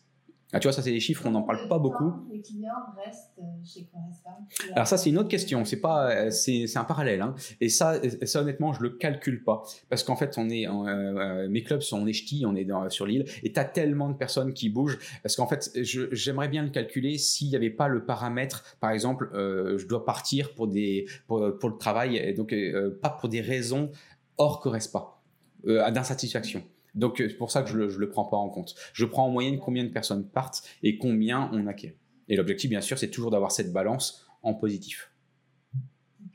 Ah, 0.53 0.61
tu 0.61 0.67
vois, 0.67 0.71
ça, 0.71 0.81
c'est 0.81 0.91
des 0.91 1.01
chiffres, 1.01 1.23
on 1.25 1.31
n'en 1.31 1.41
parle 1.43 1.67
pas 1.67 1.77
beaucoup. 1.77 2.13
Les 2.31 2.41
clients 2.41 2.71
restent 3.05 3.37
euh, 3.39 3.43
chez 3.65 3.85
Correspa. 3.91 4.29
Alors 4.75 4.87
ça 4.87 4.97
c'est 4.97 5.09
une 5.09 5.17
autre 5.17 5.27
question, 5.27 5.65
c'est 5.65 5.81
pas 5.81 6.09
euh, 6.09 6.31
c'est 6.31 6.67
c'est 6.67 6.79
un 6.79 6.85
parallèle 6.85 7.21
hein. 7.21 7.35
et 7.59 7.67
ça 7.67 7.95
euh, 7.95 8.25
ça 8.25 8.41
honnêtement 8.41 8.71
je 8.71 8.81
le 8.81 8.91
calcule 8.91 9.43
pas 9.43 9.63
parce 9.89 10.03
qu'en 10.03 10.15
fait 10.15 10.37
on 10.37 10.49
est 10.49 10.65
euh, 10.67 11.49
mes 11.49 11.63
clubs 11.63 11.81
sont 11.81 12.01
en 12.01 12.11
ch'ti, 12.13 12.45
on 12.45 12.55
est 12.55 12.63
dans, 12.63 12.89
sur 12.89 13.05
l'île 13.05 13.25
et 13.43 13.51
t'as 13.51 13.65
tellement 13.65 14.07
de 14.09 14.13
personnes 14.15 14.53
qui 14.53 14.69
bougent 14.69 14.99
parce 15.21 15.35
qu'en 15.35 15.47
fait 15.47 15.69
je- 15.75 16.07
j'aimerais 16.13 16.47
bien 16.47 16.63
le 16.63 16.69
calculer 16.69 17.17
s'il 17.17 17.49
n'y 17.49 17.55
avait 17.57 17.69
pas 17.69 17.87
le 17.89 18.05
paramètre 18.05 18.77
par 18.79 18.91
exemple 18.91 19.29
euh, 19.33 19.77
je 19.77 19.85
dois 19.87 20.05
partir 20.05 20.53
pour 20.55 20.67
des 20.67 21.07
pour, 21.27 21.57
pour 21.59 21.69
le 21.69 21.77
travail 21.77 22.15
et 22.17 22.33
donc 22.33 22.53
euh, 22.53 22.97
pas 23.01 23.09
pour 23.09 23.27
des 23.27 23.41
raisons 23.41 23.91
hors 24.37 24.61
Correspa 24.61 25.19
d'insatisfaction. 25.65 26.63
Donc 26.97 27.21
euh, 27.21 27.29
c'est 27.29 27.37
pour 27.37 27.51
ça 27.51 27.63
que 27.63 27.69
je 27.69 27.77
le, 27.77 27.87
le 27.87 28.09
prends 28.09 28.25
pas 28.25 28.37
en 28.37 28.49
compte. 28.49 28.75
Je 28.93 29.05
prends 29.05 29.25
en 29.25 29.29
moyenne 29.29 29.59
combien 29.59 29.83
de 29.83 29.89
personnes 29.89 30.27
partent 30.27 30.63
et 30.83 30.97
combien 30.97 31.49
on 31.53 31.67
acquiert. 31.67 31.93
Et 32.27 32.35
l'objectif, 32.35 32.69
bien 32.69 32.81
sûr, 32.81 32.97
c'est 32.97 33.09
toujours 33.09 33.31
d'avoir 33.31 33.51
cette 33.51 33.71
balance 33.71 34.27
en 34.43 34.53
positif. 34.53 35.13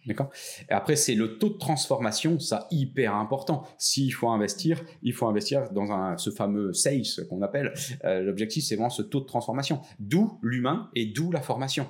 D'accord? 0.07 0.31
Et 0.69 0.73
après, 0.73 0.97
c'est 0.97 1.15
le 1.15 1.39
taux 1.39 1.51
de 1.51 1.59
transformation, 1.59 2.39
ça 2.41 2.67
hyper 2.71 3.15
important. 3.15 3.65
S'il 3.79 4.13
faut 4.13 4.31
investir, 4.31 4.83
il 5.03 5.13
faut 5.13 5.27
investir 5.27 5.71
dans 5.71 5.93
un, 5.93 6.17
ce 6.17 6.31
fameux 6.31 6.73
sales 6.73 7.05
qu'on 7.29 7.43
appelle. 7.43 7.73
Euh, 8.05 8.21
L'objectif, 8.23 8.65
c'est 8.65 8.75
vraiment 8.75 8.91
ce 8.91 9.03
taux 9.03 9.21
de 9.21 9.27
transformation. 9.27 9.81
D'où 10.01 10.39
l'humain 10.43 10.91
et 10.95 11.07
d'où 11.07 11.31
la 11.31 11.41
formation. 11.41 11.89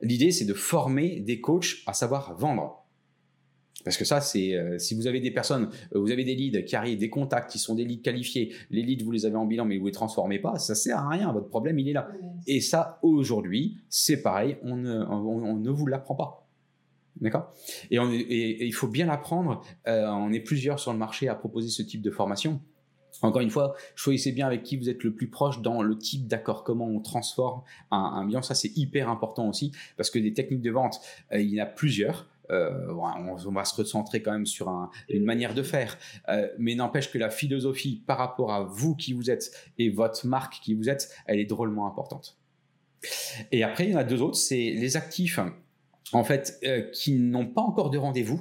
L'idée, 0.00 0.30
c'est 0.30 0.46
de 0.46 0.54
former 0.54 1.20
des 1.20 1.40
coachs 1.40 1.82
à 1.86 1.92
savoir 1.92 2.34
vendre. 2.36 2.85
Parce 3.84 3.96
que 3.96 4.04
ça, 4.04 4.20
c'est 4.20 4.54
euh, 4.54 4.78
si 4.78 4.94
vous 4.94 5.06
avez 5.06 5.20
des 5.20 5.30
personnes, 5.30 5.70
euh, 5.94 6.00
vous 6.00 6.10
avez 6.10 6.24
des 6.24 6.34
leads 6.34 6.64
qui 6.64 6.74
arrivent, 6.74 6.98
des 6.98 7.10
contacts 7.10 7.50
qui 7.50 7.58
sont 7.58 7.74
des 7.74 7.84
leads 7.84 8.02
qualifiés, 8.02 8.54
les 8.70 8.82
leads 8.82 9.04
vous 9.04 9.12
les 9.12 9.26
avez 9.26 9.36
en 9.36 9.46
bilan 9.46 9.64
mais 9.64 9.78
vous 9.78 9.86
les 9.86 9.92
transformez 9.92 10.38
pas, 10.38 10.58
ça 10.58 10.74
sert 10.74 10.98
à 10.98 11.08
rien. 11.08 11.32
Votre 11.32 11.48
problème, 11.48 11.78
il 11.78 11.88
est 11.88 11.92
là. 11.92 12.08
Et 12.46 12.60
ça, 12.60 12.98
aujourd'hui, 13.02 13.78
c'est 13.88 14.22
pareil, 14.22 14.56
on 14.62 14.76
ne, 14.76 15.04
on, 15.04 15.44
on 15.44 15.56
ne 15.56 15.70
vous 15.70 15.86
l'apprend 15.86 16.14
pas. 16.14 16.46
D'accord? 17.20 17.50
Et, 17.90 18.66
il 18.66 18.74
faut 18.74 18.88
bien 18.88 19.06
l'apprendre. 19.06 19.62
Euh, 19.86 20.06
on 20.06 20.32
est 20.32 20.40
plusieurs 20.40 20.78
sur 20.78 20.92
le 20.92 20.98
marché 20.98 21.28
à 21.28 21.34
proposer 21.34 21.68
ce 21.68 21.82
type 21.82 22.02
de 22.02 22.10
formation. 22.10 22.60
Encore 23.22 23.40
une 23.40 23.50
fois, 23.50 23.74
choisissez 23.94 24.32
bien 24.32 24.46
avec 24.46 24.62
qui 24.62 24.76
vous 24.76 24.90
êtes 24.90 25.02
le 25.02 25.14
plus 25.14 25.28
proche 25.30 25.62
dans 25.62 25.82
le 25.82 25.96
type 25.96 26.26
d'accord, 26.26 26.64
comment 26.64 26.86
on 26.86 27.00
transforme 27.00 27.62
un, 27.90 27.96
un 27.96 28.26
bilan. 28.26 28.42
Ça, 28.42 28.54
c'est 28.54 28.76
hyper 28.76 29.08
important 29.08 29.48
aussi 29.48 29.72
parce 29.96 30.10
que 30.10 30.18
des 30.18 30.34
techniques 30.34 30.60
de 30.60 30.70
vente, 30.70 31.00
euh, 31.32 31.40
il 31.40 31.54
y 31.54 31.60
en 31.60 31.64
a 31.64 31.66
plusieurs. 31.66 32.28
Euh, 32.50 32.92
on, 32.92 33.52
va 33.52 33.64
se 33.64 33.74
recentrer 33.74 34.22
quand 34.22 34.32
même 34.32 34.46
sur 34.46 34.68
un- 34.68 34.90
une 35.08 35.24
manière 35.24 35.54
de 35.54 35.62
faire. 35.62 35.96
Euh, 36.28 36.48
mais 36.58 36.74
n'empêche 36.74 37.10
que 37.10 37.18
la 37.18 37.30
philosophie 37.30 38.02
par 38.06 38.18
rapport 38.18 38.52
à 38.52 38.62
vous 38.64 38.94
qui 38.94 39.12
vous 39.12 39.30
êtes 39.30 39.50
et 39.78 39.90
votre 39.90 40.26
marque 40.26 40.60
qui 40.62 40.74
vous 40.74 40.88
êtes, 40.88 41.10
elle 41.26 41.40
est 41.40 41.46
drôlement 41.46 41.86
importante. 41.86 42.38
Et 43.52 43.62
après, 43.62 43.84
il 43.84 43.90
y 43.92 43.94
en 43.94 43.98
a 43.98 44.04
deux 44.04 44.22
autres, 44.22 44.36
c'est 44.36 44.56
les 44.70 44.96
actifs, 44.96 45.38
en 46.12 46.24
fait, 46.24 46.58
euh, 46.64 46.82
qui 46.92 47.12
n'ont 47.14 47.46
pas 47.46 47.62
encore 47.62 47.90
de 47.90 47.98
rendez-vous. 47.98 48.40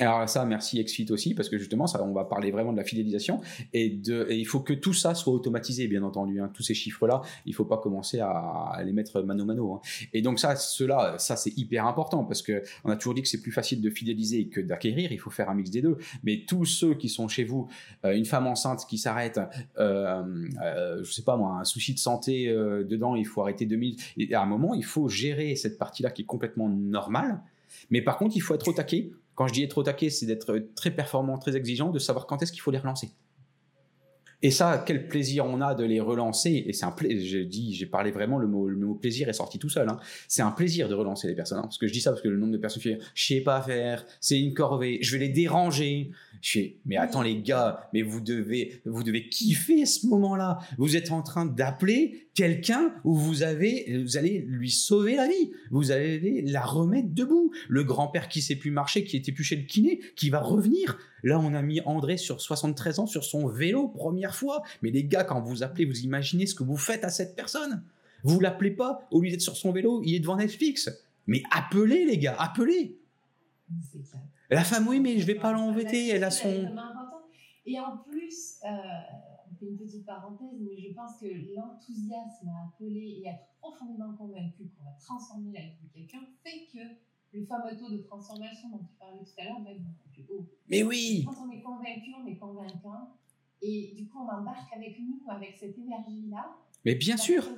Alors 0.00 0.26
ça, 0.28 0.46
merci 0.46 0.82
XFIT 0.82 1.10
aussi, 1.10 1.34
parce 1.34 1.50
que 1.50 1.58
justement, 1.58 1.86
ça, 1.86 2.02
on 2.02 2.12
va 2.12 2.24
parler 2.24 2.50
vraiment 2.50 2.72
de 2.72 2.78
la 2.78 2.84
fidélisation. 2.84 3.40
Et, 3.74 3.90
de, 3.90 4.26
il 4.30 4.46
faut 4.46 4.60
que 4.60 4.72
tout 4.72 4.94
ça 4.94 5.14
soit 5.14 5.32
automatisé, 5.32 5.88
bien 5.88 6.02
entendu. 6.02 6.40
hein. 6.40 6.50
Tous 6.54 6.62
ces 6.62 6.72
chiffres-là, 6.72 7.20
il 7.44 7.54
faut 7.54 7.66
pas 7.66 7.76
commencer 7.76 8.18
à, 8.20 8.80
les 8.84 8.92
mettre 8.92 9.20
mano 9.22 9.44
mano. 9.44 9.74
hein. 9.74 9.80
Et 10.14 10.22
donc 10.22 10.40
ça, 10.40 10.56
cela, 10.56 11.16
ça 11.18 11.36
c'est 11.36 11.56
hyper 11.58 11.86
important, 11.86 12.24
parce 12.24 12.40
que 12.40 12.62
on 12.84 12.90
a 12.90 12.96
toujours 12.96 13.12
dit 13.12 13.20
que 13.20 13.28
c'est 13.28 13.42
plus 13.42 13.52
facile 13.52 13.82
de 13.82 13.90
fidéliser 13.90 14.46
que 14.48 14.60
d'acquérir. 14.60 15.12
Il 15.12 15.18
faut 15.18 15.30
faire 15.30 15.50
un 15.50 15.54
mix 15.54 15.70
des 15.70 15.82
deux. 15.82 15.98
Mais 16.24 16.44
tous 16.48 16.64
ceux 16.64 16.94
qui 16.94 17.10
sont 17.10 17.28
chez 17.28 17.44
vous, 17.44 17.68
euh, 18.06 18.16
une 18.16 18.24
femme 18.24 18.46
enceinte 18.46 18.86
qui 18.88 18.96
s'arrête, 18.96 19.38
euh, 19.78 20.22
euh, 20.62 21.04
je 21.04 21.12
sais 21.12 21.22
pas 21.22 21.36
moi, 21.36 21.58
un 21.60 21.64
souci 21.64 21.92
de 21.92 21.98
santé 21.98 22.48
euh, 22.48 22.84
dedans, 22.84 23.16
il 23.16 23.26
faut 23.26 23.42
arrêter 23.42 23.66
2000. 23.66 23.96
Et 24.16 24.34
à 24.34 24.40
un 24.40 24.46
moment, 24.46 24.72
il 24.74 24.84
faut 24.84 25.08
gérer 25.08 25.56
cette 25.56 25.76
partie-là 25.78 26.10
qui 26.10 26.22
est 26.22 26.26
complètement 26.26 26.70
normale. 26.70 27.42
Mais 27.90 28.02
par 28.02 28.16
contre, 28.18 28.36
il 28.36 28.40
faut 28.40 28.54
être 28.54 28.66
au 28.66 28.72
taquet. 28.72 29.10
Quand 29.40 29.48
je 29.48 29.54
dis 29.54 29.62
être 29.62 29.78
au 29.78 29.82
taquet, 29.82 30.10
c'est 30.10 30.26
d'être 30.26 30.54
très 30.76 30.90
performant, 30.90 31.38
très 31.38 31.56
exigeant, 31.56 31.88
de 31.88 31.98
savoir 31.98 32.26
quand 32.26 32.42
est-ce 32.42 32.52
qu'il 32.52 32.60
faut 32.60 32.70
les 32.70 32.76
relancer. 32.76 33.08
Et 34.42 34.50
ça, 34.50 34.84
quel 34.86 35.08
plaisir 35.08 35.46
on 35.46 35.62
a 35.62 35.74
de 35.74 35.82
les 35.82 35.98
relancer. 35.98 36.62
Et 36.66 36.74
c'est 36.74 36.84
un 36.84 36.90
plaisir. 36.90 37.46
J'ai 37.50 37.86
parlé 37.86 38.10
vraiment, 38.10 38.38
le 38.38 38.46
mot, 38.46 38.68
le 38.68 38.76
mot 38.76 38.94
plaisir 38.96 39.30
est 39.30 39.32
sorti 39.32 39.58
tout 39.58 39.70
seul. 39.70 39.88
hein. 39.88 39.98
C'est 40.28 40.42
un 40.42 40.50
plaisir 40.50 40.90
de 40.90 40.94
relancer 40.94 41.26
les 41.26 41.34
personnes. 41.34 41.60
hein. 41.60 41.62
Parce 41.62 41.78
que 41.78 41.86
je 41.86 41.92
dis 41.94 42.02
ça 42.02 42.10
parce 42.10 42.20
que 42.20 42.28
le 42.28 42.36
nombre 42.36 42.52
de 42.52 42.58
personnes 42.58 42.82
qui 42.82 42.94
disent, 42.94 43.02
je 43.14 43.26
sais 43.28 43.40
pas 43.40 43.62
faire, 43.62 44.04
c'est 44.20 44.38
une 44.38 44.52
corvée, 44.52 44.98
je 45.00 45.12
vais 45.12 45.20
les 45.26 45.30
déranger. 45.30 46.10
Je 46.40 46.52
fais, 46.52 46.76
mais 46.86 46.96
attends 46.96 47.22
les 47.22 47.42
gars, 47.42 47.88
mais 47.92 48.02
vous 48.02 48.20
devez, 48.20 48.80
vous 48.86 49.02
devez 49.02 49.28
kiffer 49.28 49.84
ce 49.84 50.06
moment-là. 50.06 50.58
Vous 50.78 50.96
êtes 50.96 51.12
en 51.12 51.22
train 51.22 51.44
d'appeler 51.44 52.28
quelqu'un 52.34 52.94
où 53.04 53.14
vous 53.14 53.42
avez, 53.42 53.98
vous 54.02 54.16
allez 54.16 54.38
lui 54.48 54.70
sauver 54.70 55.16
la 55.16 55.28
vie. 55.28 55.52
Vous 55.70 55.90
allez 55.90 56.42
la 56.42 56.62
remettre 56.62 57.08
debout. 57.10 57.52
Le 57.68 57.84
grand-père 57.84 58.28
qui 58.28 58.40
sait 58.40 58.56
plus 58.56 58.70
marcher, 58.70 59.04
qui 59.04 59.18
était 59.18 59.32
plus 59.32 59.44
chez 59.44 59.56
le 59.56 59.64
kiné, 59.64 60.00
qui 60.16 60.30
va 60.30 60.40
revenir. 60.40 60.98
Là, 61.22 61.38
on 61.38 61.52
a 61.52 61.60
mis 61.60 61.82
André 61.82 62.16
sur 62.16 62.40
73 62.40 63.00
ans 63.00 63.06
sur 63.06 63.24
son 63.24 63.46
vélo, 63.46 63.88
première 63.88 64.34
fois. 64.34 64.62
Mais 64.80 64.90
les 64.90 65.04
gars, 65.04 65.24
quand 65.24 65.42
vous 65.42 65.62
appelez, 65.62 65.84
vous 65.84 66.00
imaginez 66.00 66.46
ce 66.46 66.54
que 66.54 66.64
vous 66.64 66.78
faites 66.78 67.04
à 67.04 67.10
cette 67.10 67.36
personne. 67.36 67.82
Vous 68.22 68.40
l'appelez 68.40 68.70
pas, 68.70 69.06
au 69.10 69.20
lieu 69.20 69.30
d'être 69.30 69.40
sur 69.40 69.56
son 69.56 69.72
vélo, 69.72 70.02
il 70.04 70.14
est 70.14 70.20
devant 70.20 70.36
Netflix. 70.36 70.90
Mais 71.26 71.42
appelez 71.50 72.06
les 72.06 72.18
gars, 72.18 72.36
appelez. 72.38 72.96
C'est 73.92 74.02
clair. 74.02 74.22
La 74.50 74.64
femme, 74.64 74.88
oui, 74.88 74.98
mais 74.98 75.18
je 75.18 75.26
vais 75.26 75.36
pas 75.36 75.52
l'embêter, 75.52 76.08
elle 76.08 76.24
a 76.24 76.30
son... 76.30 76.48
Et 77.66 77.78
en 77.78 77.98
plus, 77.98 78.58
euh, 78.64 78.68
on 79.48 79.54
fait 79.54 79.66
une 79.66 79.76
petite 79.76 80.04
parenthèse, 80.04 80.58
mais 80.60 80.76
je 80.76 80.92
pense 80.92 81.20
que 81.20 81.26
l'enthousiasme 81.54 82.48
à 82.48 82.66
appeler 82.66 83.20
et 83.22 83.28
être 83.28 83.44
profondément 83.60 84.12
convaincu 84.16 84.70
qu'on 84.76 84.84
va 84.84 84.96
transformer 84.98 85.52
la 85.52 85.60
vie 85.60 85.76
de 85.84 85.92
quelqu'un 85.92 86.26
fait 86.42 86.66
que 86.72 86.80
le 87.32 87.44
fameux 87.44 87.76
taux 87.78 87.90
de 87.90 87.98
transformation 87.98 88.70
dont 88.70 88.78
tu 88.78 88.94
parlais 88.98 89.22
tout 89.22 89.40
à 89.40 89.44
l'heure 89.44 89.60
va 89.60 89.70
être 89.70 89.82
beaucoup 89.84 90.08
plus 90.12 90.26
haut. 90.30 90.46
Mais 90.68 90.82
oui 90.82 91.24
Quand 91.24 91.46
on 91.46 91.50
est 91.52 91.60
convaincu, 91.60 92.12
on 92.20 92.26
est 92.26 92.38
convaincant. 92.38 93.10
Et 93.62 93.92
du 93.94 94.08
coup, 94.08 94.18
on 94.18 94.28
embarque 94.28 94.72
avec 94.74 94.98
nous, 94.98 95.20
avec 95.28 95.56
cette 95.58 95.76
énergie-là. 95.78 96.56
Mais 96.84 96.94
bien 96.94 97.16
sûr. 97.16 97.54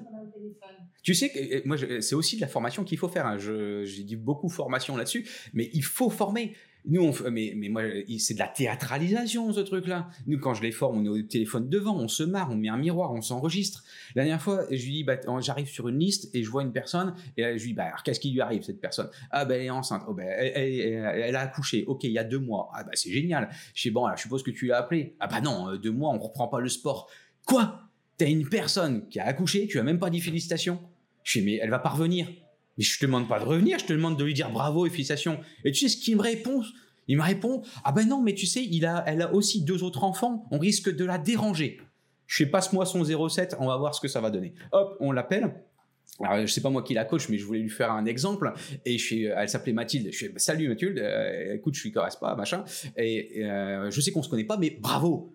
Tu 1.03 1.15
sais 1.15 1.31
que 1.31 1.67
moi, 1.67 1.77
c'est 2.01 2.15
aussi 2.15 2.37
de 2.37 2.41
la 2.41 2.47
formation 2.47 2.85
qu'il 2.85 2.97
faut 2.99 3.09
faire. 3.09 3.27
hein. 3.27 3.37
J'ai 3.39 4.05
dit 4.05 4.17
beaucoup 4.17 4.49
formation 4.49 4.97
là-dessus, 4.97 5.27
mais 5.53 5.69
il 5.73 5.83
faut 5.83 6.11
former. 6.11 6.55
Nous, 6.85 7.01
on, 7.03 7.31
mais, 7.31 7.55
mais 7.57 7.69
moi, 7.69 7.83
c'est 8.19 8.35
de 8.35 8.39
la 8.41 8.49
théâtralisation 8.49 9.53
ce 9.53 9.61
truc-là. 9.61 10.09
Nous, 10.27 10.39
quand 10.39 10.55
je 10.55 10.63
les 10.63 10.73
forme, 10.73 10.99
on 10.99 11.05
est 11.05 11.09
au 11.09 11.23
téléphone 11.23 11.69
devant, 11.69 11.97
on 11.97 12.09
se 12.09 12.23
marre, 12.25 12.51
on 12.51 12.57
met 12.57 12.69
un 12.69 12.77
miroir, 12.77 13.13
on 13.13 13.21
s'enregistre. 13.23 13.85
La 14.17 14.23
dernière 14.25 14.43
fois, 14.43 14.65
je 14.71 14.85
lui 14.85 14.93
dis, 14.93 15.05
bah, 15.05 15.17
j'arrive 15.41 15.69
sur 15.69 15.89
une 15.89 15.99
liste 15.99 16.33
et 16.35 16.43
je 16.43 16.51
vois 16.51 16.63
une 16.63 16.73
personne 16.73 17.15
et 17.37 17.43
là, 17.43 17.57
je 17.57 17.63
lui 17.63 17.71
dis, 17.71 17.75
bah, 17.75 17.85
alors, 17.85 18.03
qu'est-ce 18.03 18.19
qui 18.19 18.31
lui 18.33 18.41
arrive 18.41 18.63
cette 18.63 18.81
personne? 18.81 19.09
Ah, 19.31 19.45
ben, 19.45 19.61
elle 19.61 19.67
est 19.67 19.71
enceinte. 19.71 20.03
Oh, 20.09 20.17
elle, 20.21 20.53
elle- 20.57 20.81
elle- 20.81 21.23
elle 21.23 21.37
a 21.37 21.41
accouché. 21.41 21.85
Ok, 21.87 22.03
il 22.05 22.11
y 22.13 22.19
a 22.19 22.25
deux 22.25 22.41
mois. 22.41 22.71
Ah, 22.75 22.83
bah, 22.83 22.91
c'est 22.95 23.11
génial. 23.13 23.49
Je 23.75 23.83
sais 23.83 23.91
bon, 23.91 24.05
alors, 24.05 24.17
je 24.17 24.23
suppose 24.23 24.43
que 24.43 24.51
tu 24.51 24.67
l'as 24.67 24.79
appelé. 24.79 25.15
Ah, 25.21 25.29
bah 25.29 25.41
non, 25.41 25.69
euh, 25.71 25.79
deux 25.79 25.93
mois, 25.93 26.11
on 26.13 26.19
reprend 26.19 26.49
pas 26.49 26.61
le 26.61 26.69
sport. 26.69 27.09
Quoi? 27.47 27.81
T'as 28.23 28.29
une 28.29 28.49
personne 28.49 29.09
qui 29.09 29.19
a 29.19 29.27
accouché, 29.27 29.67
tu 29.67 29.81
as 29.81 29.83
même 29.83 29.99
pas 29.99 30.09
dit 30.09 30.21
félicitations. 30.21 30.79
Je 31.25 31.41
fais, 31.41 31.45
mais 31.45 31.59
elle 31.61 31.71
va 31.71 31.81
pas 31.81 31.89
revenir. 31.89 32.29
Mais 32.79 32.85
je 32.85 32.97
te 32.97 33.05
demande 33.05 33.29
pas 33.29 33.41
de 33.41 33.45
revenir, 33.45 33.81
je 33.81 33.85
te 33.85 33.93
demande 33.93 34.17
de 34.17 34.23
lui 34.23 34.33
dire 34.33 34.49
bravo 34.49 34.87
et 34.87 34.91
félicitations. 34.91 35.41
Et 35.65 35.73
tu 35.73 35.81
sais 35.81 35.89
ce 35.89 35.97
qu'il 35.97 36.17
me 36.17 36.23
répond? 36.23 36.63
Il 37.09 37.17
me 37.17 37.23
répond, 37.25 37.63
ah 37.83 37.91
ben 37.91 38.07
non, 38.07 38.23
mais 38.23 38.35
tu 38.35 38.47
sais, 38.47 38.63
il 38.63 38.87
a, 38.87 39.03
elle 39.09 39.23
a 39.23 39.35
aussi 39.35 39.65
deux 39.65 39.83
autres 39.83 40.05
enfants, 40.05 40.47
on 40.53 40.61
risque 40.61 40.95
de 40.95 41.05
la 41.05 41.19
déranger. 41.19 41.81
Je 42.29 42.45
fais, 42.45 42.47
passe-moi 42.49 42.87
son 42.87 43.03
07, 43.03 43.57
on 43.59 43.67
va 43.67 43.77
voir 43.77 43.93
ce 43.93 44.01
que 44.01 44.07
ça 44.07 44.21
va 44.21 44.31
donner. 44.31 44.55
Hop, 44.71 44.97
on 45.01 45.11
l'appelle. 45.11 45.53
Alors, 46.23 46.47
je 46.47 46.53
sais 46.53 46.61
pas 46.61 46.71
moi 46.71 46.85
qui 46.85 46.95
la 46.95 47.05
coach, 47.05 47.29
mais 47.29 47.39
je 47.39 47.45
voulais 47.45 47.59
lui 47.59 47.71
faire 47.71 47.91
un 47.91 48.07
exemple. 48.07 48.53
Et 48.85 48.99
je 48.99 49.05
fais, 49.05 49.23
elle 49.37 49.49
s'appelait 49.49 49.73
Mathilde. 49.73 50.11
Je 50.13 50.17
fais, 50.17 50.33
salut 50.37 50.69
Mathilde, 50.69 51.01
euh, 51.01 51.55
écoute, 51.55 51.75
je 51.75 51.81
suis 51.81 51.91
pas, 51.91 52.37
machin. 52.37 52.65
Et 52.97 53.43
euh, 53.45 53.91
je 53.91 54.01
sais 54.01 54.13
qu'on 54.13 54.23
se 54.23 54.29
connaît 54.29 54.45
pas, 54.45 54.59
mais 54.59 54.79
bravo. 54.81 55.35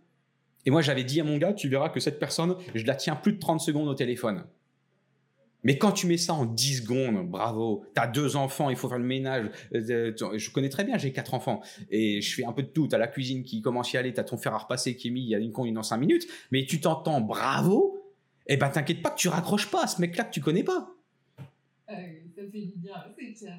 Et 0.67 0.69
moi, 0.69 0.82
j'avais 0.82 1.06
dit 1.06 1.21
à 1.21 1.23
mon 1.23 1.38
gars, 1.38 1.53
tu 1.53 1.69
verras 1.69 1.88
que 1.88 2.01
cette 2.01 2.19
personne, 2.19 2.58
je 2.75 2.86
la 2.86 2.95
tiens 2.95 3.15
plus 3.15 3.32
de 3.32 3.39
30 3.39 3.62
secondes 3.62 3.88
au 3.88 3.93
téléphone. 3.93 4.44
Mais 5.63 5.77
quand 5.77 5.94
tu 5.94 6.08
mets 6.08 6.17
ça 6.17 6.33
en 6.33 6.46
10 6.46 6.81
secondes, 6.81 7.25
bravo, 7.25 7.85
tu 7.96 8.02
as 8.02 8.06
deux 8.06 8.35
enfants, 8.35 8.69
il 8.69 8.75
faut 8.75 8.89
faire 8.89 8.98
le 8.98 9.06
ménage. 9.06 9.50
Euh, 9.73 10.13
je 10.35 10.52
connais 10.52 10.67
très 10.67 10.83
bien, 10.83 10.98
j'ai 10.98 11.13
quatre 11.13 11.33
enfants 11.33 11.62
et 11.89 12.21
je 12.21 12.35
fais 12.35 12.44
un 12.44 12.52
peu 12.52 12.63
de 12.63 12.67
tout. 12.67 12.85
Tu 12.89 12.96
as 12.96 12.98
la 12.98 13.08
cuisine 13.08 13.44
qui 13.44 13.62
commence 13.62 13.96
à 13.96 13.98
y 13.98 13.98
aller, 13.98 14.13
tu 14.13 14.19
as 14.19 14.25
ton 14.25 14.35
fer 14.35 14.54
à 14.54 14.58
repasser 14.58 14.98
qui 14.98 15.08
est 15.08 15.12
mis, 15.12 15.21
il 15.21 15.29
y 15.29 15.35
a 15.35 15.39
une 15.39 15.54
conduite 15.54 15.73
dans 15.73 15.83
5 15.83 15.96
minutes, 15.98 16.27
mais 16.52 16.65
tu 16.65 16.81
t'entends 16.81 17.21
bravo, 17.21 18.04
et 18.46 18.54
eh 18.54 18.58
ben 18.58 18.67
t'inquiète 18.67 19.02
pas 19.02 19.12
que 19.12 19.17
tu 19.19 19.29
raccroches 19.29 19.71
pas 19.71 19.85
à 19.85 19.87
ce 19.87 20.02
mec-là 20.02 20.25
que 20.25 20.33
tu 20.33 20.42
connais 20.42 20.63
pas. 20.63 20.89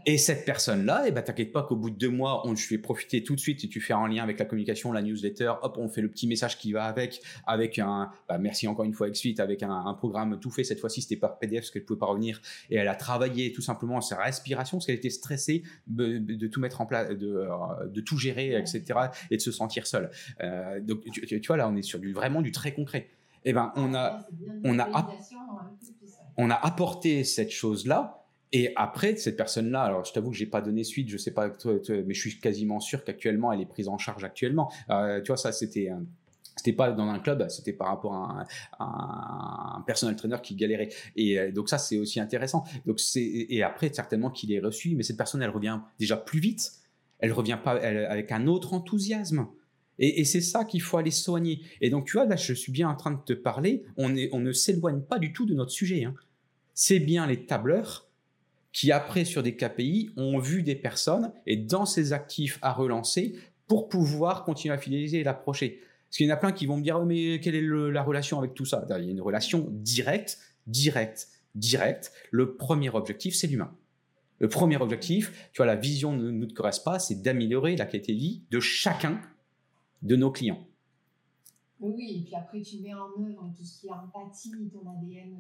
Et 0.07 0.19
cette 0.19 0.45
personne-là, 0.45 1.05
eh 1.07 1.11
ben, 1.11 1.23
t'inquiète 1.23 1.53
pas 1.53 1.63
qu'au 1.63 1.77
bout 1.77 1.91
de 1.91 1.97
deux 1.97 2.11
mois, 2.11 2.47
on, 2.47 2.55
je 2.55 2.67
fais 2.67 2.79
profiter 2.79 3.23
tout 3.23 3.35
de 3.35 3.41
suite 3.41 3.65
et 3.65 3.69
tu 3.69 3.81
fais 3.81 3.93
un 3.93 4.09
lien 4.09 4.23
avec 4.23 4.39
la 4.39 4.45
communication, 4.45 4.93
la 4.93 5.03
newsletter, 5.03 5.53
hop, 5.63 5.77
on 5.79 5.89
fait 5.89 6.01
le 6.01 6.11
petit 6.11 6.27
message 6.27 6.59
qui 6.59 6.73
va 6.73 6.85
avec, 6.85 7.21
avec 7.47 7.79
un, 7.79 8.11
bah, 8.29 8.39
merci 8.39 8.69
encore 8.69 8.85
une 8.85 8.95
fois 8.95 9.11
XFIT, 9.11 9.37
avec 9.39 9.63
un, 9.63 9.95
programme 9.99 10.39
tout 10.39 10.51
fait. 10.51 10.65
Cette 10.65 10.81
fois-ci, 10.81 11.03
c'était 11.03 11.17
par 11.17 11.39
PDF 11.39 11.61
parce 11.61 11.71
qu'elle 11.71 11.85
pouvait 11.85 11.99
pas 11.99 12.07
revenir. 12.07 12.41
Et 12.71 12.77
elle 12.77 12.89
a 12.89 12.95
travaillé 12.95 13.53
tout 13.53 13.63
simplement 13.63 14.01
sa 14.01 14.17
respiration 14.17 14.79
parce 14.79 14.87
qu'elle 14.87 14.97
était 14.97 15.11
stressée 15.11 15.63
de, 15.87 16.47
tout 16.47 16.61
mettre 16.61 16.81
en 16.81 16.87
place, 16.87 17.09
de, 17.11 17.27
euh, 17.27 17.87
de, 17.87 18.01
tout 18.01 18.19
gérer, 18.19 18.57
etc. 18.57 18.85
et 19.31 19.37
de 19.37 19.43
se 19.43 19.53
sentir 19.53 19.87
seule. 19.87 20.11
Euh, 20.41 20.81
donc, 20.81 21.03
tu, 21.11 21.41
vois, 21.47 21.57
là, 21.57 21.69
on 21.69 21.77
est 21.77 21.83
sur 21.83 21.99
du, 21.99 22.13
vraiment 22.13 22.43
du 22.43 22.53
très 22.53 22.73
concret. 22.73 23.09
Et 23.45 23.51
eh 23.51 23.53
ben, 23.53 23.73
on 23.77 23.95
a, 23.95 24.27
on 24.65 24.79
a, 24.79 25.09
on 26.37 26.51
a 26.51 26.55
apporté 26.55 27.25
cette 27.25 27.51
chose-là 27.51 28.25
et 28.53 28.73
après, 28.77 29.17
cette 29.17 29.37
personne-là, 29.37 29.83
alors 29.83 30.05
je 30.05 30.13
t'avoue 30.13 30.31
que 30.31 30.37
j'ai 30.37 30.47
pas 30.47 30.63
donné 30.63 30.85
suite, 30.85 31.09
je 31.09 31.17
sais 31.17 31.33
pas, 31.33 31.49
mais 31.89 32.15
je 32.15 32.21
suis 32.21 32.41
quasiment 32.41 32.81
sûr 32.81 33.05
qu'actuellement, 33.05 33.53
elle 33.53 33.61
est 33.61 33.67
prise 33.67 33.89
en 33.89 33.99
charge 33.99 34.25
actuellement. 34.25 34.73
Euh, 34.91 35.21
tu 35.21 35.29
vois, 35.29 35.37
ça, 35.37 35.53
c'était 35.53 35.91
c'était 36.59 36.73
pas 36.73 36.91
dans 36.91 37.09
un 37.09 37.21
club, 37.21 37.47
c'était 37.49 37.73
par 37.73 37.89
rapport 37.89 38.15
à 38.15 38.47
un, 38.81 39.77
un, 39.79 39.83
personnel 39.83 40.17
trainer 40.17 40.39
qui 40.43 40.57
galérait. 40.57 40.89
Et 41.17 41.39
euh, 41.39 41.53
donc 41.53 41.69
ça, 41.69 41.79
c'est 41.79 41.99
aussi 41.99 42.21
intéressant. 42.21 42.65
Donc 42.85 43.01
c'est 43.01 43.23
et 43.23 43.63
après 43.63 43.93
certainement 43.93 44.31
qu'il 44.31 44.53
est 44.53 44.59
reçu, 44.59 44.95
mais 44.97 45.05
cette 45.05 45.17
personne, 45.17 45.41
elle 45.41 45.51
revient 45.51 45.79
déjà 45.99 46.17
plus 46.17 46.41
vite. 46.41 46.73
Elle 47.21 47.33
revient 47.33 47.59
pas 47.63 47.73
avec 47.73 48.33
un 48.33 48.47
autre 48.47 48.75
enthousiasme. 48.75 49.47
Et, 50.01 50.25
c'est 50.25 50.41
ça 50.41 50.65
qu'il 50.65 50.81
faut 50.81 50.97
aller 50.97 51.11
soigner. 51.11 51.61
Et 51.81 51.91
donc 51.91 52.07
tu 52.07 52.13
vois 52.13 52.27
là, 52.27 52.37
je 52.37 52.53
suis 52.53 52.71
bien 52.71 52.89
en 52.89 52.95
train 52.95 53.11
de 53.13 53.21
te 53.21 53.33
parler. 53.33 53.85
On 53.97 54.09
ne 54.09 54.53
s'éloigne 54.53 55.01
pas 55.01 55.19
du 55.19 55.33
tout 55.33 55.47
de 55.47 55.55
notre 55.55 55.73
sujet. 55.73 56.05
Hein. 56.05 56.15
C'est 56.75 57.01
bien 57.01 57.27
les 57.27 57.47
tableurs 57.47 58.08
qui 58.79 58.93
après 58.93 59.25
sur 59.25 59.43
des 59.43 59.57
KPI 59.57 60.11
ont 60.17 60.39
vu 60.39 60.63
des 60.63 60.77
personnes 60.77 61.33
et 61.47 61.57
dans 61.57 61.85
ces 61.85 62.13
actifs 62.13 62.61
à 62.63 62.73
relancer 62.73 63.35
pour 63.67 63.89
pouvoir 63.89 64.45
continuer 64.45 64.73
à 64.73 64.79
fidéliser 64.79 65.19
et 65.19 65.25
l'approcher. 65.25 65.81
Parce 66.05 66.19
qu'il 66.19 66.27
y 66.27 66.31
en 66.31 66.35
a 66.35 66.37
plein 66.37 66.53
qui 66.53 66.67
vont 66.67 66.77
me 66.77 66.83
dire 66.83 66.97
oh, 67.01 67.05
mais 67.05 67.41
quelle 67.41 67.57
est 67.57 67.91
la 67.93 68.05
relation 68.05 68.39
avec 68.39 68.55
tout 68.55 68.65
ça? 68.65 68.87
Il 68.89 69.05
y 69.05 69.09
a 69.09 69.11
une 69.11 69.21
relation 69.21 69.67
directe, 69.71 70.39
directe, 70.69 71.27
directe. 71.57 72.13
Le 72.31 72.55
premier 72.55 72.89
objectif, 72.91 73.35
c'est 73.35 73.49
l'humain. 73.49 73.77
Le 74.39 74.49
premier 74.49 74.77
objectif, 74.77 75.51
tu 75.53 75.57
vois, 75.57 75.67
la 75.67 75.75
vision 75.75 76.13
ne 76.13 76.31
nous 76.31 76.47
correspond 76.47 76.93
pas, 76.93 76.99
c'est 77.01 77.21
d'améliorer 77.21 77.75
la 77.75 77.85
qualité 77.85 78.13
de 78.13 78.19
vie 78.19 78.45
de 78.53 78.61
chacun 78.61 79.21
de 80.03 80.15
nos 80.15 80.31
clients. 80.31 80.65
Oui, 81.81 82.21
et 82.21 82.25
puis 82.25 82.35
après, 82.37 82.61
tu 82.61 82.79
mets 82.79 82.95
en 82.95 83.09
œuvre 83.21 83.53
tout 83.57 83.65
ce 83.65 83.81
qui 83.81 83.89
est 83.89 83.91
empathie, 83.91 84.53
ton 84.73 84.89
ADN 84.89 85.37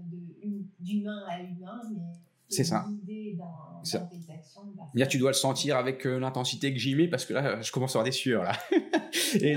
d'humain 0.80 1.22
à 1.28 1.40
humain, 1.40 1.80
mais 1.92 2.02
c'est 2.48 2.64
ça. 2.64 2.86
Dans, 3.34 5.06
tu 5.06 5.18
dois 5.18 5.30
le 5.30 5.34
sentir 5.34 5.76
avec 5.76 6.06
euh, 6.06 6.18
l'intensité 6.18 6.72
que 6.72 6.78
j'y 6.78 6.94
mets 6.94 7.08
parce 7.08 7.24
que 7.24 7.34
là, 7.34 7.60
je 7.60 7.70
commence 7.70 7.94
à 7.94 7.98
avoir 7.98 8.04
des 8.04 8.12
sueurs 8.12 8.42
là. 8.42 8.52
et, 9.34 9.52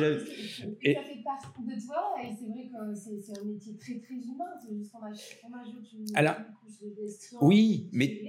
et, 0.81 0.93
ça 0.93 1.01
fait 1.01 1.23
partie 1.23 1.63
de 1.63 1.85
toi 1.85 2.15
et 2.23 2.29
c'est 2.37 2.47
vrai 2.47 2.69
que 2.69 2.95
c'est 2.95 3.39
un 3.39 3.45
métier 3.45 3.77
très 3.77 3.99
très 3.99 4.15
humain. 4.15 4.45
C'est 4.61 4.75
juste 4.75 4.91
qu'on 4.91 5.53
ajoute 5.57 5.93
une, 5.93 6.05
Alors, 6.15 6.35
couche 6.35 6.79
de 6.81 6.93
gestion. 6.95 7.37
Oui, 7.41 7.89
mais, 7.91 8.21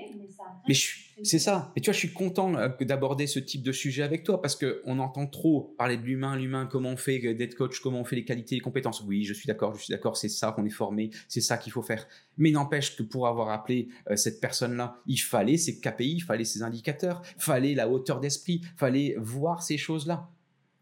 mais, 0.66 0.74
c'est 1.22 1.38
ça. 1.38 1.72
Et 1.76 1.80
tu 1.80 1.86
vois, 1.86 1.94
je 1.94 1.98
suis 1.98 2.12
content 2.12 2.54
euh, 2.56 2.68
d'aborder 2.80 3.26
ce 3.26 3.38
type 3.38 3.62
de 3.62 3.72
sujet 3.72 4.02
avec 4.02 4.24
toi 4.24 4.40
parce 4.40 4.56
qu'on 4.56 4.98
entend 4.98 5.26
trop 5.26 5.74
parler 5.78 5.96
de 5.96 6.02
l'humain, 6.02 6.36
l'humain, 6.36 6.68
comment 6.70 6.90
on 6.90 6.96
fait 6.96 7.20
euh, 7.24 7.34
d'être 7.34 7.54
coach, 7.54 7.80
comment 7.80 8.00
on 8.00 8.04
fait 8.04 8.16
les 8.16 8.24
qualités, 8.24 8.54
les 8.54 8.60
compétences. 8.60 9.02
Oui, 9.02 9.24
je 9.24 9.32
suis 9.32 9.46
d'accord, 9.46 9.74
je 9.74 9.84
suis 9.84 9.92
d'accord, 9.92 10.16
c'est 10.16 10.28
ça 10.28 10.52
qu'on 10.52 10.64
est 10.64 10.70
formé, 10.70 11.10
c'est 11.28 11.40
ça 11.40 11.58
qu'il 11.58 11.72
faut 11.72 11.82
faire. 11.82 12.06
Mais 12.38 12.50
n'empêche 12.50 12.96
que 12.96 13.02
pour 13.02 13.26
avoir 13.26 13.50
appelé 13.50 13.88
cette 14.16 14.40
personne 14.40 14.76
là 14.76 14.96
Il 15.06 15.18
fallait 15.18 15.56
ses 15.56 15.80
KPI, 15.80 16.14
il 16.14 16.20
fallait 16.20 16.44
ses 16.44 16.62
indicateurs, 16.62 17.22
fallait 17.38 17.74
la 17.74 17.88
hauteur 17.88 18.20
d'esprit, 18.20 18.62
fallait 18.76 19.14
voir 19.18 19.62
ces 19.62 19.76
choses-là. 19.76 20.30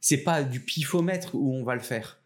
C'est 0.00 0.22
pas 0.22 0.42
du 0.42 0.60
pifomètre 0.60 1.34
où 1.34 1.54
on 1.54 1.64
va 1.64 1.74
le 1.74 1.80
faire. 1.80 2.19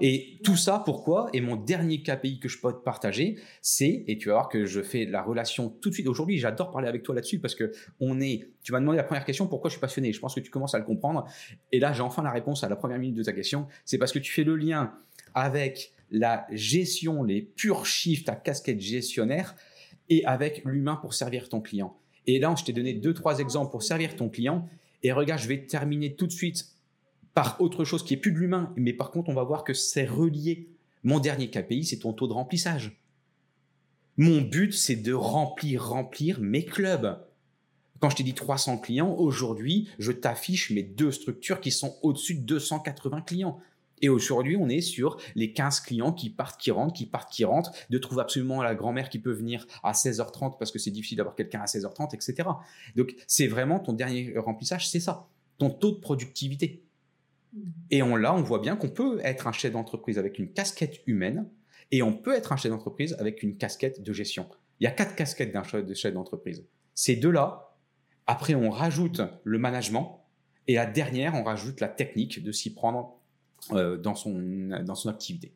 Et 0.00 0.38
tout 0.44 0.56
ça, 0.56 0.82
pourquoi? 0.84 1.28
Et 1.32 1.40
mon 1.40 1.56
dernier 1.56 2.02
KPI 2.02 2.40
que 2.40 2.48
je 2.48 2.60
peux 2.60 2.72
te 2.72 2.82
partager, 2.82 3.36
c'est, 3.62 4.04
et 4.06 4.18
tu 4.18 4.28
vas 4.28 4.34
voir 4.34 4.48
que 4.48 4.66
je 4.66 4.80
fais 4.80 5.04
la 5.04 5.22
relation 5.22 5.68
tout 5.68 5.88
de 5.88 5.94
suite. 5.94 6.06
Aujourd'hui, 6.06 6.38
j'adore 6.38 6.70
parler 6.70 6.88
avec 6.88 7.02
toi 7.02 7.14
là-dessus 7.14 7.38
parce 7.38 7.54
que 7.54 7.72
on 8.00 8.20
est. 8.20 8.50
Tu 8.62 8.72
m'as 8.72 8.80
demandé 8.80 8.96
la 8.96 9.04
première 9.04 9.24
question, 9.24 9.46
pourquoi 9.46 9.68
je 9.68 9.74
suis 9.74 9.80
passionné? 9.80 10.12
Je 10.12 10.20
pense 10.20 10.34
que 10.34 10.40
tu 10.40 10.50
commences 10.50 10.74
à 10.74 10.78
le 10.78 10.84
comprendre. 10.84 11.26
Et 11.72 11.80
là, 11.80 11.92
j'ai 11.92 12.02
enfin 12.02 12.22
la 12.22 12.30
réponse 12.30 12.64
à 12.64 12.68
la 12.68 12.76
première 12.76 12.98
minute 12.98 13.16
de 13.16 13.22
ta 13.22 13.32
question. 13.32 13.66
C'est 13.84 13.98
parce 13.98 14.12
que 14.12 14.18
tu 14.18 14.32
fais 14.32 14.44
le 14.44 14.56
lien 14.56 14.94
avec 15.34 15.92
la 16.10 16.46
gestion, 16.50 17.22
les 17.22 17.42
purs 17.42 17.86
chiffres, 17.86 18.24
ta 18.24 18.34
casquette 18.34 18.80
gestionnaire, 18.80 19.54
et 20.08 20.24
avec 20.24 20.62
l'humain 20.64 20.96
pour 20.96 21.14
servir 21.14 21.48
ton 21.48 21.60
client. 21.60 21.96
Et 22.26 22.38
là, 22.38 22.54
je 22.58 22.64
t'ai 22.64 22.72
donné 22.72 22.94
deux, 22.94 23.14
trois 23.14 23.38
exemples 23.38 23.70
pour 23.70 23.82
servir 23.82 24.16
ton 24.16 24.28
client. 24.28 24.68
Et 25.02 25.12
regarde, 25.12 25.40
je 25.40 25.48
vais 25.48 25.66
terminer 25.66 26.14
tout 26.14 26.26
de 26.26 26.32
suite 26.32 26.66
par 27.38 27.60
autre 27.60 27.84
chose 27.84 28.04
qui 28.04 28.14
est 28.14 28.16
plus 28.16 28.32
de 28.32 28.36
l'humain, 28.36 28.72
mais 28.74 28.92
par 28.92 29.12
contre, 29.12 29.28
on 29.28 29.34
va 29.34 29.44
voir 29.44 29.62
que 29.62 29.72
c'est 29.72 30.04
relié. 30.04 30.66
Mon 31.04 31.20
dernier 31.20 31.48
KPI, 31.50 31.84
c'est 31.84 32.00
ton 32.00 32.12
taux 32.12 32.26
de 32.26 32.32
remplissage. 32.32 33.00
Mon 34.16 34.40
but, 34.40 34.74
c'est 34.74 34.96
de 34.96 35.12
remplir, 35.12 35.88
remplir 35.88 36.40
mes 36.40 36.64
clubs. 36.64 37.24
Quand 38.00 38.10
je 38.10 38.16
t'ai 38.16 38.24
dit 38.24 38.34
300 38.34 38.78
clients, 38.78 39.14
aujourd'hui, 39.14 39.88
je 40.00 40.10
t'affiche 40.10 40.72
mes 40.72 40.82
deux 40.82 41.12
structures 41.12 41.60
qui 41.60 41.70
sont 41.70 41.96
au-dessus 42.02 42.34
de 42.34 42.40
280 42.40 43.20
clients. 43.20 43.60
Et 44.02 44.08
aujourd'hui, 44.08 44.56
on 44.56 44.68
est 44.68 44.80
sur 44.80 45.16
les 45.36 45.52
15 45.52 45.78
clients 45.78 46.12
qui 46.12 46.30
partent, 46.30 46.60
qui 46.60 46.72
rentrent, 46.72 46.92
qui 46.92 47.06
partent, 47.06 47.30
qui 47.32 47.44
rentrent, 47.44 47.70
de 47.88 47.98
trouver 47.98 48.22
absolument 48.22 48.64
la 48.64 48.74
grand-mère 48.74 49.10
qui 49.10 49.20
peut 49.20 49.30
venir 49.30 49.64
à 49.84 49.92
16h30 49.92 50.58
parce 50.58 50.72
que 50.72 50.80
c'est 50.80 50.90
difficile 50.90 51.18
d'avoir 51.18 51.36
quelqu'un 51.36 51.60
à 51.60 51.66
16h30, 51.66 52.16
etc. 52.16 52.48
Donc, 52.96 53.14
c'est 53.28 53.46
vraiment 53.46 53.78
ton 53.78 53.92
dernier 53.92 54.36
remplissage, 54.38 54.88
c'est 54.88 54.98
ça, 54.98 55.28
ton 55.58 55.70
taux 55.70 55.92
de 55.92 56.00
productivité. 56.00 56.82
Et 57.90 58.02
on, 58.02 58.16
là, 58.16 58.34
on 58.34 58.42
voit 58.42 58.58
bien 58.58 58.76
qu'on 58.76 58.90
peut 58.90 59.20
être 59.24 59.46
un 59.46 59.52
chef 59.52 59.72
d'entreprise 59.72 60.18
avec 60.18 60.38
une 60.38 60.52
casquette 60.52 61.00
humaine 61.06 61.48
et 61.90 62.02
on 62.02 62.12
peut 62.12 62.34
être 62.34 62.52
un 62.52 62.56
chef 62.56 62.70
d'entreprise 62.70 63.16
avec 63.18 63.42
une 63.42 63.56
casquette 63.56 64.02
de 64.02 64.12
gestion. 64.12 64.48
Il 64.80 64.84
y 64.84 64.86
a 64.86 64.90
quatre 64.90 65.14
casquettes 65.14 65.52
d'un 65.52 65.62
chef 65.62 66.12
d'entreprise. 66.12 66.66
Ces 66.94 67.16
deux-là, 67.16 67.76
après, 68.26 68.54
on 68.54 68.70
rajoute 68.70 69.22
le 69.44 69.58
management 69.58 70.24
et 70.66 70.74
la 70.74 70.86
dernière, 70.86 71.34
on 71.34 71.42
rajoute 71.42 71.80
la 71.80 71.88
technique 71.88 72.42
de 72.42 72.52
s'y 72.52 72.74
prendre 72.74 73.18
euh, 73.72 73.96
dans, 73.96 74.14
son, 74.14 75.08
activité. 75.08 75.54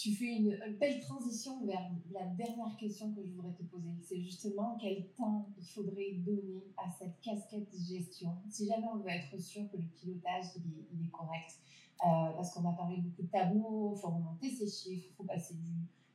Tu 0.00 0.14
fais 0.14 0.36
une, 0.36 0.58
belle 0.78 0.98
transition 1.00 1.62
vers 1.66 1.90
la 2.10 2.24
dernière 2.24 2.74
question 2.78 3.12
que 3.12 3.20
je 3.22 3.32
voudrais 3.32 3.52
te 3.52 3.62
poser. 3.64 3.90
C'est 4.02 4.22
justement 4.22 4.78
quel 4.80 5.06
temps 5.08 5.46
il 5.58 5.66
faudrait 5.66 6.12
donner 6.24 6.64
à 6.78 6.90
cette 6.90 7.20
casquette 7.20 7.68
gestion? 7.86 8.34
Si 8.48 8.66
jamais 8.66 8.86
on 8.90 8.96
veut 8.96 9.10
être 9.10 9.38
sûr 9.38 9.70
que 9.70 9.76
le 9.76 9.82
pilotage 10.00 10.46
il 10.56 11.04
est, 11.04 11.10
correct. 11.10 11.58
Euh, 12.02 12.32
parce 12.34 12.54
qu'on 12.54 12.66
a 12.66 12.72
parlé 12.72 12.96
beaucoup 12.96 13.22
de 13.22 13.28
tableaux, 13.28 13.92
il 13.94 14.00
faut 14.00 14.08
remonter 14.08 14.48
ses 14.48 14.68
chiffres, 14.68 15.08
il 15.10 15.14
faut 15.16 15.24
passer 15.24 15.54
du, 15.54 15.74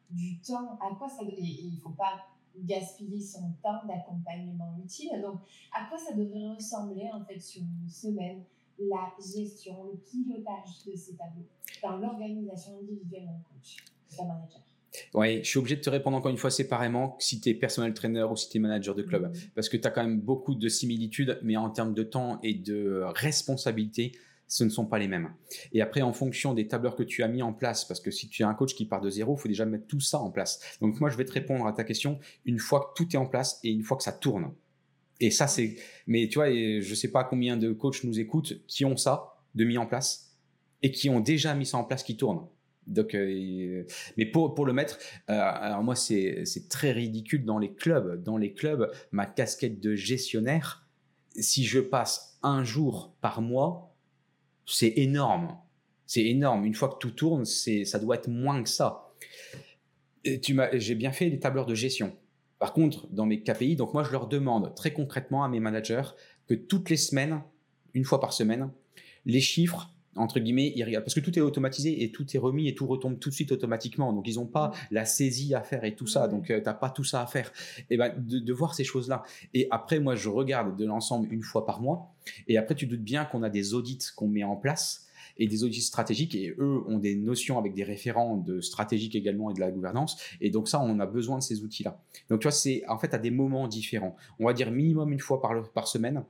du 0.09 0.39
temps. 0.39 0.79
À 0.81 0.95
quoi 0.95 1.07
ça 1.07 1.23
et 1.23 1.39
il 1.39 1.75
ne 1.75 1.79
faut 1.79 1.91
pas 1.91 2.25
gaspiller 2.57 3.21
son 3.21 3.51
temps 3.61 3.85
d'accompagnement 3.87 4.75
utile. 4.83 5.21
Donc, 5.21 5.41
à 5.71 5.85
quoi 5.85 5.99
ça 5.99 6.15
devrait 6.15 6.55
ressembler 6.55 7.07
en 7.13 7.23
fait 7.23 7.39
sur 7.39 7.61
une 7.61 7.87
semaine? 7.87 8.43
La 8.79 9.13
gestion, 9.19 9.85
le 9.85 9.97
pilotage 9.97 10.85
de 10.85 10.95
ces 10.95 11.15
tableaux 11.15 11.47
dans 11.81 11.97
l'organisation 11.97 12.77
individuelle 12.79 13.25
d'un 13.25 13.41
coach, 13.49 13.77
d'un 14.17 14.25
manager 14.25 14.61
oui, 15.13 15.43
je 15.43 15.49
suis 15.49 15.59
obligé 15.59 15.75
de 15.75 15.81
te 15.81 15.89
répondre 15.89 16.15
encore 16.15 16.31
une 16.31 16.37
fois 16.37 16.51
séparément 16.51 17.17
si 17.19 17.41
tu 17.41 17.49
es 17.49 17.53
personnel 17.53 17.93
trainer 17.93 18.23
ou 18.23 18.37
si 18.37 18.49
tu 18.49 18.57
es 18.57 18.59
manager 18.61 18.95
de 18.95 19.03
club. 19.03 19.23
Mmh. 19.23 19.39
Parce 19.53 19.67
que 19.67 19.75
tu 19.75 19.85
as 19.85 19.91
quand 19.91 20.03
même 20.03 20.21
beaucoup 20.21 20.55
de 20.55 20.69
similitudes, 20.69 21.37
mais 21.43 21.57
en 21.57 21.69
termes 21.69 21.93
de 21.93 22.03
temps 22.03 22.39
et 22.43 22.53
de 22.53 23.03
responsabilité, 23.03 24.13
ce 24.47 24.63
ne 24.63 24.69
sont 24.69 24.85
pas 24.85 24.99
les 24.99 25.07
mêmes. 25.07 25.33
Et 25.73 25.81
après, 25.81 26.01
en 26.01 26.13
fonction 26.13 26.53
des 26.53 26.67
tableurs 26.67 26.95
que 26.95 27.03
tu 27.03 27.23
as 27.23 27.27
mis 27.27 27.41
en 27.41 27.51
place, 27.51 27.85
parce 27.85 27.99
que 27.99 28.11
si 28.11 28.29
tu 28.29 28.43
es 28.43 28.45
un 28.45 28.53
coach 28.53 28.75
qui 28.75 28.85
part 28.85 29.01
de 29.01 29.09
zéro, 29.09 29.35
il 29.35 29.41
faut 29.41 29.47
déjà 29.47 29.65
mettre 29.65 29.87
tout 29.87 29.99
ça 29.99 30.19
en 30.19 30.29
place. 30.29 30.59
Donc 30.81 30.99
moi, 30.99 31.09
je 31.09 31.17
vais 31.17 31.25
te 31.25 31.31
répondre 31.31 31.65
à 31.65 31.73
ta 31.73 31.83
question 31.83 32.19
une 32.45 32.59
fois 32.59 32.93
que 32.95 33.03
tout 33.03 33.15
est 33.15 33.19
en 33.19 33.25
place 33.25 33.59
et 33.63 33.71
une 33.71 33.83
fois 33.83 33.97
que 33.97 34.03
ça 34.03 34.11
tourne. 34.11 34.51
Et 35.19 35.31
ça, 35.31 35.47
c'est... 35.47 35.75
Mais 36.07 36.27
tu 36.27 36.35
vois, 36.35 36.49
je 36.49 36.93
sais 36.95 37.11
pas 37.11 37.23
combien 37.23 37.57
de 37.57 37.71
coachs 37.71 38.03
nous 38.03 38.19
écoutent 38.19 38.65
qui 38.67 38.85
ont 38.85 38.97
ça 38.97 39.35
de 39.55 39.63
mis 39.63 39.77
en 39.77 39.85
place 39.85 40.37
et 40.81 40.91
qui 40.91 41.09
ont 41.09 41.19
déjà 41.19 41.55
mis 41.55 41.65
ça 41.65 41.77
en 41.77 41.83
place 41.83 42.03
qui 42.03 42.17
tourne. 42.17 42.45
Donc, 42.87 43.15
euh, 43.15 43.85
mais 44.17 44.25
pour, 44.25 44.53
pour 44.53 44.65
le 44.65 44.73
mettre, 44.73 44.99
euh, 45.29 45.33
alors 45.33 45.83
moi, 45.83 45.95
c'est 45.95 46.45
très 46.69 46.91
ridicule 46.91 47.45
dans 47.45 47.57
les 47.57 47.73
clubs. 47.73 48.21
Dans 48.21 48.37
les 48.37 48.53
clubs, 48.53 48.91
ma 49.11 49.25
casquette 49.25 49.79
de 49.79 49.95
gestionnaire, 49.95 50.87
si 51.35 51.65
je 51.65 51.79
passe 51.79 52.37
un 52.43 52.63
jour 52.63 53.15
par 53.21 53.41
mois, 53.41 53.95
c'est 54.65 54.93
énorme. 54.97 55.57
C'est 56.05 56.25
énorme. 56.25 56.65
Une 56.65 56.75
fois 56.75 56.89
que 56.89 56.97
tout 56.99 57.11
tourne, 57.11 57.45
ça 57.45 57.99
doit 57.99 58.15
être 58.15 58.27
moins 58.27 58.61
que 58.61 58.69
ça. 58.69 59.13
J'ai 60.23 60.95
bien 60.95 61.11
fait 61.11 61.29
les 61.29 61.39
tableurs 61.39 61.65
de 61.65 61.75
gestion. 61.75 62.15
Par 62.59 62.73
contre, 62.73 63.07
dans 63.11 63.25
mes 63.25 63.41
KPI, 63.41 63.75
donc 63.75 63.93
moi, 63.93 64.03
je 64.03 64.11
leur 64.11 64.27
demande 64.27 64.73
très 64.75 64.93
concrètement 64.93 65.43
à 65.43 65.49
mes 65.49 65.59
managers 65.59 66.03
que 66.47 66.53
toutes 66.53 66.89
les 66.89 66.97
semaines, 66.97 67.41
une 67.93 68.05
fois 68.05 68.19
par 68.19 68.33
semaine, 68.33 68.69
les 69.25 69.41
chiffres 69.41 69.89
entre 70.15 70.39
guillemets, 70.39 70.71
ils 70.75 70.83
regardent. 70.83 71.03
Parce 71.03 71.13
que 71.13 71.19
tout 71.19 71.37
est 71.37 71.41
automatisé 71.41 72.03
et 72.03 72.11
tout 72.11 72.25
est 72.35 72.39
remis 72.39 72.67
et 72.67 72.75
tout 72.75 72.87
retombe 72.87 73.19
tout 73.19 73.29
de 73.29 73.33
suite 73.33 73.51
automatiquement. 73.51 74.13
Donc, 74.13 74.27
ils 74.27 74.35
n'ont 74.35 74.45
pas 74.45 74.71
la 74.91 75.05
saisie 75.05 75.53
à 75.53 75.61
faire 75.61 75.83
et 75.83 75.95
tout 75.95 76.07
ça. 76.07 76.27
Donc, 76.27 76.49
euh, 76.49 76.59
tu 76.59 76.65
n'as 76.65 76.73
pas 76.73 76.89
tout 76.89 77.03
ça 77.03 77.21
à 77.21 77.27
faire. 77.27 77.51
Et 77.89 77.97
ben, 77.97 78.13
de, 78.17 78.53
voir 78.53 78.73
ces 78.73 78.83
choses-là. 78.83 79.23
Et 79.53 79.67
après, 79.71 79.99
moi, 79.99 80.15
je 80.15 80.29
regarde 80.29 80.77
de 80.77 80.85
l'ensemble 80.85 81.31
une 81.31 81.43
fois 81.43 81.65
par 81.65 81.81
mois. 81.81 82.13
Et 82.47 82.57
après, 82.57 82.75
tu 82.75 82.87
doutes 82.87 83.03
bien 83.03 83.25
qu'on 83.25 83.43
a 83.43 83.49
des 83.49 83.73
audits 83.73 83.99
qu'on 84.15 84.27
met 84.27 84.43
en 84.43 84.55
place 84.55 85.04
et 85.37 85.47
des 85.47 85.63
audits 85.63 85.81
stratégiques 85.81 86.35
et 86.35 86.53
eux 86.57 86.83
ont 86.87 86.97
des 86.97 87.15
notions 87.15 87.57
avec 87.57 87.73
des 87.73 87.83
référents 87.83 88.37
de 88.37 88.61
stratégique 88.61 89.15
également 89.15 89.49
et 89.51 89.53
de 89.53 89.59
la 89.59 89.71
gouvernance 89.71 90.17
et 90.41 90.49
donc 90.49 90.67
ça 90.67 90.81
on 90.81 90.99
a 90.99 91.05
besoin 91.05 91.37
de 91.37 91.43
ces 91.43 91.63
outils 91.63 91.83
là 91.83 91.99
donc 92.29 92.39
tu 92.39 92.45
vois 92.45 92.51
c'est 92.51 92.83
en 92.87 92.97
fait 92.97 93.13
à 93.13 93.17
des 93.17 93.31
moments 93.31 93.67
différents 93.67 94.15
on 94.39 94.45
va 94.45 94.53
dire 94.53 94.71
minimum 94.71 95.11
une 95.11 95.19
fois 95.19 95.41
par, 95.41 95.87
semaine 95.87 96.23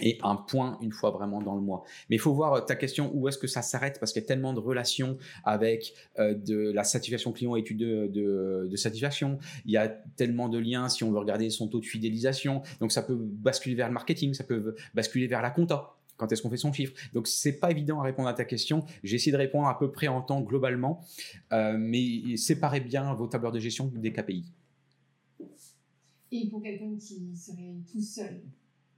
et 0.00 0.18
un 0.22 0.36
point 0.36 0.78
une 0.80 0.92
fois 0.92 1.10
vraiment 1.10 1.42
dans 1.42 1.54
le 1.54 1.60
mois. 1.60 1.84
Mais 2.08 2.16
il 2.16 2.18
faut 2.18 2.32
voir 2.32 2.54
euh, 2.54 2.60
ta 2.60 2.76
question 2.76 3.10
où 3.14 3.28
est-ce 3.28 3.38
que 3.38 3.46
ça 3.46 3.62
s'arrête? 3.62 3.98
Parce 4.00 4.12
qu'il 4.12 4.22
y 4.22 4.24
a 4.24 4.28
tellement 4.28 4.54
de 4.54 4.60
relations 4.60 5.18
avec 5.44 5.92
euh, 6.18 6.34
de 6.34 6.72
la 6.72 6.84
satisfaction 6.84 7.32
client, 7.32 7.56
étude 7.56 7.78
de, 7.78 8.06
de, 8.06 8.68
de, 8.70 8.76
satisfaction. 8.76 9.38
Il 9.66 9.72
y 9.72 9.76
a 9.76 9.88
tellement 9.88 10.48
de 10.48 10.58
liens 10.58 10.88
si 10.88 11.04
on 11.04 11.12
veut 11.12 11.18
regarder 11.18 11.50
son 11.50 11.68
taux 11.68 11.80
de 11.80 11.84
fidélisation. 11.84 12.62
Donc 12.80 12.92
ça 12.92 13.02
peut 13.02 13.16
basculer 13.16 13.74
vers 13.74 13.88
le 13.88 13.94
marketing, 13.94 14.32
ça 14.34 14.44
peut 14.44 14.74
basculer 14.94 15.26
vers 15.26 15.42
la 15.42 15.50
compta. 15.50 15.94
Quand 16.16 16.30
est-ce 16.30 16.42
qu'on 16.42 16.50
fait 16.50 16.56
son 16.56 16.72
chiffre 16.72 16.94
Donc 17.12 17.26
c'est 17.26 17.58
pas 17.58 17.70
évident 17.70 18.00
à 18.00 18.04
répondre 18.04 18.28
à 18.28 18.34
ta 18.34 18.44
question. 18.44 18.84
J'ai 19.02 19.16
essayé 19.16 19.32
de 19.32 19.36
répondre 19.36 19.66
à 19.66 19.78
peu 19.78 19.90
près 19.90 20.08
en 20.08 20.22
temps 20.22 20.40
globalement, 20.40 21.04
euh, 21.52 21.76
mais 21.78 22.36
séparez 22.36 22.80
bien 22.80 23.12
vos 23.14 23.26
tableurs 23.26 23.52
de 23.52 23.58
gestion 23.58 23.86
des 23.86 24.12
KPI. 24.12 24.44
Et 26.30 26.48
pour 26.48 26.62
quelqu'un 26.62 26.96
qui 26.96 27.36
serait 27.36 27.76
tout 27.90 28.00
seul 28.00 28.42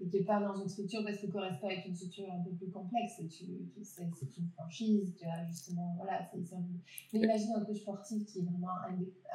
et 0.00 0.08
qui 0.08 0.18
n'est 0.18 0.24
pas 0.24 0.40
dans 0.40 0.60
une 0.60 0.68
structure 0.68 1.04
parce 1.04 1.18
que 1.18 1.26
correspond 1.26 1.68
avec 1.68 1.86
une 1.86 1.94
structure 1.94 2.26
un 2.32 2.42
peu 2.42 2.50
plus 2.50 2.70
complexe. 2.70 3.14
Tu, 3.30 3.46
sais, 3.82 4.08
c'est 4.14 4.36
une 4.38 4.48
franchise, 4.56 5.14
justement, 5.48 5.94
voilà, 5.96 6.30
Mais 7.12 7.20
imagine 7.20 7.52
un 7.56 7.64
coach 7.64 7.78
sportif 7.78 8.24
qui 8.26 8.40
est 8.40 8.42
vraiment 8.42 8.74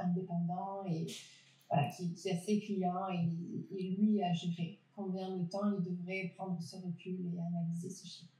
indépendant 0.01 0.85
et 0.85 1.07
voilà, 1.69 1.89
qui, 1.89 2.13
qui 2.13 2.29
a 2.29 2.37
ses 2.37 2.59
clients 2.59 3.07
et, 3.13 3.77
et 3.77 3.89
lui 3.91 4.21
à 4.23 4.33
gérer. 4.33 4.79
Combien 4.95 5.37
de 5.37 5.49
temps 5.49 5.61
il 5.77 5.83
devrait 5.83 6.33
prendre 6.35 6.57
ce 6.61 6.75
recul 6.75 7.17
et 7.33 7.39
analyser 7.39 7.89
ce 7.89 8.05
chiffre? 8.05 8.31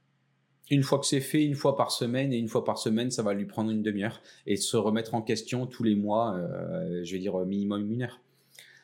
Une 0.70 0.82
fois 0.82 0.98
que 0.98 1.06
c'est 1.06 1.20
fait, 1.20 1.44
une 1.44 1.54
fois 1.54 1.76
par 1.76 1.90
semaine, 1.90 2.32
et 2.32 2.38
une 2.38 2.48
fois 2.48 2.64
par 2.64 2.78
semaine, 2.78 3.10
ça 3.10 3.22
va 3.22 3.34
lui 3.34 3.46
prendre 3.46 3.70
une 3.70 3.82
demi-heure, 3.82 4.22
et 4.46 4.56
se 4.56 4.76
remettre 4.76 5.14
en 5.14 5.22
question 5.22 5.66
tous 5.66 5.82
les 5.82 5.96
mois, 5.96 6.36
euh, 6.36 7.02
je 7.02 7.12
vais 7.12 7.18
dire 7.18 7.36
minimum 7.44 7.90
une 7.90 8.02
heure. 8.02 8.20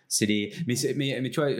C'est 0.08 0.26
les, 0.26 0.52
mais, 0.66 0.74
mais, 0.94 1.20
mais 1.20 1.30
tu 1.30 1.40
vois, 1.40 1.50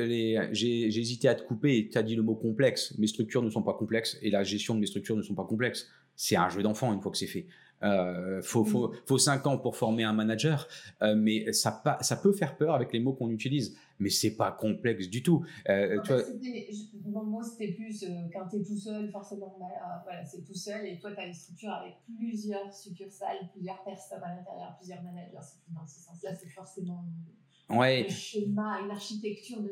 j'ai 0.53 0.87
hésité 0.87 1.29
à 1.29 1.35
te 1.35 1.43
couper 1.43 1.79
et 1.79 1.89
tu 1.89 1.99
as 1.99 2.03
dit 2.03 2.15
le 2.15 2.23
mot 2.23 2.35
complexe. 2.35 2.97
Mes 2.97 3.09
structures 3.09 3.43
ne 3.43 3.51
sont 3.51 3.63
pas 3.63 3.75
complexes 3.75 4.19
et 4.23 4.31
la 4.31 4.43
gestion 4.43 4.75
de 4.75 4.81
mes 4.81 4.87
structures 4.87 5.17
ne 5.17 5.23
sont 5.23 5.35
pas 5.35 5.45
complexes. 5.45 5.89
C'est 6.15 6.37
un 6.37 6.49
jeu 6.49 6.63
d'enfant 6.63 6.93
une 6.95 7.01
fois 7.01 7.11
que 7.11 7.19
c'est 7.19 7.27
fait. 7.27 7.47
Euh, 7.83 8.41
faut, 8.43 8.65
faut, 8.65 8.93
faut 9.05 9.19
5 9.19 9.47
ans 9.47 9.59
pour 9.59 9.77
former 9.77 10.05
un 10.05 10.13
manager, 10.13 10.67
euh, 11.03 11.15
mais 11.15 11.53
ça, 11.53 11.83
ça 12.01 12.17
peut 12.17 12.33
faire 12.33 12.57
peur 12.57 12.75
avec 12.75 12.93
les 12.93 13.01
mots 13.01 13.13
qu'on 13.13 13.31
utilise, 13.31 13.77
mais 13.99 14.09
c'est 14.09 14.37
pas 14.37 14.53
complexe 14.53 15.09
du 15.09 15.23
tout. 15.23 15.45
Euh, 15.69 16.01
tu 16.03 16.13
vois... 16.13 16.23
Bon, 16.95 17.23
moi, 17.23 17.43
c'était 17.43 17.73
plus 17.73 18.03
euh, 18.03 18.09
quand 18.33 18.49
tu 18.49 18.57
es 18.57 18.63
tout 18.65 18.77
seul, 18.77 19.11
forcément, 19.11 19.57
bah, 19.61 20.03
voilà, 20.05 20.25
c'est 20.25 20.45
tout 20.45 20.55
seul, 20.55 20.87
et 20.87 20.99
toi, 20.99 21.13
tu 21.13 21.21
as 21.21 21.27
une 21.27 21.35
structure 21.35 21.71
avec 21.71 21.95
plusieurs 22.19 22.73
succursales, 22.75 23.49
plusieurs 23.53 23.83
personnes 23.85 24.23
à 24.23 24.35
l'intérieur, 24.35 24.75
plusieurs 24.79 25.03
managers. 25.03 25.39
C'est 25.43 25.75
dans 25.75 25.87
ce 25.87 26.01
sens-là, 26.01 26.35
c'est 26.35 26.49
forcément 26.49 27.05
ouais. 27.71 28.07
un 28.07 28.13
schéma, 28.13 28.81
une 28.83 28.91
architecture 28.91 29.61
de 29.61 29.71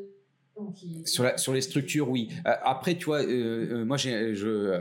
sur, 1.05 1.39
sur 1.39 1.53
les 1.53 1.61
structures, 1.61 2.09
oui. 2.09 2.29
Euh, 2.45 2.53
après, 2.63 2.95
tu 2.95 3.05
vois, 3.05 3.21
euh, 3.21 3.81
euh, 3.81 3.85
moi, 3.85 3.97
je, 3.97 4.71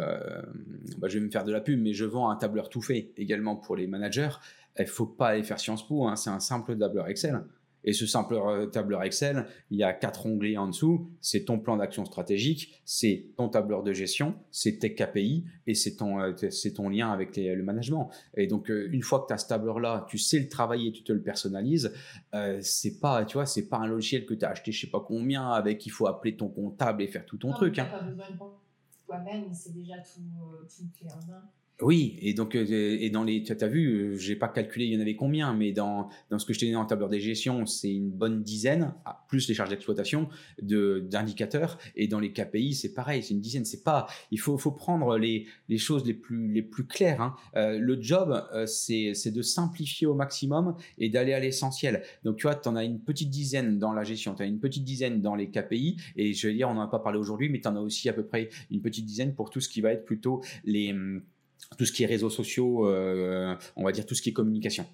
bah, 0.98 1.08
je 1.08 1.18
vais 1.18 1.24
me 1.24 1.30
faire 1.30 1.44
de 1.44 1.52
la 1.52 1.60
pub, 1.60 1.80
mais 1.80 1.92
je 1.92 2.04
vends 2.04 2.30
un 2.30 2.36
tableur 2.36 2.68
tout 2.68 2.82
fait 2.82 3.10
également 3.16 3.56
pour 3.56 3.76
les 3.76 3.86
managers. 3.86 4.30
Il 4.78 4.86
faut 4.86 5.06
pas 5.06 5.28
aller 5.28 5.42
faire 5.42 5.60
Sciences 5.60 5.86
Po, 5.86 6.06
hein, 6.06 6.16
c'est 6.16 6.30
un 6.30 6.40
simple 6.40 6.76
tableur 6.76 7.08
Excel. 7.08 7.42
Et 7.84 7.92
ce 7.92 8.06
simple 8.06 8.68
tableur 8.72 9.02
Excel, 9.02 9.46
il 9.70 9.78
y 9.78 9.84
a 9.84 9.92
quatre 9.92 10.26
onglets 10.26 10.56
en 10.56 10.68
dessous. 10.68 11.10
C'est 11.20 11.44
ton 11.44 11.58
plan 11.58 11.76
d'action 11.76 12.04
stratégique, 12.04 12.80
c'est 12.84 13.26
ton 13.36 13.48
tableur 13.48 13.82
de 13.82 13.92
gestion, 13.92 14.34
c'est 14.50 14.78
tes 14.78 14.94
KPI 14.94 15.44
et 15.66 15.74
c'est 15.74 15.96
ton, 15.96 16.20
euh, 16.20 16.32
c'est 16.50 16.74
ton 16.74 16.88
lien 16.88 17.12
avec 17.12 17.36
le 17.36 17.62
management. 17.62 18.10
Et 18.36 18.46
donc, 18.46 18.70
euh, 18.70 18.88
une 18.92 19.02
fois 19.02 19.20
que 19.20 19.26
tu 19.28 19.32
as 19.32 19.38
ce 19.38 19.48
tableur-là, 19.48 20.06
tu 20.08 20.18
sais 20.18 20.38
le 20.38 20.48
travailler, 20.48 20.92
tu 20.92 21.02
te 21.02 21.12
le 21.12 21.22
personnalises. 21.22 21.92
Euh, 22.34 22.58
c'est 22.62 23.00
pas, 23.00 23.24
tu 23.24 23.34
vois, 23.34 23.46
c'est 23.46 23.68
pas 23.68 23.78
un 23.78 23.86
logiciel 23.86 24.26
que 24.26 24.34
tu 24.34 24.44
as 24.44 24.50
acheté 24.50 24.72
je 24.72 24.80
sais 24.80 24.90
pas 24.90 25.04
combien 25.06 25.50
avec 25.50 25.84
il 25.86 25.90
faut 25.90 26.06
appeler 26.06 26.36
ton 26.36 26.48
comptable 26.48 27.02
et 27.02 27.08
faire 27.08 27.24
tout 27.26 27.38
ton 27.38 27.52
truc. 27.52 27.78
Hein. 27.78 27.86
Pas 27.90 28.02
besoin 28.02 28.30
de 28.30 28.36
toi-même, 29.06 29.52
c'est 29.52 29.72
déjà 29.72 29.96
tout, 29.98 30.20
tout 30.68 31.06
en 31.06 31.26
main. 31.26 31.42
Oui, 31.80 32.16
et 32.22 32.34
donc 32.34 32.54
euh, 32.54 32.96
et 33.00 33.10
dans 33.10 33.24
les, 33.24 33.42
tu 33.42 33.52
as 33.52 33.66
vu, 33.66 33.88
euh, 33.88 34.16
j'ai 34.16 34.36
pas 34.36 34.46
calculé, 34.46 34.84
il 34.84 34.92
y 34.92 34.96
en 34.96 35.00
avait 35.00 35.16
combien, 35.16 35.52
mais 35.54 35.72
dans 35.72 36.08
dans 36.30 36.38
ce 36.38 36.46
que 36.46 36.52
je 36.52 36.60
t'ai 36.60 36.66
donné 36.66 36.76
en 36.76 36.84
tableur 36.84 37.08
des 37.08 37.18
gestions, 37.18 37.66
c'est 37.66 37.92
une 37.92 38.10
bonne 38.10 38.44
dizaine, 38.44 38.94
plus 39.26 39.48
les 39.48 39.54
charges 39.54 39.70
d'exploitation 39.70 40.28
de 40.62 41.04
d'indicateurs, 41.10 41.78
et 41.96 42.06
dans 42.06 42.20
les 42.20 42.32
KPI, 42.32 42.74
c'est 42.74 42.94
pareil, 42.94 43.24
c'est 43.24 43.34
une 43.34 43.40
dizaine. 43.40 43.64
C'est 43.64 43.82
pas, 43.82 44.06
il 44.30 44.38
faut 44.38 44.56
faut 44.56 44.70
prendre 44.70 45.18
les 45.18 45.48
les 45.68 45.78
choses 45.78 46.06
les 46.06 46.14
plus 46.14 46.46
les 46.46 46.62
plus 46.62 46.86
claires. 46.86 47.20
Hein. 47.20 47.34
Euh, 47.56 47.76
le 47.80 48.00
job, 48.00 48.40
c'est 48.66 49.12
c'est 49.14 49.32
de 49.32 49.42
simplifier 49.42 50.06
au 50.06 50.14
maximum 50.14 50.76
et 50.98 51.08
d'aller 51.08 51.32
à 51.32 51.40
l'essentiel. 51.40 52.04
Donc 52.22 52.36
tu 52.36 52.42
vois, 52.42 52.54
tu 52.54 52.68
en 52.68 52.76
as 52.76 52.84
une 52.84 53.00
petite 53.00 53.30
dizaine 53.30 53.80
dans 53.80 53.92
la 53.92 54.04
gestion, 54.04 54.36
tu 54.36 54.44
as 54.44 54.46
une 54.46 54.60
petite 54.60 54.84
dizaine 54.84 55.20
dans 55.20 55.34
les 55.34 55.50
KPI, 55.50 55.96
et 56.14 56.34
je 56.34 56.46
vais 56.46 56.54
dire, 56.54 56.68
on 56.68 56.74
n'en 56.74 56.82
a 56.82 56.88
pas 56.88 57.00
parlé 57.00 57.18
aujourd'hui, 57.18 57.48
mais 57.48 57.60
tu 57.60 57.66
en 57.66 57.74
as 57.74 57.80
aussi 57.80 58.08
à 58.08 58.12
peu 58.12 58.24
près 58.24 58.48
une 58.70 58.80
petite 58.80 59.06
dizaine 59.06 59.34
pour 59.34 59.50
tout 59.50 59.60
ce 59.60 59.68
qui 59.68 59.80
va 59.80 59.90
être 59.90 60.04
plutôt 60.04 60.40
les 60.64 60.92
hum, 60.92 61.22
tout 61.76 61.84
ce 61.84 61.92
qui 61.92 62.02
est 62.02 62.06
réseaux 62.06 62.30
sociaux, 62.30 62.88
euh, 62.88 63.56
on 63.76 63.84
va 63.84 63.92
dire 63.92 64.06
tout 64.06 64.14
ce 64.14 64.22
qui 64.22 64.30
est 64.30 64.32
communication. 64.32 64.86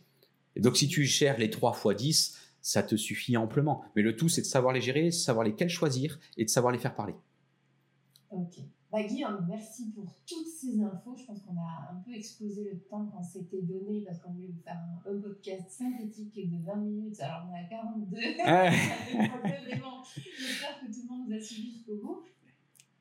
Et 0.56 0.60
donc 0.60 0.76
si 0.76 0.88
tu 0.88 1.04
gères 1.04 1.38
les 1.38 1.50
3 1.50 1.72
fois 1.72 1.94
10, 1.94 2.38
ça 2.62 2.82
te 2.82 2.96
suffit 2.96 3.36
amplement. 3.36 3.84
Mais 3.96 4.02
le 4.02 4.16
tout, 4.16 4.28
c'est 4.28 4.42
de 4.42 4.46
savoir 4.46 4.72
les 4.72 4.80
gérer, 4.80 5.06
de 5.06 5.10
savoir 5.10 5.44
lesquels 5.44 5.68
choisir 5.68 6.18
et 6.36 6.44
de 6.44 6.50
savoir 6.50 6.72
les 6.72 6.78
faire 6.78 6.94
parler. 6.94 7.14
Ok. 8.30 8.60
Bah, 8.90 9.04
Guillaume, 9.04 9.46
merci 9.48 9.92
pour 9.92 10.12
toutes 10.26 10.48
ces 10.48 10.80
infos. 10.80 11.14
Je 11.16 11.24
pense 11.24 11.40
qu'on 11.42 11.56
a 11.56 11.92
un 11.92 12.02
peu 12.04 12.12
explosé 12.12 12.64
le 12.64 12.80
temps 12.80 13.06
qu'on 13.06 13.22
s'était 13.22 13.62
donné 13.62 14.00
parce 14.00 14.18
qu'on 14.18 14.32
voulait 14.32 14.48
vous 14.48 14.60
faire 14.62 14.80
un, 15.06 15.20
podcast 15.20 15.70
synthétique 15.70 16.34
de 16.34 16.64
20 16.64 16.76
minutes. 16.76 17.20
Alors 17.20 17.46
on 17.48 17.54
est 17.54 17.60
à 17.60 17.64
42. 17.68 18.16
J'espère 18.16 18.40
que 20.80 20.86
tout 20.86 21.02
le 21.02 21.08
monde 21.08 21.28
nous 21.28 21.36
a 21.36 21.40
suivis 21.40 21.72
jusqu'au 21.74 21.96
bout. 22.02 22.24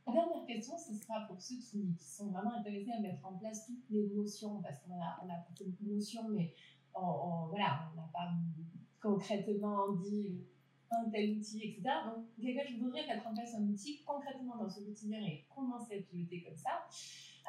La 0.10 0.16
dernière 0.16 0.46
question, 0.48 0.74
ce 0.78 0.94
sera 0.96 1.28
pour 1.28 1.40
ceux 1.40 1.58
qui, 1.58 1.94
sont 2.00 2.32
vraiment 2.32 2.54
intéressés 2.56 2.92
à 2.98 3.00
mettre 3.00 3.26
en 3.26 3.38
place 3.38 3.68
toutes 3.68 3.90
les 3.92 4.10
notions, 4.16 4.60
parce 4.62 4.80
qu'on 4.80 4.94
a, 4.96 5.20
on 5.24 5.64
beaucoup 5.64 5.84
de 5.84 5.94
notions, 5.94 6.28
mais 6.30 6.54
on, 6.96 7.52
on 7.52 7.56
n'a 7.56 8.10
pas 8.12 8.32
concrètement 9.02 9.94
dit 9.94 10.42
un 10.92 11.10
tel 11.12 11.38
outil, 11.38 11.62
etc. 11.64 11.84
Donc, 12.08 12.26
quelqu'un, 12.42 12.64
je 12.68 12.80
voudrais 12.80 13.06
mettre 13.06 13.28
en 13.28 13.34
place 13.36 13.54
un 13.56 13.64
outil 13.68 14.02
concrètement 14.04 14.58
dans 14.58 14.70
ce 14.70 14.80
quotidien 14.80 15.20
et 15.20 15.46
commencer 15.54 16.00
à 16.00 16.02
piloter 16.02 16.44
comme 16.44 16.58
ça. 16.58 16.88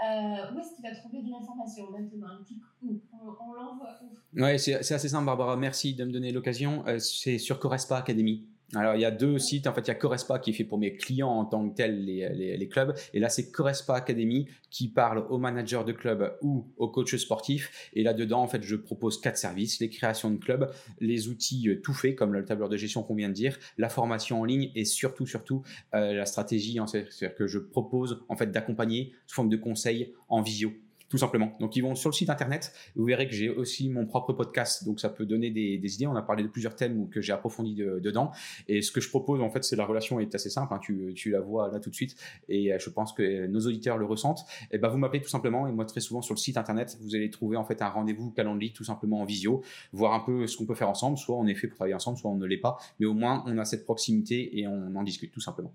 Euh, 0.02 0.54
où 0.54 0.58
est-ce 0.58 0.74
qu'il 0.74 0.82
va 0.82 0.94
trouver 0.94 1.22
de 1.22 1.30
l'information 1.30 1.90
maintenant 1.90 2.38
où? 2.82 3.00
On, 3.12 3.52
l'envoie 3.52 3.98
où? 4.02 4.14
Oui, 4.34 4.58
c'est 4.58 4.74
assez 4.74 5.08
simple, 5.08 5.26
Barbara. 5.26 5.56
Merci 5.56 5.94
de 5.94 6.04
me 6.04 6.12
donner 6.12 6.32
l'occasion. 6.32 6.86
Euh, 6.86 6.98
c'est 6.98 7.38
sur 7.38 7.58
Corespa 7.58 7.96
Academy. 7.96 8.46
Alors, 8.74 8.94
il 8.94 9.00
y 9.00 9.04
a 9.04 9.10
deux 9.10 9.38
sites. 9.38 9.66
En 9.66 9.74
fait, 9.74 9.80
il 9.82 9.88
y 9.88 9.90
a 9.90 9.96
Corespa 9.96 10.38
qui 10.38 10.50
est 10.50 10.52
fait 10.52 10.64
pour 10.64 10.78
mes 10.78 10.94
clients 10.94 11.30
en 11.30 11.44
tant 11.44 11.68
que 11.68 11.74
tel, 11.74 12.04
les, 12.04 12.56
les, 12.56 12.68
clubs. 12.68 12.94
Et 13.12 13.18
là, 13.18 13.28
c'est 13.28 13.50
Corespa 13.50 13.94
Academy 13.94 14.46
qui 14.70 14.88
parle 14.88 15.26
aux 15.28 15.38
managers 15.38 15.82
de 15.84 15.92
clubs 15.92 16.36
ou 16.42 16.66
aux 16.76 16.88
coachs 16.88 17.16
sportifs. 17.16 17.90
Et 17.94 18.02
là-dedans, 18.04 18.42
en 18.42 18.46
fait, 18.46 18.62
je 18.62 18.76
propose 18.76 19.20
quatre 19.20 19.38
services. 19.38 19.80
Les 19.80 19.90
créations 19.90 20.30
de 20.30 20.36
clubs, 20.36 20.70
les 21.00 21.28
outils 21.28 21.68
euh, 21.68 21.80
tout 21.80 21.94
faits, 21.94 22.14
comme 22.14 22.32
le 22.32 22.44
tableur 22.44 22.68
de 22.68 22.76
gestion 22.76 23.02
qu'on 23.02 23.16
vient 23.16 23.28
de 23.28 23.34
dire, 23.34 23.58
la 23.76 23.88
formation 23.88 24.40
en 24.40 24.44
ligne 24.44 24.70
et 24.76 24.84
surtout, 24.84 25.26
surtout, 25.26 25.62
euh, 25.94 26.12
la 26.12 26.26
stratégie. 26.26 26.78
C'est-à-dire 26.86 27.34
que 27.34 27.46
je 27.48 27.58
propose, 27.58 28.22
en 28.28 28.36
fait, 28.36 28.52
d'accompagner 28.52 29.12
sous 29.26 29.34
forme 29.34 29.48
de 29.48 29.56
conseils 29.56 30.14
en 30.28 30.42
visio 30.42 30.72
tout 31.10 31.18
simplement. 31.18 31.52
Donc 31.60 31.76
ils 31.76 31.82
vont 31.82 31.94
sur 31.94 32.08
le 32.08 32.14
site 32.14 32.30
internet. 32.30 32.72
Vous 32.94 33.04
verrez 33.04 33.28
que 33.28 33.34
j'ai 33.34 33.50
aussi 33.50 33.90
mon 33.90 34.06
propre 34.06 34.32
podcast, 34.32 34.84
donc 34.86 35.00
ça 35.00 35.10
peut 35.10 35.26
donner 35.26 35.50
des, 35.50 35.94
idées. 35.94 36.06
On 36.06 36.14
a 36.14 36.22
parlé 36.22 36.44
de 36.44 36.48
plusieurs 36.48 36.76
thèmes 36.76 37.10
que 37.10 37.20
j'ai 37.20 37.32
approfondi 37.32 37.74
dedans. 37.74 38.30
Et 38.68 38.80
ce 38.80 38.92
que 38.92 39.00
je 39.00 39.10
propose 39.10 39.40
en 39.40 39.50
fait, 39.50 39.64
c'est 39.64 39.76
la 39.76 39.84
relation 39.84 40.20
est 40.20 40.34
assez 40.34 40.50
simple. 40.50 40.72
Hein. 40.72 40.78
Tu, 40.80 41.12
tu, 41.14 41.30
la 41.30 41.40
vois 41.40 41.70
là 41.70 41.80
tout 41.80 41.90
de 41.90 41.94
suite, 41.94 42.16
et 42.48 42.72
euh, 42.72 42.78
je 42.78 42.88
pense 42.90 43.12
que 43.12 43.46
nos 43.48 43.60
auditeurs 43.60 43.98
le 43.98 44.06
ressentent. 44.06 44.44
Et 44.70 44.78
ben 44.78 44.88
vous 44.88 44.98
m'appelez 44.98 45.20
tout 45.20 45.28
simplement, 45.28 45.66
et 45.66 45.72
moi 45.72 45.84
très 45.84 46.00
souvent 46.00 46.22
sur 46.22 46.34
le 46.34 46.38
site 46.38 46.56
internet, 46.56 46.96
vous 47.00 47.16
allez 47.16 47.28
trouver 47.30 47.56
en 47.56 47.64
fait 47.64 47.82
un 47.82 47.88
rendez-vous 47.88 48.30
calendrier 48.30 48.72
tout 48.72 48.84
simplement 48.84 49.20
en 49.20 49.24
visio, 49.24 49.62
voir 49.92 50.14
un 50.14 50.20
peu 50.20 50.46
ce 50.46 50.56
qu'on 50.56 50.66
peut 50.66 50.76
faire 50.76 50.88
ensemble. 50.88 51.18
Soit 51.18 51.36
on 51.36 51.46
est 51.46 51.54
fait 51.56 51.66
pour 51.66 51.76
travailler 51.76 51.94
ensemble, 51.94 52.18
soit 52.18 52.30
on 52.30 52.36
ne 52.36 52.46
l'est 52.46 52.58
pas, 52.58 52.78
mais 53.00 53.06
au 53.06 53.14
moins 53.14 53.42
on 53.46 53.58
a 53.58 53.64
cette 53.64 53.84
proximité 53.84 54.60
et 54.60 54.68
on 54.68 54.94
en 54.94 55.02
discute 55.02 55.32
tout 55.32 55.40
simplement. 55.40 55.72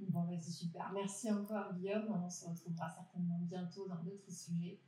Bon, 0.00 0.22
bah, 0.22 0.36
c'est 0.40 0.50
super. 0.50 0.90
Merci 0.92 1.30
encore, 1.30 1.72
Guillaume. 1.74 2.06
On 2.24 2.28
se 2.28 2.46
retrouvera 2.46 2.90
certainement 2.90 3.38
bientôt 3.42 3.86
dans 3.88 4.02
d'autres 4.02 4.30
sujets. 4.30 4.78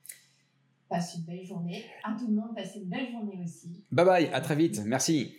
passe 0.89 1.17
une 1.17 1.25
belle 1.25 1.45
journée. 1.45 1.85
À 2.05 2.15
tout 2.19 2.27
le 2.27 2.35
monde, 2.35 2.55
passez 2.55 2.81
une 2.81 2.89
belle 2.89 3.11
journée 3.11 3.41
aussi. 3.43 3.85
Bye 3.91 4.05
bye, 4.05 4.27
à 4.33 4.41
très 4.41 4.57
vite. 4.57 4.81
Merci. 4.85 5.37